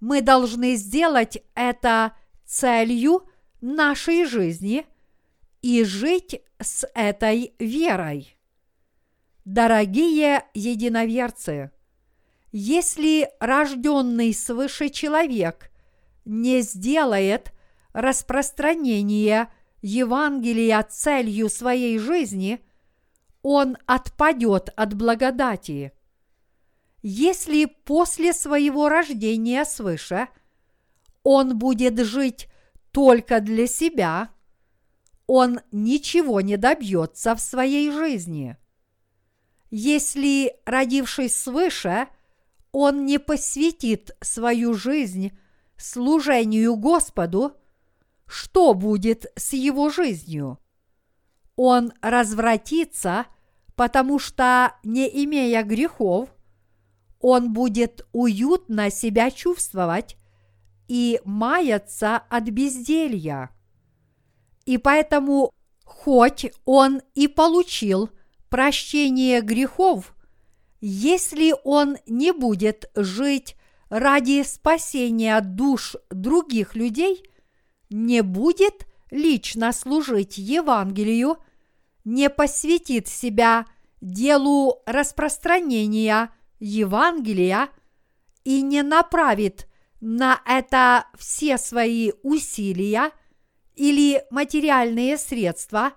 мы 0.00 0.20
должны 0.20 0.76
сделать 0.76 1.38
это 1.54 2.12
целью 2.44 3.28
нашей 3.60 4.24
жизни 4.26 4.86
и 5.62 5.84
жить 5.84 6.40
с 6.60 6.86
этой 6.94 7.54
верой. 7.58 8.35
Дорогие 9.46 10.44
единоверцы, 10.54 11.70
если 12.50 13.30
рожденный 13.38 14.34
свыше 14.34 14.88
человек 14.88 15.70
не 16.24 16.62
сделает 16.62 17.52
распространение 17.92 19.48
Евангелия 19.82 20.82
целью 20.82 21.48
своей 21.48 21.96
жизни, 22.00 22.60
он 23.42 23.76
отпадет 23.86 24.70
от 24.74 24.94
благодати. 24.94 25.92
Если 27.02 27.66
после 27.66 28.32
своего 28.32 28.88
рождения 28.88 29.64
свыше 29.64 30.26
он 31.22 31.56
будет 31.56 32.00
жить 32.00 32.48
только 32.90 33.40
для 33.40 33.68
себя, 33.68 34.30
он 35.28 35.60
ничего 35.70 36.40
не 36.40 36.56
добьется 36.56 37.36
в 37.36 37.40
своей 37.40 37.92
жизни. 37.92 38.56
Если, 39.78 40.54
родившись 40.64 41.36
свыше, 41.36 42.08
он 42.72 43.04
не 43.04 43.18
посвятит 43.18 44.16
свою 44.22 44.72
жизнь 44.72 45.36
служению 45.76 46.76
Господу, 46.76 47.52
что 48.26 48.72
будет 48.72 49.26
с 49.36 49.52
его 49.52 49.90
жизнью? 49.90 50.58
Он 51.56 51.92
развратится, 52.00 53.26
потому 53.74 54.18
что, 54.18 54.72
не 54.82 55.06
имея 55.24 55.62
грехов, 55.62 56.30
он 57.20 57.52
будет 57.52 58.06
уютно 58.12 58.90
себя 58.90 59.30
чувствовать 59.30 60.16
и 60.88 61.20
маяться 61.26 62.16
от 62.16 62.44
безделья. 62.44 63.50
И 64.64 64.78
поэтому, 64.78 65.52
хоть 65.84 66.50
он 66.64 67.02
и 67.14 67.28
получил 67.28 68.08
прощение 68.48 69.40
грехов, 69.40 70.14
если 70.80 71.54
он 71.64 71.98
не 72.06 72.32
будет 72.32 72.90
жить 72.94 73.56
ради 73.88 74.42
спасения 74.42 75.40
душ 75.40 75.96
других 76.10 76.74
людей, 76.74 77.22
не 77.90 78.22
будет 78.22 78.86
лично 79.10 79.72
служить 79.72 80.38
Евангелию, 80.38 81.38
не 82.04 82.30
посвятит 82.30 83.08
себя 83.08 83.66
делу 84.00 84.82
распространения 84.86 86.30
Евангелия 86.58 87.68
и 88.44 88.62
не 88.62 88.82
направит 88.82 89.68
на 90.00 90.40
это 90.46 91.06
все 91.18 91.58
свои 91.58 92.12
усилия 92.22 93.10
или 93.74 94.24
материальные 94.30 95.18
средства, 95.18 95.92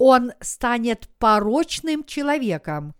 он 0.00 0.32
станет 0.40 1.10
порочным 1.18 2.04
человеком. 2.04 2.94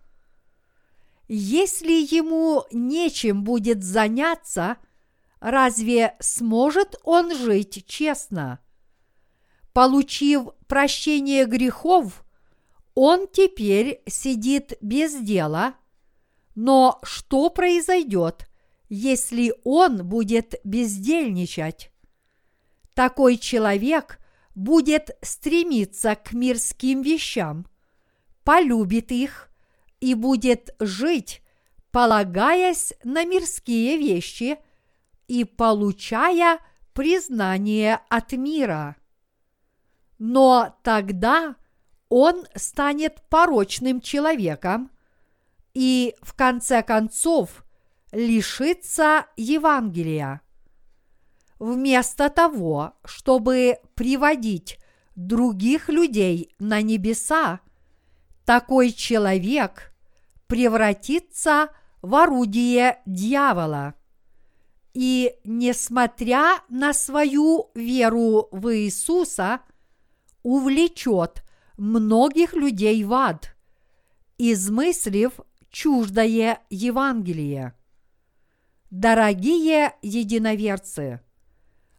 Если 1.29 1.93
ему 1.93 2.67
нечем 2.73 3.43
будет 3.43 3.83
заняться, 3.83 4.77
разве 5.41 6.15
сможет 6.21 7.01
он 7.03 7.35
жить 7.35 7.87
честно? 7.87 8.59
Получив 9.73 10.49
прощение 10.69 11.47
грехов, 11.47 12.23
он 12.95 13.29
теперь 13.29 14.03
сидит 14.07 14.75
без 14.83 15.15
дела, 15.15 15.77
но 16.55 16.99
что 17.03 17.49
произойдет, 17.49 18.47
если 18.91 19.55
он 19.65 20.07
будет 20.07 20.57
бездельничать? 20.65 21.93
Такой 22.93 23.39
человек 23.39 24.20
будет 24.61 25.17
стремиться 25.23 26.15
к 26.15 26.33
мирским 26.33 27.01
вещам, 27.01 27.67
полюбит 28.45 29.11
их 29.11 29.49
и 30.01 30.15
будет 30.15 30.75
жить, 30.79 31.43
полагаясь 31.91 32.93
на 33.03 33.25
мирские 33.25 33.97
вещи 33.97 34.59
и 35.29 35.45
получая 35.45 36.59
признание 36.93 38.01
от 38.11 38.33
мира. 38.33 38.97
Но 40.19 40.79
тогда 40.83 41.57
он 42.11 42.45
станет 42.55 43.23
порочным 43.31 44.03
человеком 44.03 44.91
и 45.73 46.15
в 46.21 46.35
конце 46.35 46.83
концов 46.83 47.65
лишится 48.13 49.25
Евангелия. 49.37 50.43
Вместо 51.61 52.31
того, 52.31 52.95
чтобы 53.05 53.81
приводить 53.95 54.79
других 55.15 55.91
людей 55.91 56.55
на 56.59 56.81
небеса, 56.81 57.61
такой 58.47 58.93
человек 58.93 59.93
превратится 60.47 61.69
в 62.01 62.15
орудие 62.15 63.03
дьявола. 63.05 63.93
И, 64.95 65.35
несмотря 65.45 66.63
на 66.71 66.95
свою 66.95 67.71
веру 67.75 68.49
в 68.51 68.75
Иисуса, 68.75 69.61
увлечет 70.43 71.45
многих 71.77 72.55
людей 72.55 73.05
в 73.05 73.13
ад, 73.13 73.55
измыслив 74.39 75.39
чуждое 75.69 76.63
Евангелие. 76.71 77.75
Дорогие 78.91 79.93
единоверцы, 80.01 81.21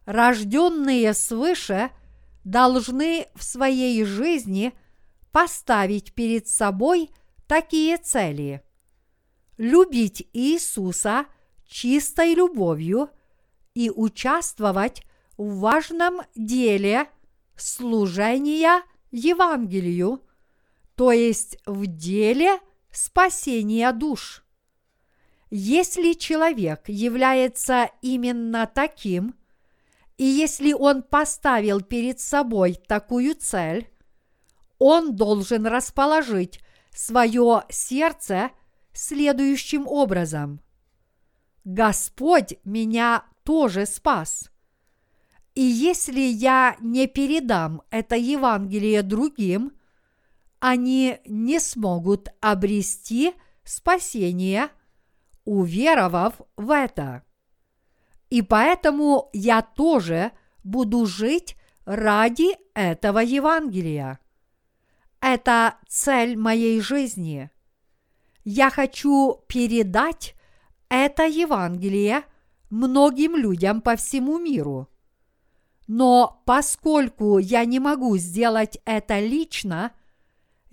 рожденные 0.04 1.14
свыше 1.14 1.90
должны 2.44 3.28
в 3.34 3.42
своей 3.42 4.04
жизни 4.04 4.72
поставить 5.30 6.12
перед 6.12 6.48
собой 6.48 7.10
такие 7.46 7.96
цели. 7.96 8.62
Любить 9.56 10.28
Иисуса 10.32 11.26
чистой 11.66 12.34
любовью 12.34 13.10
и 13.74 13.90
участвовать 13.90 15.02
в 15.36 15.60
важном 15.60 16.22
деле 16.34 17.08
служения 17.56 18.82
Евангелию, 19.10 20.22
то 20.94 21.12
есть 21.12 21.58
в 21.64 21.86
деле– 21.86 22.58
спасения 22.92 23.90
душ. 23.92 24.44
Если 25.50 26.12
человек 26.12 26.88
является 26.88 27.90
именно 28.00 28.70
таким, 28.72 29.34
и 30.18 30.24
если 30.24 30.72
он 30.72 31.02
поставил 31.02 31.80
перед 31.80 32.20
собой 32.20 32.74
такую 32.86 33.34
цель, 33.34 33.88
он 34.78 35.16
должен 35.16 35.66
расположить 35.66 36.60
свое 36.94 37.64
сердце 37.70 38.50
следующим 38.92 39.86
образом. 39.86 40.60
Господь 41.64 42.54
меня 42.64 43.24
тоже 43.44 43.86
спас. 43.86 44.50
И 45.54 45.62
если 45.62 46.20
я 46.20 46.76
не 46.80 47.06
передам 47.06 47.82
это 47.90 48.16
Евангелие 48.16 49.02
другим– 49.02 49.72
они 50.62 51.18
не 51.26 51.58
смогут 51.58 52.28
обрести 52.40 53.34
спасение, 53.64 54.68
уверовав 55.44 56.40
в 56.56 56.70
это. 56.70 57.24
И 58.32 58.40
поэтому 58.40 59.28
я 59.34 59.60
тоже 59.60 60.32
буду 60.64 61.04
жить 61.04 61.54
ради 61.84 62.56
этого 62.72 63.18
Евангелия. 63.18 64.20
Это 65.20 65.74
цель 65.86 66.38
моей 66.38 66.80
жизни. 66.80 67.50
Я 68.42 68.70
хочу 68.70 69.44
передать 69.48 70.34
это 70.88 71.26
Евангелие 71.26 72.22
многим 72.70 73.36
людям 73.36 73.82
по 73.82 73.96
всему 73.96 74.38
миру. 74.38 74.88
Но 75.86 76.42
поскольку 76.46 77.36
я 77.36 77.66
не 77.66 77.80
могу 77.80 78.16
сделать 78.16 78.78
это 78.86 79.20
лично– 79.20 79.92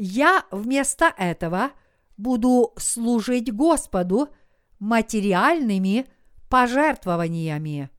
я 0.02 0.46
вместо 0.50 1.14
этого 1.18 1.72
буду 2.16 2.72
служить 2.78 3.54
Господу 3.54 4.30
материальными 4.80 6.06
пожертвованиями. 6.50 7.90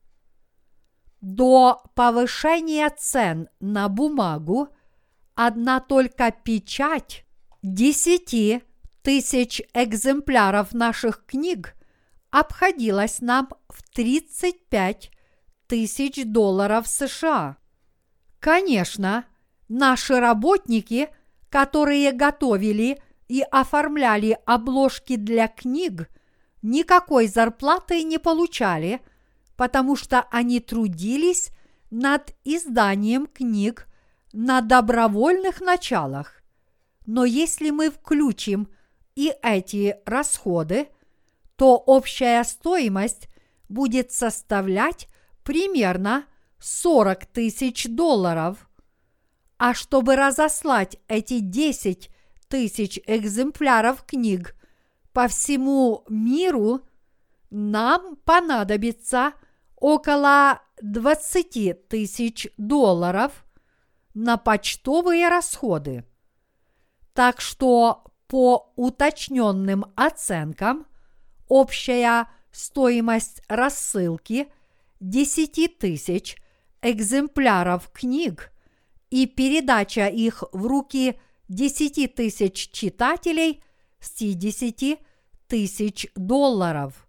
До 1.20 1.82
повышения 1.94 2.90
цен 2.96 3.48
на 3.60 3.88
бумагу 3.88 4.68
одна 5.34 5.80
только 5.80 6.30
печать 6.30 7.24
десяти 7.62 8.62
тысяч 9.02 9.62
экземпляров 9.74 10.72
наших 10.72 11.24
книг 11.26 11.74
обходилась 12.30 13.20
нам 13.20 13.48
в 13.68 13.82
35 13.90 15.10
тысяч 15.66 16.24
долларов 16.24 16.86
США. 16.86 17.56
Конечно, 18.38 19.24
наши 19.68 20.18
работники– 20.18 21.08
которые 21.50 22.12
готовили 22.12 23.02
и 23.28 23.42
оформляли 23.42 24.38
обложки 24.46 25.16
для 25.16 25.48
книг, 25.48 26.08
никакой 26.62 27.26
зарплаты 27.26 28.02
не 28.02 28.18
получали, 28.18 29.00
потому 29.56 29.96
что 29.96 30.26
они 30.30 30.60
трудились 30.60 31.50
над 31.90 32.34
изданием 32.44 33.26
книг 33.26 33.86
на 34.32 34.60
добровольных 34.60 35.60
началах. 35.60 36.42
Но 37.06 37.24
если 37.24 37.70
мы 37.70 37.90
включим 37.90 38.68
и 39.16 39.32
эти 39.42 39.96
расходы, 40.06 40.88
то 41.56 41.76
общая 41.76 42.44
стоимость 42.44 43.28
будет 43.68 44.12
составлять 44.12 45.08
примерно 45.42 46.24
40 46.58 47.26
тысяч 47.26 47.86
долларов– 47.86 48.58
А 49.60 49.74
чтобы 49.74 50.16
разослать 50.16 50.96
эти 51.06 51.40
10 51.40 52.08
тысяч 52.48 52.98
экземпляров 53.06 54.02
книг 54.04 54.56
по 55.12 55.28
всему 55.28 56.04
миру, 56.08 56.82
нам 57.50 58.16
понадобится 58.16 59.32
около 59.76 60.60
20 60.82 61.88
тысяч 61.88 62.48
долларов 62.56 63.44
на 64.14 64.36
почтовые 64.36 65.28
расходы. 65.28 66.04
Так 67.12 67.40
что 67.40 68.04
по 68.28 68.72
уточненным 68.76 69.86
оценкам 69.96 70.86
общая 71.48 72.28
стоимость 72.52 73.42
рассылки 73.48 74.48
10 75.00 75.78
тысяч 75.78 76.36
экземпляров 76.82 77.90
книг 77.90 78.52
и 79.10 79.26
передача 79.26 80.06
их 80.06 80.44
в 80.52 80.66
руки 80.66 81.20
10 81.48 82.14
тысяч 82.14 82.70
читателей 82.70 83.62
с 84.00 84.10
10 84.10 84.98
тысяч 85.46 86.06
долларов. 86.14 87.06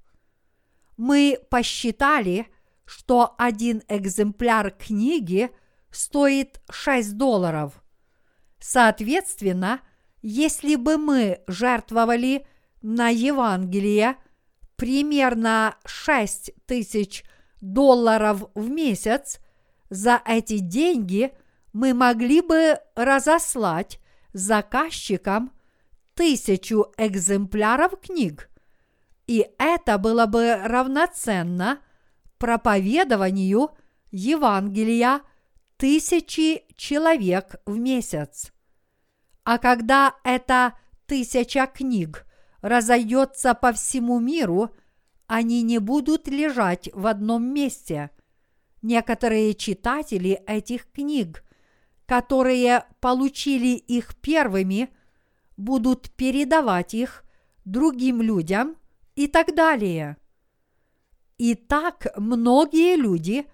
Мы 0.98 1.40
посчитали, 1.50 2.48
что 2.86 3.36
один 3.38 3.84
экземпляр 3.88 4.72
книги 4.72 5.50
стоит 5.92 6.62
6 6.70 7.18
долларов. 7.18 7.84
Соответственно, 8.60 9.82
если 10.22 10.76
бы 10.76 10.98
мы 10.98 11.42
жертвовали 11.48 12.46
на 12.82 13.10
Евангелие 13.10 14.16
примерно 14.76 15.76
6 15.86 16.52
тысяч 16.66 17.24
долларов 17.62 18.46
в 18.56 18.70
месяц, 18.70 19.40
за 19.90 20.22
эти 20.26 20.60
деньги 20.60 21.34
мы 21.74 21.94
могли 21.94 22.42
бы 22.42 22.80
разослать 22.96 24.00
заказчикам 24.34 25.52
тысячу 26.16 26.92
экземпляров 26.98 28.00
книг. 28.00 28.50
И 29.28 29.48
это 29.58 29.98
было 29.98 30.26
бы 30.26 30.56
равноценно 30.56 31.80
проповедованию 32.38 33.72
Евангелия 34.12 35.22
тысячи 35.78 36.64
человек 36.76 37.56
в 37.66 37.78
месяц. 37.78 38.52
А 39.44 39.58
когда 39.58 40.16
эта 40.24 40.78
тысяча 41.06 41.66
книг 41.66 42.26
разойдется 42.62 43.54
по 43.54 43.72
всему 43.74 44.20
миру, 44.20 44.70
они 45.28 45.62
не 45.64 45.80
будут 45.80 46.28
лежать 46.28 46.90
в 46.94 47.08
одном 47.08 47.54
месте. 47.54 48.12
Некоторые 48.82 49.54
читатели 49.56 50.42
этих 50.46 50.92
книг, 50.92 51.44
которые 52.06 52.86
получили 53.00 53.76
их 53.76 54.16
первыми, 54.16 54.90
будут 55.62 56.12
передавать 56.12 56.94
их 56.94 57.24
другим 57.66 58.22
людям 58.22 58.76
и 59.16 59.28
так 59.28 59.56
далее. 59.56 60.18
И 61.38 61.56
так 61.56 62.08
многие 62.18 62.96
люди 62.96 63.46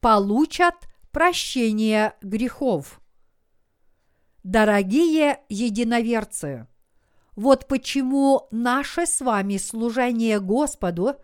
получат 0.00 0.74
прощение 1.10 2.14
грехов. 2.22 3.00
Дорогие 4.44 5.40
единоверцы, 5.48 6.66
вот 7.36 7.66
почему 7.66 8.48
наше 8.50 9.06
с 9.06 9.20
вами 9.20 9.56
служение 9.56 10.40
Господу 10.40 11.16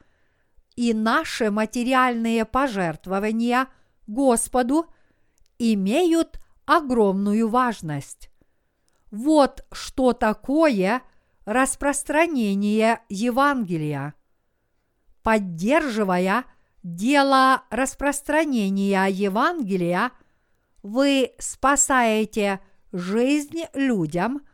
и 0.77 0.93
наши 0.93 1.51
материальные 1.51 2.45
пожертвования 2.45 3.69
Господу 4.07 4.87
имеют 5.59 6.41
огромную 6.67 7.49
важность. 7.49 8.31
Вот 9.15 9.65
что 9.71 10.13
такое 10.13 11.01
распространение 11.45 12.99
Евангелия. 13.09 14.15
Поддерживая 15.23 16.47
дело 16.83 17.63
распространения 17.71 19.07
Евангелия, 19.07 20.11
вы 20.83 21.31
спасаете 21.39 22.59
жизнь 22.91 23.61
людям, 23.73 24.45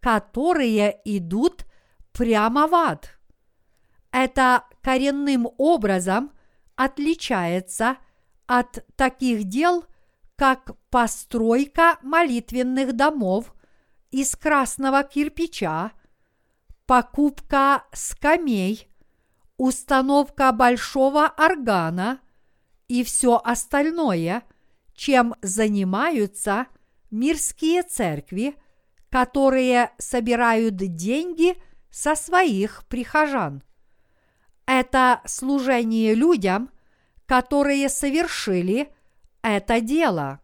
которые 0.00 1.00
идут 1.04 1.64
прямо 2.10 2.66
в 2.66 2.74
ад. 2.74 3.16
Это 4.10 4.64
коренным 4.82 5.46
образом 5.56 6.32
отличается 6.74 7.96
от 8.48 8.84
таких 8.96 9.44
дел, 9.44 9.84
как 10.34 10.72
постройка 10.90 12.00
молитвенных 12.02 12.94
домов 12.94 13.54
из 14.10 14.34
красного 14.36 15.02
кирпича, 15.02 15.92
покупка 16.86 17.84
скамей, 17.92 18.88
установка 19.56 20.52
большого 20.52 21.26
органа 21.26 22.20
и 22.88 23.04
все 23.04 23.40
остальное, 23.44 24.42
чем 24.94 25.34
занимаются 25.42 26.66
мирские 27.10 27.82
церкви, 27.82 28.56
которые 29.10 29.92
собирают 29.98 30.76
деньги 30.76 31.56
со 31.90 32.14
своих 32.14 32.84
прихожан. 32.88 33.62
Это 34.66 35.20
служение 35.24 36.14
людям, 36.14 36.70
которые 37.26 37.88
совершили 37.88 38.92
это 39.42 39.80
дело. 39.80 40.40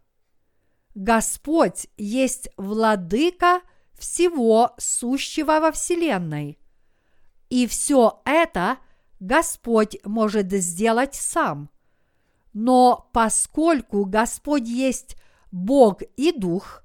Господь 0.97 1.85
есть 1.95 2.49
владыка 2.57 3.61
всего 3.93 4.73
сущего 4.79 5.59
во 5.59 5.71
Вселенной. 5.71 6.57
И 7.51 7.67
все 7.67 8.19
это 8.25 8.79
Господь 9.19 10.03
может 10.03 10.51
сделать 10.53 11.13
сам. 11.13 11.69
Но 12.51 13.11
поскольку 13.13 14.05
Господь 14.05 14.67
есть 14.67 15.17
Бог 15.51 16.01
и 16.15 16.31
Дух, 16.31 16.81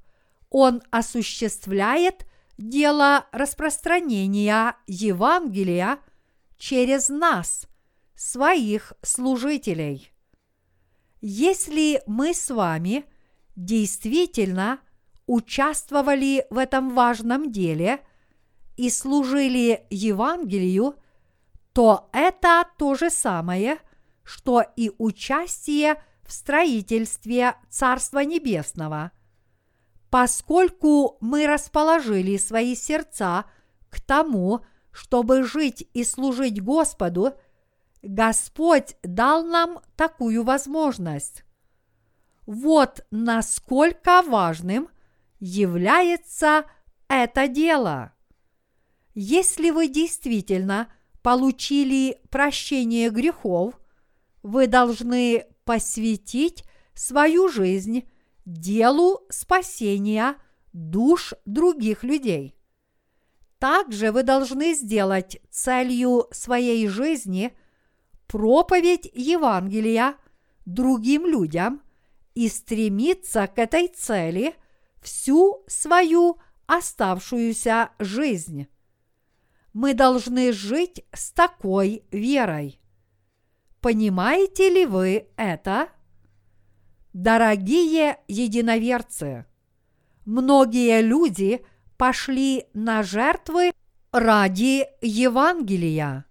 Он 0.50 0.82
осуществляет 0.90 2.26
дело 2.58 3.24
распространения 3.32 4.76
Евангелия 4.86 5.98
через 6.58 7.08
нас, 7.08 7.66
своих 8.14 8.92
служителей. 9.00 10.12
Если 11.22 12.02
мы 12.06 12.34
с 12.34 12.50
вами 12.50 13.06
действительно 13.56 14.80
участвовали 15.26 16.46
в 16.50 16.58
этом 16.58 16.94
важном 16.94 17.52
деле 17.52 18.00
и 18.76 18.90
служили 18.90 19.86
Евангелию, 19.90 20.96
то 21.72 22.08
это 22.12 22.66
то 22.78 22.94
же 22.94 23.10
самое, 23.10 23.78
что 24.24 24.64
и 24.76 24.90
участие 24.98 26.02
в 26.22 26.32
строительстве 26.32 27.54
Царства 27.68 28.20
Небесного. 28.20 29.12
Поскольку 30.10 31.16
мы 31.20 31.46
расположили 31.46 32.36
свои 32.36 32.74
сердца 32.74 33.46
к 33.88 34.00
тому, 34.00 34.64
чтобы 34.90 35.42
жить 35.42 35.88
и 35.94 36.04
служить 36.04 36.62
Господу, 36.62 37.32
Господь 38.02 38.96
дал 39.02 39.44
нам 39.44 39.80
такую 39.96 40.44
возможность. 40.44 41.44
Вот 42.46 43.04
насколько 43.10 44.22
важным 44.22 44.88
является 45.38 46.64
это 47.08 47.48
дело. 47.48 48.12
Если 49.14 49.70
вы 49.70 49.88
действительно– 49.88 50.92
получили 51.22 52.20
прощение 52.30 53.10
грехов, 53.10 53.80
вы 54.42 54.66
должны 54.66 55.46
посвятить 55.64 56.64
свою 56.94 57.48
жизнь 57.48 58.08
делу 58.44 59.20
спасения 59.30 60.34
душ 60.72 61.32
других 61.46 62.02
людей. 62.02 62.56
Также 63.58 64.10
вы 64.10 64.24
должны 64.24 64.74
сделать 64.74 65.40
целью 65.50 66.26
своей 66.32 66.88
жизни 66.88 67.56
проповедь 68.26 69.08
Евангелия 69.14 70.16
другим 70.66 71.26
людям 71.26 71.82
и 72.34 72.48
стремиться 72.48 73.46
к 73.46 73.58
этой 73.58 73.88
цели 73.88 74.54
всю 75.00 75.64
свою 75.68 76.38
оставшуюся 76.66 77.90
жизнь 77.98 78.68
мы 79.72 79.94
должны 79.94 80.52
жить 80.52 81.04
с 81.12 81.32
такой 81.32 82.04
верой. 82.10 82.80
Понимаете 83.80 84.68
ли 84.68 84.86
вы 84.86 85.28
это? 85.36 85.88
Дорогие 87.12 88.18
единоверцы, 88.28 89.46
многие 90.24 91.02
люди 91.02 91.64
пошли 91.96 92.66
на 92.74 93.02
жертвы 93.02 93.72
ради 94.12 94.86
Евангелия. 95.00 96.26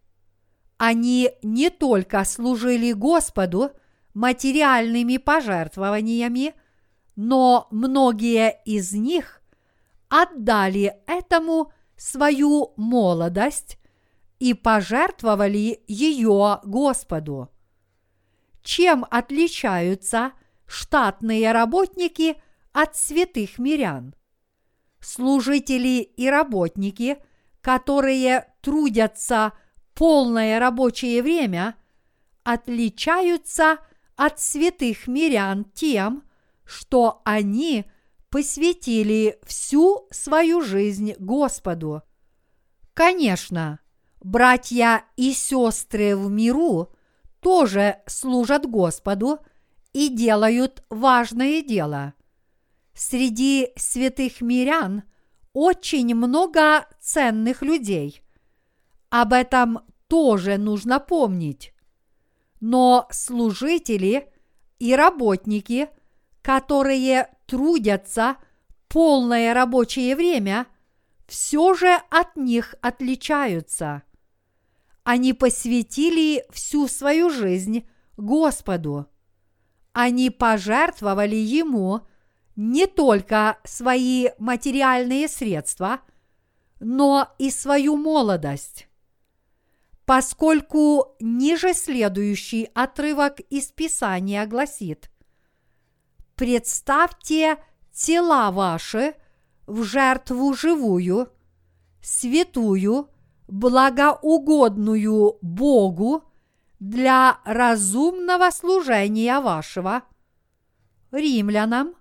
Они 0.78 1.32
не 1.44 1.70
только 1.70 2.24
служили 2.24 2.94
Господу 2.94 3.72
материальными 4.14 5.18
пожертвованиями, 5.18 6.54
но 7.16 7.68
многие 7.72 8.62
из 8.66 8.94
них 8.94 9.42
отдали 10.10 10.96
этому 11.08 11.72
свою 11.96 12.74
молодость 12.78 13.78
и 14.40 14.54
пожертвовали 14.54 15.84
ее 15.88 16.60
Господу. 16.64 17.50
Чем 18.64 19.06
отличаются 19.10 20.34
штатные 20.66 21.52
работники 21.52 22.42
от 22.72 22.96
святых 22.96 23.60
мирян? 23.60 24.16
Служители 25.00 26.02
и 26.02 26.30
работники, 26.30 27.18
которые 27.62 28.54
трудятся 28.62 29.54
полное 29.94 30.60
рабочее 30.60 31.22
время, 31.22 31.76
отличаются 32.44 33.74
от 33.74 33.91
святых 34.40 35.08
мирян 35.08 35.66
тем, 35.74 36.24
что 36.64 37.22
они 37.26 37.86
посвятили 38.30 39.40
всю 39.44 40.08
свою 40.12 40.62
жизнь 40.62 41.14
Господу. 41.20 42.04
Конечно, 42.94 43.80
братья 44.22 45.04
и 45.18 45.34
сестры 45.34 46.16
в 46.16 46.30
миру 46.30 46.94
тоже 47.42 47.98
служат 48.06 48.66
Господу 48.66 49.40
и 49.94 50.10
делают 50.10 50.84
важное 50.90 51.62
дело. 51.62 52.14
Среди 52.94 53.72
святых 53.76 54.42
мирян 54.42 55.04
очень 55.54 56.14
много 56.16 56.88
ценных 57.00 57.62
людей. 57.62 58.22
Об 59.10 59.34
этом 59.34 59.80
тоже 60.08 60.58
нужно 60.58 61.00
помнить. 61.00 61.71
Но 62.62 63.08
служители 63.12 64.32
и 64.80 64.96
работники, 64.96 65.90
которые 66.42 67.30
трудятся 67.48 68.38
полное 68.88 69.54
рабочее 69.54 70.16
время, 70.16 70.68
все 71.28 71.74
же 71.74 72.00
от 72.10 72.36
них 72.36 72.76
отличаются. 72.82 74.04
Они 75.04 75.34
посвятили 75.34 76.46
всю 76.52 76.88
свою 76.88 77.30
жизнь 77.32 77.88
Господу. 78.16 79.08
Они 79.94 80.30
пожертвовали 80.30 81.36
Ему 81.36 82.02
не 82.56 82.86
только 82.86 83.58
свои 83.64 84.30
материальные 84.38 85.28
средства, 85.28 86.02
но 86.80 87.28
и 87.40 87.50
свою 87.50 87.98
молодость. 87.98 88.88
Поскольку 90.12 91.16
ниже 91.22 91.74
следующий 91.74 92.70
отрывок 92.74 93.40
из 93.50 93.72
Писания 93.72 94.46
гласит 94.46 95.10
«Представьте 96.36 97.56
тела 97.94 98.52
ваши 98.52 99.16
в 99.68 99.84
жертву 99.84 100.54
живую, 100.54 101.32
святую, 102.02 103.10
благоугодную 103.48 105.38
Богу 105.42 106.26
для 106.82 107.40
разумного 107.46 108.52
служения 108.52 109.40
вашего». 109.40 110.02
Римлянам, 111.12 111.96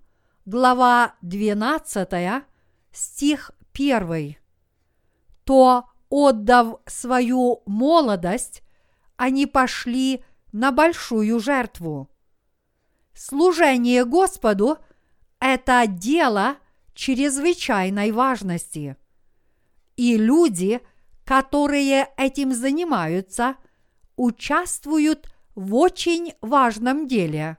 глава 0.46 1.14
12, 1.22 2.42
стих 2.90 3.52
1. 3.72 4.34
То, 5.44 5.89
отдав 6.10 6.80
свою 6.86 7.62
молодость, 7.64 8.62
они 9.16 9.46
пошли 9.46 10.22
на 10.52 10.72
большую 10.72 11.40
жертву. 11.40 12.10
Служение 13.14 14.04
Господу– 14.04 14.78
это 15.40 15.84
дело 15.86 16.56
чрезвычайной 16.94 18.10
важности. 18.12 18.96
И 19.96 20.16
люди, 20.16 20.80
которые 21.24 22.08
этим 22.16 22.52
занимаются, 22.52 23.56
участвуют 24.16 25.32
в 25.54 25.74
очень 25.74 26.34
важном 26.40 27.06
деле. 27.06 27.58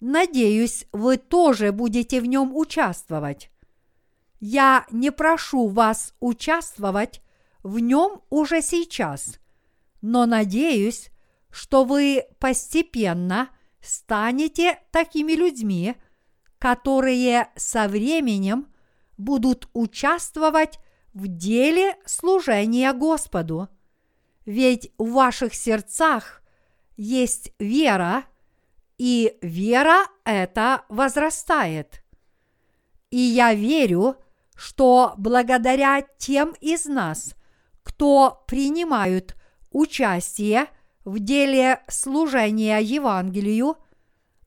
Надеюсь, 0.00 0.86
вы 0.92 1.16
тоже 1.16 1.72
будете 1.72 2.20
в 2.20 2.26
нем 2.26 2.54
участвовать. 2.54 3.50
Я 4.40 4.86
не 4.90 5.10
прошу 5.10 5.68
вас 5.68 6.14
участвовать 6.20 7.22
в 7.64 7.80
нем 7.80 8.20
уже 8.30 8.62
сейчас, 8.62 9.40
но 10.02 10.26
надеюсь, 10.26 11.10
что 11.50 11.84
вы 11.84 12.26
постепенно 12.38 13.48
станете 13.80 14.78
такими 14.92 15.32
людьми, 15.32 15.96
которые 16.58 17.48
со 17.56 17.88
временем 17.88 18.72
будут 19.16 19.68
участвовать 19.72 20.78
в 21.14 21.26
деле 21.26 21.96
служения 22.04 22.92
Господу. 22.92 23.68
Ведь 24.44 24.92
в 24.98 25.12
ваших 25.12 25.54
сердцах 25.54 26.42
есть 26.96 27.52
вера, 27.58 28.24
и 28.98 29.38
вера 29.40 30.06
эта 30.24 30.84
возрастает. 30.88 32.04
И 33.10 33.18
я 33.18 33.54
верю, 33.54 34.16
что 34.54 35.14
благодаря 35.16 36.04
тем 36.18 36.54
из 36.60 36.84
нас, 36.84 37.34
кто 37.94 38.42
принимают 38.48 39.36
участие 39.70 40.66
в 41.04 41.20
деле 41.20 41.80
служения 41.86 42.80
Евангелию, 42.80 43.76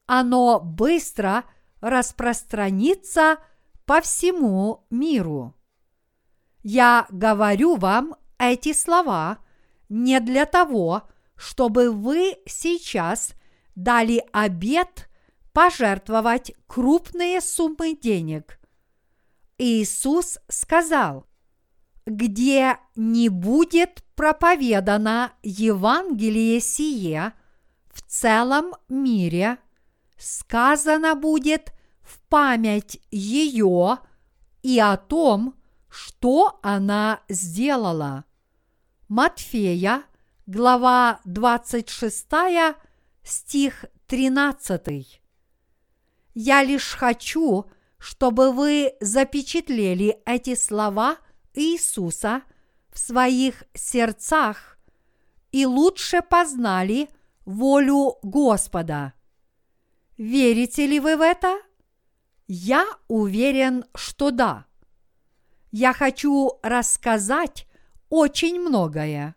оно 0.06 0.60
быстро 0.60 1.46
распространится 1.80 3.38
по 3.86 4.02
всему 4.02 4.86
миру. 4.90 5.56
Я 6.62 7.08
говорю 7.10 7.78
вам 7.78 8.16
эти 8.38 8.74
слова 8.74 9.38
не 9.88 10.20
для 10.20 10.46
того, 10.46 11.04
чтобы 11.38 11.92
вы 11.92 12.36
сейчас 12.46 13.32
дали 13.76 14.26
обет 14.34 15.10
пожертвовать 15.54 16.52
крупные 16.68 17.40
суммы 17.40 17.96
денег. 17.96 18.60
Иисус 19.58 20.38
сказал, 20.50 21.26
где 22.08 22.78
не 22.96 23.28
будет 23.28 24.02
проповедано 24.16 25.34
Евангелие 25.44 26.62
сие 26.62 27.34
в 27.92 28.02
целом 28.02 28.74
мире, 28.88 29.58
сказано 30.18 31.16
будет 31.16 31.74
в 32.02 32.20
память 32.30 33.02
ее 33.12 34.00
и 34.64 34.80
о 34.80 34.96
том, 34.96 35.56
что 35.90 36.60
она 36.64 37.20
сделала. 37.28 38.24
Матфея, 39.10 40.04
глава 40.46 41.20
26, 41.26 42.26
стих 43.22 43.86
13. 44.08 45.22
Я 46.36 46.64
лишь 46.64 46.96
хочу, 46.96 47.66
чтобы 47.98 48.54
вы 48.54 48.94
запечатлели 49.02 50.22
эти 50.26 50.56
слова 50.56 51.18
Иисуса 51.58 52.44
в 52.90 53.00
своих 53.00 53.64
сердцах 53.74 54.78
и 55.52 55.66
лучше 55.66 56.22
познали 56.22 57.10
волю 57.46 58.18
Господа. 58.22 59.14
Верите 60.18 60.86
ли 60.86 61.00
вы 61.00 61.18
в 61.18 61.22
это? 61.22 61.58
Я 62.48 62.86
уверен, 63.08 63.86
что 63.96 64.32
да. 64.32 64.66
Я 65.72 65.94
хочу 65.94 66.60
рассказать 66.62 67.68
очень 68.10 68.60
многое. 68.60 69.36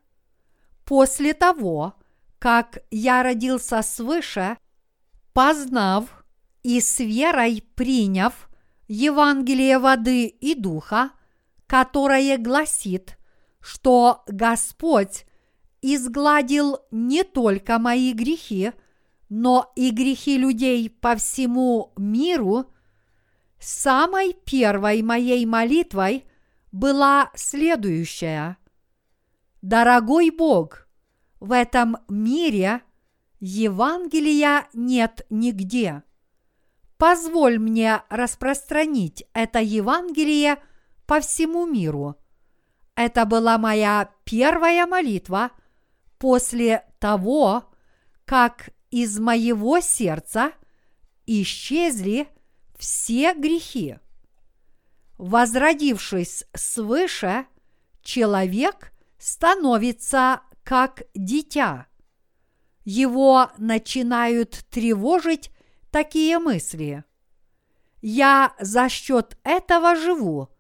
После 0.84 1.34
того, 1.34 1.94
как 2.38 2.78
я 2.90 3.22
родился 3.22 3.82
свыше, 3.82 4.56
познав 5.32 6.24
и 6.62 6.80
с 6.80 6.98
верой 7.00 7.64
приняв 7.74 8.48
Евангелие 8.88 9.78
воды 9.78 10.26
и 10.26 10.54
духа, 10.54 11.10
которое 11.70 12.36
гласит, 12.36 13.16
что 13.60 14.24
Господь 14.26 15.24
изгладил 15.80 16.80
не 16.90 17.22
только 17.22 17.78
мои 17.78 18.12
грехи, 18.12 18.72
но 19.28 19.70
и 19.76 19.92
грехи 19.92 20.36
людей 20.36 20.90
по 20.90 21.14
всему 21.14 21.92
миру, 21.96 22.72
самой 23.60 24.32
первой 24.32 25.00
моей 25.02 25.46
молитвой 25.46 26.24
была 26.72 27.30
следующая. 27.36 28.56
Дорогой 29.62 30.30
Бог, 30.30 30.88
в 31.38 31.52
этом 31.52 31.98
мире 32.08 32.82
Евангелия 33.38 34.66
нет 34.72 35.24
нигде. 35.30 36.02
Позволь 36.98 37.60
мне 37.60 38.02
распространить 38.08 39.24
это 39.34 39.60
Евангелие 39.60 40.58
по 41.10 41.20
всему 41.20 41.66
миру. 41.66 42.14
Это 42.94 43.24
была 43.24 43.58
моя 43.58 44.12
первая 44.22 44.86
молитва 44.86 45.50
после 46.18 46.84
того, 47.00 47.64
как 48.24 48.70
из 48.92 49.18
моего 49.18 49.80
сердца 49.80 50.52
исчезли 51.26 52.28
все 52.78 53.34
грехи. 53.34 53.96
Возродившись 55.18 56.44
свыше, 56.54 57.44
человек 58.02 58.92
становится 59.18 60.42
как 60.62 61.02
дитя. 61.12 61.88
Его 62.84 63.50
начинают 63.58 64.64
тревожить 64.70 65.50
такие 65.90 66.38
мысли. 66.38 67.02
Я 68.00 68.54
за 68.60 68.88
счет 68.88 69.36
этого 69.42 69.96
живу, 69.96 70.50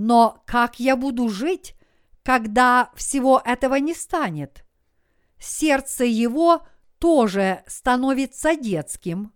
но 0.00 0.44
как 0.46 0.78
я 0.78 0.94
буду 0.94 1.28
жить, 1.28 1.74
когда 2.22 2.92
всего 2.94 3.42
этого 3.44 3.74
не 3.80 3.94
станет? 3.94 4.64
Сердце 5.40 6.04
его 6.04 6.62
тоже 7.00 7.64
становится 7.66 8.54
детским. 8.54 9.32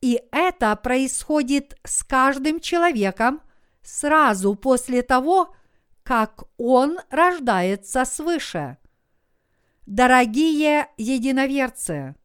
И 0.00 0.20
это 0.32 0.74
происходит 0.74 1.78
с 1.84 2.02
каждым 2.02 2.58
человеком 2.58 3.40
сразу 3.80 4.56
после 4.56 5.02
того, 5.02 5.54
как 6.02 6.42
он 6.56 6.98
рождается 7.08 8.04
свыше. 8.04 8.78
Дорогие 9.86 10.88
единоверцы, 10.96 12.16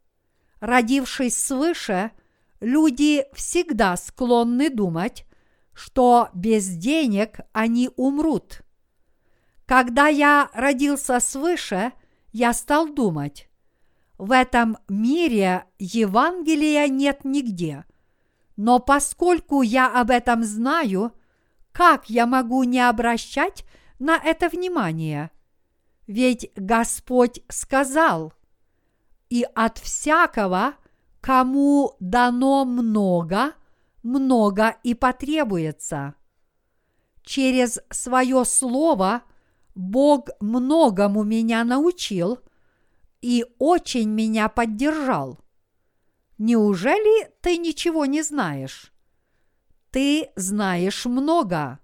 родившись 0.60 1.38
свыше, 1.38 2.14
люди 2.62 3.28
всегда 3.36 3.96
склонны 3.96 4.72
думать, 4.72 5.28
что 5.74 6.30
без 6.34 6.68
денег 6.68 7.40
они 7.52 7.90
умрут. 7.96 8.62
Когда 9.66 10.08
я 10.08 10.50
родился 10.54 11.20
свыше, 11.20 11.94
я 12.32 12.54
стал 12.54 12.94
думать, 12.94 13.50
в 14.18 14.32
этом 14.32 14.78
мире 14.88 15.66
Евангелия 15.80 16.88
нет 16.88 17.26
нигде. 17.26 17.86
Но 18.56 18.80
поскольку 18.80 19.62
я 19.62 20.00
об 20.00 20.12
этом 20.12 20.44
знаю, 20.44 21.14
как 21.72 22.10
я 22.10 22.28
могу 22.28 22.64
не 22.64 22.80
обращать 22.80 23.66
на 23.98 24.18
это 24.18 24.50
внимание? 24.50 25.32
Ведь 26.06 26.52
Господь 26.56 27.42
сказал, 27.50 28.34
и 29.30 29.46
от 29.56 29.80
всякого, 29.80 30.76
кому 31.22 31.96
дано 32.00 32.66
много, 32.66 33.54
много 34.04 34.76
и 34.84 34.94
потребуется. 34.94 36.16
Через 37.24 37.80
свое 37.90 38.44
слово 38.46 39.24
Бог 39.76 40.30
многому 40.40 41.24
меня 41.24 41.64
научил 41.64 42.40
и 43.22 43.46
очень 43.58 44.10
меня 44.10 44.50
поддержал. 44.50 45.40
Неужели 46.38 47.32
ты 47.42 47.58
ничего 47.58 48.06
не 48.06 48.22
знаешь? 48.22 48.94
Ты 49.92 50.32
знаешь 50.36 51.06
много. 51.06 51.80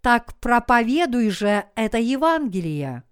Так 0.00 0.34
проповедуй 0.40 1.30
же 1.30 1.66
это 1.74 1.98
Евангелие. 1.98 3.04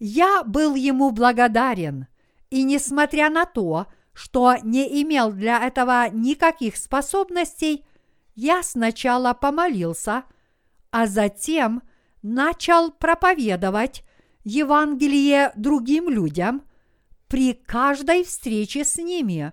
Я 0.00 0.42
был 0.44 0.74
ему 0.74 1.10
благодарен, 1.10 2.06
и 2.50 2.62
несмотря 2.62 3.30
на 3.30 3.44
то, 3.44 3.86
что 3.86 3.97
не 4.62 5.02
имел 5.02 5.30
для 5.30 5.64
этого 5.64 6.08
никаких 6.10 6.76
способностей, 6.76 7.84
я 8.34 8.62
сначала 8.62 9.32
помолился, 9.32 10.24
а 10.90 11.06
затем 11.06 11.82
начал 12.22 12.90
проповедовать 12.90 14.02
Евангелие 14.44 15.52
другим 15.56 16.08
людям 16.08 16.62
при 17.28 17.52
каждой 17.54 18.24
встрече 18.24 18.84
с 18.84 18.96
ними. 18.96 19.52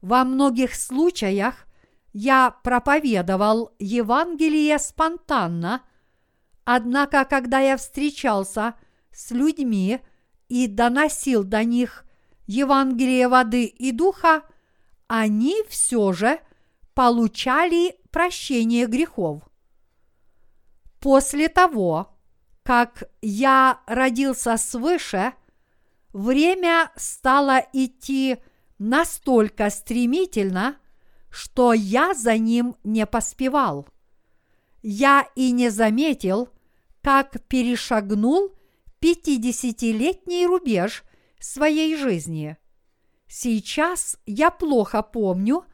Во 0.00 0.24
многих 0.24 0.74
случаях 0.74 1.66
я 2.12 2.50
проповедовал 2.62 3.72
Евангелие 3.78 4.78
спонтанно, 4.78 5.82
однако 6.64 7.24
когда 7.24 7.58
я 7.60 7.76
встречался 7.76 8.74
с 9.10 9.30
людьми 9.30 10.00
и 10.48 10.66
доносил 10.66 11.42
до 11.44 11.64
них 11.64 12.04
Евангелие 12.46 13.28
воды 13.28 13.64
и 13.64 13.92
духа, 13.92 14.42
они 15.06 15.56
все 15.68 16.12
же 16.12 16.40
получали 16.94 17.96
прощение 18.10 18.86
грехов. 18.86 19.42
После 21.00 21.48
того, 21.48 22.14
как 22.62 23.04
я 23.20 23.80
родился 23.86 24.56
свыше, 24.56 25.32
время 26.12 26.92
стало 26.96 27.64
идти 27.72 28.38
настолько 28.78 29.70
стремительно, 29.70 30.76
что 31.30 31.72
я 31.72 32.14
за 32.14 32.36
ним 32.36 32.76
не 32.84 33.06
поспевал. 33.06 33.86
Я 34.82 35.28
и 35.34 35.50
не 35.50 35.70
заметил, 35.70 36.48
как 37.02 37.40
перешагнул 37.48 38.52
пятидесятилетний 39.00 40.46
рубеж 40.46 41.04
своей 41.44 41.96
жизни. 41.96 42.56
Сейчас 43.28 44.18
я 44.26 44.50
плохо 44.50 45.02
помню, 45.02 45.64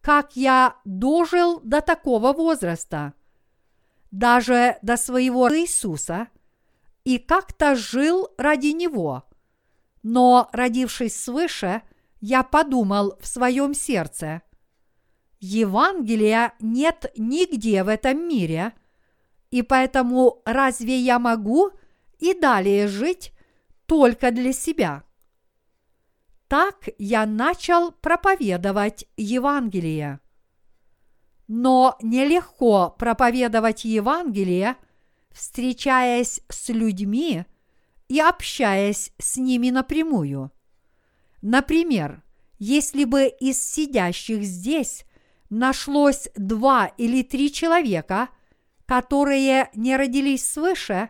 как 0.00 0.36
я 0.36 0.76
дожил 0.84 1.60
до 1.60 1.80
такого 1.80 2.32
возраста, 2.32 3.14
даже 4.10 4.78
до 4.82 4.96
своего 4.96 5.54
Иисуса, 5.54 6.28
и 7.04 7.18
как-то 7.18 7.74
жил 7.74 8.28
ради 8.38 8.68
Него. 8.68 9.24
Но, 10.02 10.48
родившись 10.52 11.20
свыше, 11.20 11.82
я 12.20 12.42
подумал 12.42 13.16
в 13.20 13.26
своем 13.26 13.74
сердце– 13.74 14.42
Евангелия 15.44 16.54
нет 16.60 17.12
нигде 17.16 17.82
в 17.82 17.88
этом 17.88 18.28
мире, 18.28 18.74
и 19.50 19.62
поэтому 19.62 20.40
разве 20.44 20.96
я 20.96 21.18
могу 21.18 21.72
и 22.20 22.32
далее 22.32 22.86
жить 22.86 23.32
только 23.86 24.30
для 24.30 24.52
себя? 24.52 25.02
Так 26.52 26.90
я 26.98 27.24
начал 27.24 27.92
проповедовать 27.92 29.06
Евангелие. 29.16 30.20
Но 31.48 31.96
нелегко 32.02 32.94
проповедовать 32.98 33.86
Евангелие, 33.86 34.76
встречаясь 35.30 36.42
с 36.50 36.68
людьми 36.68 37.46
и 38.08 38.20
общаясь 38.20 39.14
с 39.16 39.38
ними 39.38 39.70
напрямую. 39.70 40.52
Например, 41.40 42.22
если 42.58 43.04
бы 43.04 43.28
из 43.28 43.58
сидящих 43.64 44.42
здесь 44.42 45.06
нашлось 45.48 46.28
два 46.36 46.88
или 46.98 47.22
три 47.22 47.50
человека, 47.50 48.28
которые 48.84 49.70
не 49.74 49.96
родились 49.96 50.44
свыше, 50.44 51.08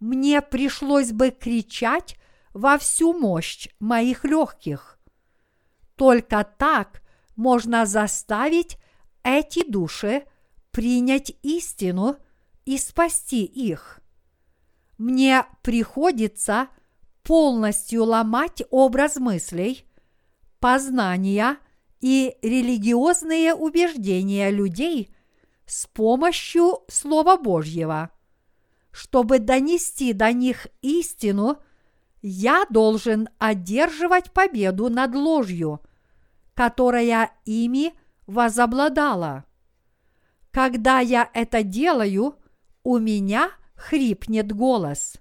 мне 0.00 0.40
пришлось 0.40 1.12
бы 1.12 1.30
кричать 1.30 2.16
во 2.56 2.78
всю 2.78 3.12
мощь 3.12 3.68
моих 3.80 4.24
легких. 4.24 4.98
Только 5.94 6.42
так 6.58 7.02
можно 7.36 7.84
заставить 7.84 8.78
эти 9.22 9.70
души 9.70 10.24
принять 10.70 11.32
истину 11.42 12.16
и 12.64 12.78
спасти 12.78 13.44
их. 13.44 14.00
Мне 14.96 15.44
приходится 15.60 16.68
полностью 17.22 18.04
ломать 18.04 18.62
образ 18.70 19.16
мыслей, 19.16 19.84
познания 20.58 21.58
и 22.00 22.38
религиозные 22.40 23.54
убеждения 23.54 24.50
людей 24.50 25.14
с 25.66 25.86
помощью 25.88 26.84
Слова 26.88 27.36
Божьего. 27.36 28.10
Чтобы 28.92 29.40
донести 29.40 30.14
до 30.14 30.32
них 30.32 30.68
истину, 30.80 31.58
я 32.28 32.66
должен 32.70 33.28
одерживать 33.38 34.32
победу 34.32 34.90
над 34.90 35.14
ложью, 35.14 35.80
которая 36.54 37.30
ими 37.44 37.94
возобладала. 38.26 39.44
Когда 40.50 40.98
я 40.98 41.30
это 41.34 41.62
делаю, 41.62 42.34
у 42.82 42.98
меня 42.98 43.52
хрипнет 43.76 44.50
голос. 44.50 45.18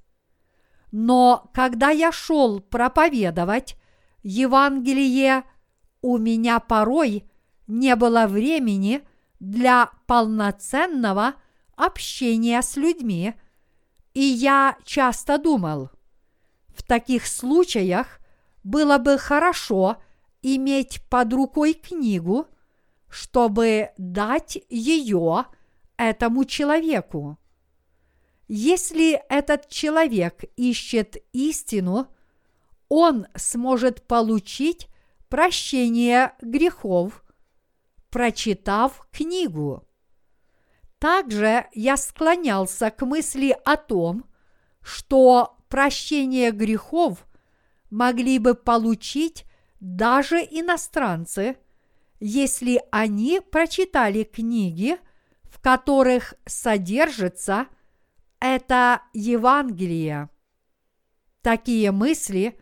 Но 0.91 1.51
когда 1.53 1.91
я 1.91 2.11
шел 2.11 2.59
проповедовать 2.59 3.77
Евангелие 4.23 5.43
у 6.01 6.17
меня 6.17 6.59
порой 6.59 7.29
не 7.67 7.95
было 7.95 8.25
времени 8.25 9.07
для 9.39 9.91
полноценного 10.07 11.35
общения 11.75 12.63
с 12.63 12.75
людьми, 12.77 13.35
и 14.15 14.21
я 14.21 14.77
часто 14.83 15.37
думал, 15.37 15.91
в 16.75 16.83
таких 16.83 17.25
случаях 17.25 18.19
было 18.63 18.97
бы 18.97 19.17
хорошо 19.17 19.97
иметь 20.41 21.01
под 21.09 21.33
рукой 21.33 21.73
книгу, 21.73 22.47
чтобы 23.09 23.91
дать 23.97 24.59
ее 24.69 25.45
этому 25.97 26.45
человеку. 26.45 27.37
Если 28.47 29.21
этот 29.29 29.69
человек 29.69 30.43
ищет 30.55 31.17
истину, 31.33 32.07
он 32.89 33.27
сможет 33.35 34.05
получить 34.05 34.87
прощение 35.29 36.33
грехов, 36.41 37.23
прочитав 38.09 39.07
книгу. 39.11 39.87
Также 40.99 41.67
я 41.73 41.97
склонялся 41.97 42.91
к 42.91 43.05
мысли 43.05 43.57
о 43.65 43.77
том, 43.77 44.25
что 44.81 45.57
прощение 45.69 46.51
грехов 46.51 47.25
могли 47.89 48.39
бы 48.39 48.55
получить 48.55 49.45
даже 49.79 50.37
иностранцы, 50.37 51.57
если 52.19 52.81
они 52.91 53.39
прочитали 53.39 54.23
книги, 54.23 54.97
в 55.43 55.59
которых 55.59 56.33
содержится 56.45 57.67
это 58.39 59.01
Евангелие. 59.13 60.29
Такие 61.41 61.91
мысли 61.91 62.59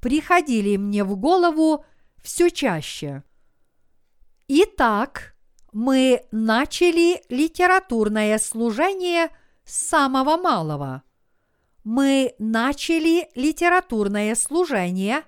приходили 0.00 0.76
мне 0.76 1.04
в 1.04 1.16
голову 1.16 1.84
все 2.22 2.50
чаще. 2.50 3.22
Итак, 4.48 5.34
мы 5.72 6.26
начали 6.30 7.22
литературное 7.28 8.38
служение 8.38 9.30
с 9.64 9.88
самого 9.88 10.36
малого. 10.36 11.02
Мы 11.84 12.34
начали 12.38 13.28
литературное 13.34 14.34
служение, 14.34 15.22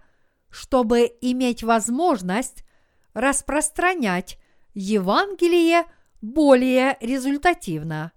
чтобы 0.50 1.12
иметь 1.20 1.64
возможность 1.64 2.64
распространять 3.12 4.38
Евангелие 4.74 5.84
более 6.20 6.96
результативно. 7.00 8.12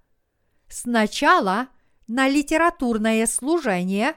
Сначала 0.67 1.69
на 2.07 2.27
литературное 2.27 3.25
служение 3.25 4.15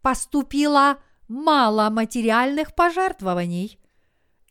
поступило 0.00 0.98
мало 1.28 1.90
материальных 1.90 2.74
пожертвований, 2.74 3.80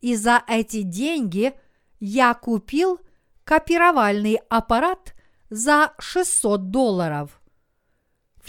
и 0.02 0.16
за 0.16 0.44
эти 0.48 0.82
деньги 0.82 1.54
я 2.00 2.34
купил 2.34 3.00
копировальный 3.46 4.40
аппарат 4.50 5.16
за 5.50 5.94
600 6.00 6.70
долларов. 6.70 7.42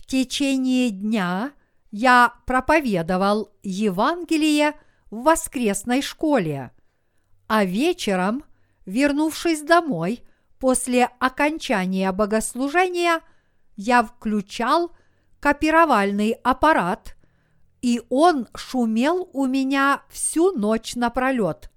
Течение 0.07 0.91
дня 0.91 1.53
я 1.91 2.35
проповедовал 2.47 3.51
Евангелие 3.65 4.75
в 5.11 5.25
воскресной 5.25 6.01
школе, 6.01 6.71
а 7.49 7.65
вечером, 7.65 8.45
вернувшись 8.85 9.63
домой 9.63 10.23
после 10.61 11.07
окончания 11.19 12.13
богослужения, 12.13 13.21
я 13.75 14.05
включал 14.05 14.93
копировальный 15.41 16.33
аппарат, 16.45 17.17
и 17.83 18.01
он 18.09 18.47
шумел 18.55 19.29
у 19.33 19.47
меня 19.47 20.03
всю 20.09 20.53
ночь 20.53 20.95
напролет. 20.95 21.71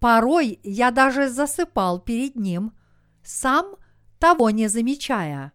Порой 0.00 0.58
я 0.62 0.90
даже 0.90 1.28
засыпал 1.28 2.00
перед 2.00 2.36
ним, 2.36 2.72
сам 3.22 3.76
того 4.18 4.48
не 4.48 4.68
замечая. 4.68 5.52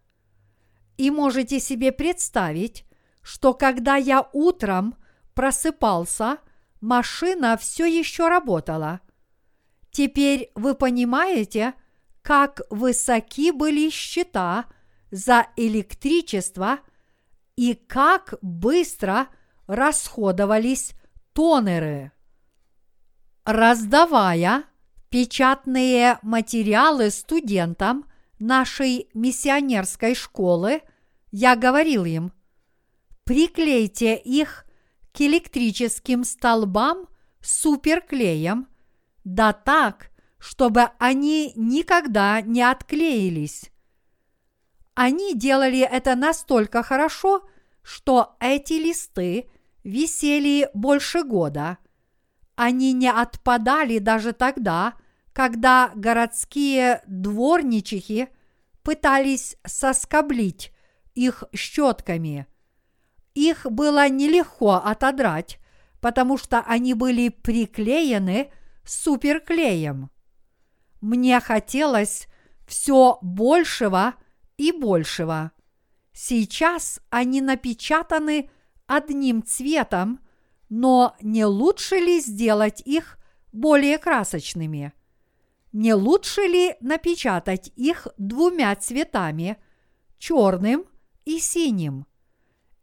И 1.02 1.10
можете 1.10 1.58
себе 1.58 1.90
представить, 1.90 2.84
что 3.22 3.54
когда 3.54 3.96
я 3.96 4.28
утром 4.32 4.94
просыпался, 5.34 6.38
машина 6.80 7.56
все 7.56 7.86
еще 7.86 8.28
работала. 8.28 9.00
Теперь 9.90 10.52
вы 10.54 10.76
понимаете, 10.76 11.74
как 12.22 12.60
высоки 12.70 13.50
были 13.50 13.90
счета 13.90 14.66
за 15.10 15.48
электричество 15.56 16.78
и 17.56 17.74
как 17.74 18.34
быстро 18.40 19.26
расходовались 19.66 20.92
тонеры. 21.32 22.12
Раздавая 23.44 24.66
печатные 25.10 26.20
материалы 26.22 27.10
студентам 27.10 28.04
нашей 28.38 29.08
миссионерской 29.14 30.14
школы, 30.14 30.82
я 31.32 31.56
говорил 31.56 32.04
им, 32.04 32.32
приклейте 33.24 34.16
их 34.16 34.66
к 35.12 35.20
электрическим 35.22 36.24
столбам 36.24 37.08
суперклеем, 37.40 38.68
да 39.24 39.52
так, 39.52 40.10
чтобы 40.38 40.90
они 40.98 41.52
никогда 41.56 42.40
не 42.42 42.62
отклеились. 42.62 43.70
Они 44.94 45.34
делали 45.34 45.80
это 45.80 46.14
настолько 46.14 46.82
хорошо, 46.82 47.48
что 47.82 48.36
эти 48.38 48.74
листы 48.74 49.48
висели 49.84 50.68
больше 50.74 51.24
года. 51.24 51.78
Они 52.56 52.92
не 52.92 53.10
отпадали 53.10 53.98
даже 53.98 54.32
тогда, 54.32 54.94
когда 55.32 55.90
городские 55.94 57.02
дворничихи 57.06 58.28
пытались 58.82 59.56
соскоблить 59.64 60.72
их 61.14 61.44
щетками. 61.54 62.46
Их 63.34 63.66
было 63.70 64.08
нелегко 64.08 64.74
отодрать, 64.74 65.58
потому 66.00 66.36
что 66.36 66.60
они 66.60 66.94
были 66.94 67.28
приклеены 67.28 68.50
суперклеем. 68.84 70.10
Мне 71.00 71.40
хотелось 71.40 72.26
все 72.66 73.18
большего 73.22 74.14
и 74.56 74.72
большего. 74.72 75.52
Сейчас 76.12 77.00
они 77.10 77.40
напечатаны 77.40 78.50
одним 78.86 79.42
цветом, 79.42 80.20
но 80.68 81.16
не 81.20 81.44
лучше 81.44 81.96
ли 81.96 82.20
сделать 82.20 82.82
их 82.84 83.18
более 83.52 83.98
красочными? 83.98 84.92
Не 85.72 85.94
лучше 85.94 86.42
ли 86.42 86.76
напечатать 86.80 87.72
их 87.76 88.08
двумя 88.18 88.74
цветами, 88.76 89.56
черным 90.18 90.84
и 91.24 91.38
синим? 91.38 92.06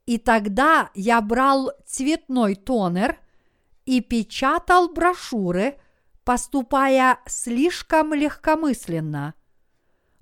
И 0.06 0.18
тогда 0.18 0.90
я 0.96 1.22
брал 1.22 1.72
цветной 1.86 2.56
тонер 2.56 3.20
и 3.86 4.02
печатал 4.02 4.90
брошюры, 4.90 5.80
поступая 6.24 7.20
слишком 7.26 8.14
легкомысленно. 8.14 9.34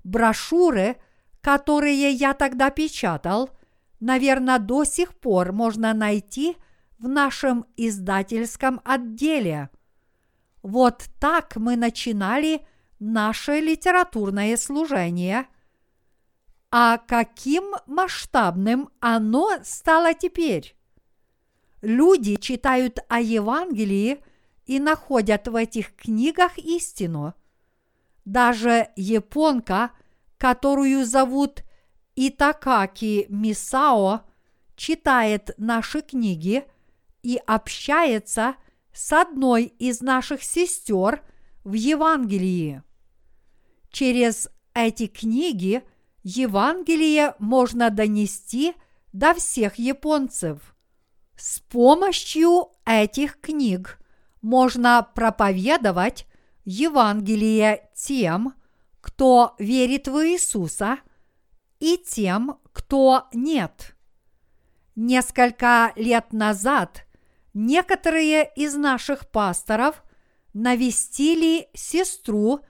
Брошюры, 0.04 0.96
которые 1.40 2.10
я 2.10 2.34
тогда 2.34 2.70
печатал, 2.70 3.50
наверное, 4.00 4.58
до 4.58 4.84
сих 4.84 5.18
пор 5.18 5.52
можно 5.52 5.94
найти 5.94 6.56
в 6.98 7.08
нашем 7.08 7.66
издательском 7.76 8.80
отделе. 8.84 9.70
Вот 10.62 11.04
так 11.20 11.56
мы 11.56 11.76
начинали 11.76 12.66
наше 12.98 13.60
литературное 13.60 14.56
служение. 14.56 15.46
А 16.70 16.98
каким 16.98 17.74
масштабным 17.86 18.90
оно 19.00 19.58
стало 19.62 20.12
теперь? 20.12 20.76
Люди 21.80 22.36
читают 22.36 22.98
о 23.08 23.20
Евангелии 23.20 24.22
и 24.66 24.78
находят 24.78 25.48
в 25.48 25.56
этих 25.56 25.94
книгах 25.96 26.58
истину. 26.58 27.34
Даже 28.26 28.88
японка, 28.96 29.92
которую 30.36 31.06
зовут 31.06 31.62
Итакаки 32.16 33.26
Мисао, 33.30 34.26
читает 34.76 35.54
наши 35.56 36.02
книги 36.02 36.64
и 37.22 37.40
общается 37.46 38.56
с 38.92 39.12
одной 39.12 39.64
из 39.64 40.02
наших 40.02 40.42
сестер 40.42 41.22
в 41.64 41.72
Евангелии. 41.72 42.82
Через 43.90 44.50
эти 44.74 45.06
книги 45.06 45.82
Евангелие 46.22 47.34
можно 47.38 47.90
донести 47.90 48.74
до 49.12 49.34
всех 49.34 49.78
японцев. 49.78 50.74
С 51.36 51.60
помощью 51.60 52.68
этих 52.84 53.40
книг 53.40 53.98
можно 54.42 55.06
проповедовать 55.14 56.26
Евангелие 56.64 57.90
тем, 57.94 58.54
кто 59.00 59.54
верит 59.58 60.08
в 60.08 60.26
Иисуса, 60.26 60.98
и 61.80 61.96
тем, 61.96 62.58
кто 62.72 63.28
нет. 63.32 63.94
Несколько 64.96 65.92
лет 65.96 66.32
назад 66.32 67.06
некоторые 67.54 68.50
из 68.56 68.74
наших 68.74 69.28
пасторов 69.30 70.02
навестили 70.54 71.68
сестру 71.74 72.60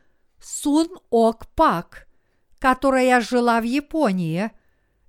Сун 0.41 0.89
Ок 1.11 1.47
Пак, 1.55 2.08
которая 2.59 3.21
жила 3.21 3.61
в 3.61 3.65
Японии, 3.65 4.51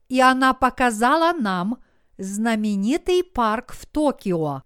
и 0.07 0.19
она 0.19 0.53
показала 0.53 1.33
нам 1.33 1.77
знаменитый 2.17 3.23
парк 3.23 3.73
в 3.73 3.85
Токио. 3.85 4.63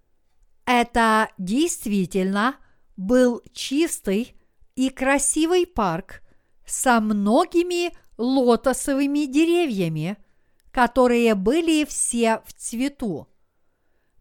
Это 0.66 1.30
действительно 1.38 2.56
был 2.96 3.42
чистый 3.52 4.34
и 4.74 4.90
красивый 4.90 5.66
парк 5.66 6.22
со 6.66 7.00
многими 7.00 7.96
лотосовыми 8.16 9.26
деревьями, 9.26 10.16
которые 10.70 11.34
были 11.34 11.84
все 11.84 12.42
в 12.46 12.52
цвету. 12.52 13.28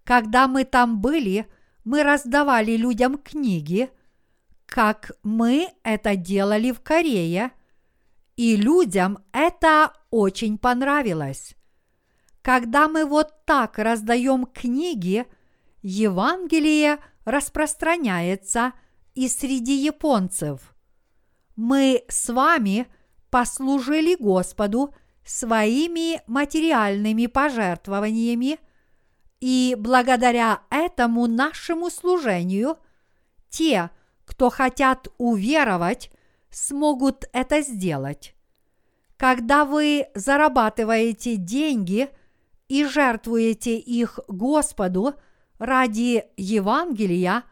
Когда 0.03 0.47
мы 0.47 0.65
там 0.65 0.99
были, 0.99 1.47
мы 1.83 2.03
раздавали 2.03 2.75
людям 2.75 3.17
книги, 3.17 3.89
как 4.65 5.11
мы 5.23 5.69
это 5.83 6.15
делали 6.15 6.71
в 6.71 6.81
Корее, 6.81 7.51
и 8.35 8.55
людям 8.55 9.19
это 9.31 9.93
очень 10.09 10.57
понравилось. 10.57 11.55
Когда 12.41 12.87
мы 12.87 13.05
вот 13.05 13.45
так 13.45 13.77
раздаем 13.77 14.45
книги, 14.45 15.25
Евангелие 15.81 16.99
распространяется 17.25 18.73
и 19.15 19.29
среди 19.29 19.75
японцев. 19.75 20.75
Мы 21.55 22.03
с 22.09 22.29
вами 22.29 22.87
послужили 23.29 24.15
Господу 24.15 24.93
своими 25.25 26.21
материальными 26.27 27.27
пожертвованиями, 27.27 28.59
и 29.39 29.75
благодаря 29.77 30.61
этому 30.69 31.27
нашему 31.27 31.89
служению 31.89 32.77
те, 33.49 33.89
кто 34.25 34.49
хотят 34.49 35.09
уверовать, 35.17 36.11
смогут 36.53 37.25
это 37.33 37.61
сделать. 37.61 38.35
Когда 39.17 39.65
вы 39.65 40.07
зарабатываете 40.15 41.35
деньги 41.35 42.09
и 42.67 42.85
жертвуете 42.85 43.77
их 43.77 44.19
Господу 44.27 45.15
ради 45.59 46.25
Евангелия, 46.37 47.43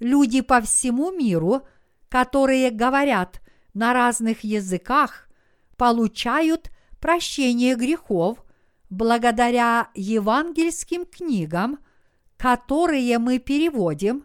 люди 0.00 0.40
по 0.40 0.60
всему 0.60 1.10
миру, 1.10 1.62
которые 2.08 2.70
говорят 2.70 3.40
на 3.74 3.92
разных 3.92 4.44
языках, 4.44 5.28
получают 5.76 6.70
прощение 7.00 7.74
грехов 7.74 8.44
благодаря 8.90 9.90
евангельским 9.94 11.04
книгам, 11.04 11.78
которые 12.36 13.18
мы 13.18 13.38
переводим 13.38 14.24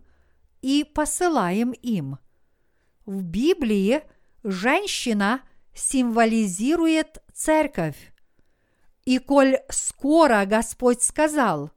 и 0.61 0.83
посылаем 0.83 1.71
им. 1.71 2.17
В 3.05 3.21
Библии 3.23 4.03
женщина 4.43 5.41
символизирует 5.73 7.23
церковь. 7.33 8.13
И 9.05 9.19
коль 9.19 9.57
скоро 9.69 10.45
Господь 10.45 11.01
сказал, 11.01 11.71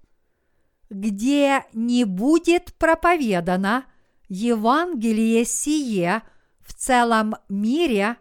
где 0.91 1.65
не 1.73 2.05
будет 2.05 2.75
проповедано 2.75 3.85
Евангелие 4.29 5.45
сие 5.45 6.23
в 6.61 6.75
целом 6.75 7.37
мире, 7.49 8.17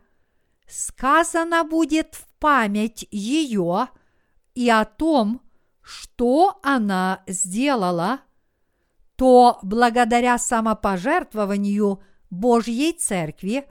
сказано 0.67 1.63
будет 1.63 2.15
в 2.15 2.27
память 2.39 3.07
ее 3.11 3.89
и 4.55 4.69
о 4.69 4.85
том, 4.85 5.41
что 5.81 6.59
она 6.63 7.23
сделала, 7.27 8.21
то 9.15 9.59
благодаря 9.61 10.37
самопожертвованию 10.37 12.01
Божьей 12.31 12.93
Церкви 12.93 13.69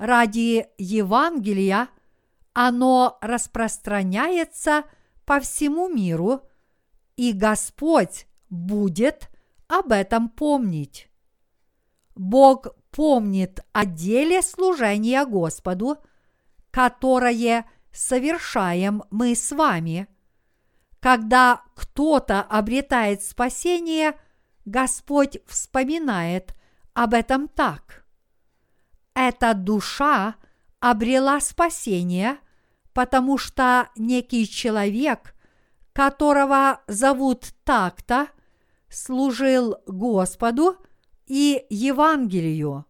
ради 0.00 0.66
Евангелия 0.78 1.90
оно 2.54 3.18
распространяется 3.20 4.84
по 5.26 5.40
всему 5.40 5.88
миру, 5.88 6.40
и 7.16 7.32
Господь 7.32 8.26
будет 8.48 9.28
об 9.68 9.92
этом 9.92 10.30
помнить. 10.30 11.08
Бог 12.16 12.68
помнит 12.90 13.60
о 13.72 13.84
деле 13.84 14.40
служения 14.40 15.24
Господу, 15.26 15.98
которое 16.70 17.70
совершаем 17.92 19.04
мы 19.10 19.36
с 19.36 19.52
вами. 19.52 20.08
Когда 20.98 21.62
кто-то 21.76 22.40
обретает 22.40 23.22
спасение, 23.22 24.18
Господь 24.64 25.38
вспоминает 25.46 26.54
об 26.94 27.12
этом 27.12 27.48
так. 27.48 28.06
Эта 29.14 29.54
душа 29.54 30.36
обрела 30.78 31.40
спасение, 31.40 32.38
потому 32.92 33.38
что 33.38 33.88
некий 33.96 34.48
человек, 34.48 35.34
которого 35.92 36.80
зовут 36.86 37.52
так-то, 37.64 38.28
служил 38.88 39.76
Господу 39.86 40.76
и 41.26 41.64
Евангелию. 41.70 42.86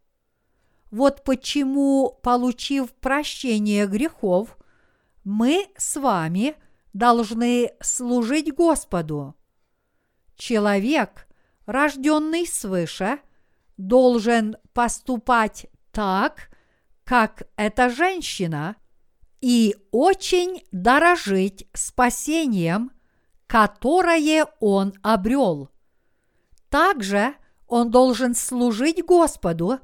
Вот 0.91 1.23
почему, 1.25 2.19
получив 2.23 2.93
прощение 2.95 3.87
грехов, 3.87 4.57
мы 5.25 5.69
с 5.77 5.97
вами 5.97 6.57
должны 6.93 7.73
служить 7.81 8.53
Господу. 8.53 9.37
Человек, 10.37 11.29
рожденный 11.67 12.47
свыше, 12.47 13.21
должен 13.77 14.57
поступать 14.73 15.67
так, 15.93 16.51
как 17.05 17.45
эта 17.57 17.91
женщина, 17.91 18.77
и 19.41 19.75
очень 19.91 20.63
дорожить 20.71 21.67
спасением, 21.73 22.93
которое 23.47 24.47
он 24.61 24.93
обрел. 25.03 25.71
Также 26.69 27.35
он 27.67 27.91
должен 27.91 28.35
служить 28.35 29.05
Господу, 29.05 29.79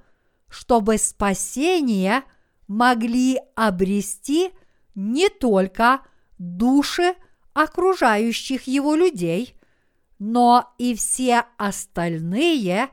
чтобы 0.48 0.98
спасение 0.98 2.22
могли 2.68 3.40
обрести– 3.54 4.52
не 4.96 5.28
только 5.28 6.00
души 6.38 7.14
окружающих 7.52 8.66
его 8.66 8.96
людей, 8.96 9.54
но 10.18 10.74
и 10.78 10.96
все 10.96 11.44
остальные 11.58 12.88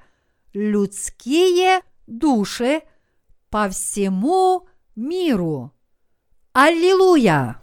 людские 0.53 1.81
души 2.05 2.83
по 3.53 3.69
всему 3.69 4.67
миру. 4.95 5.75
Аллилуйя! 6.53 7.62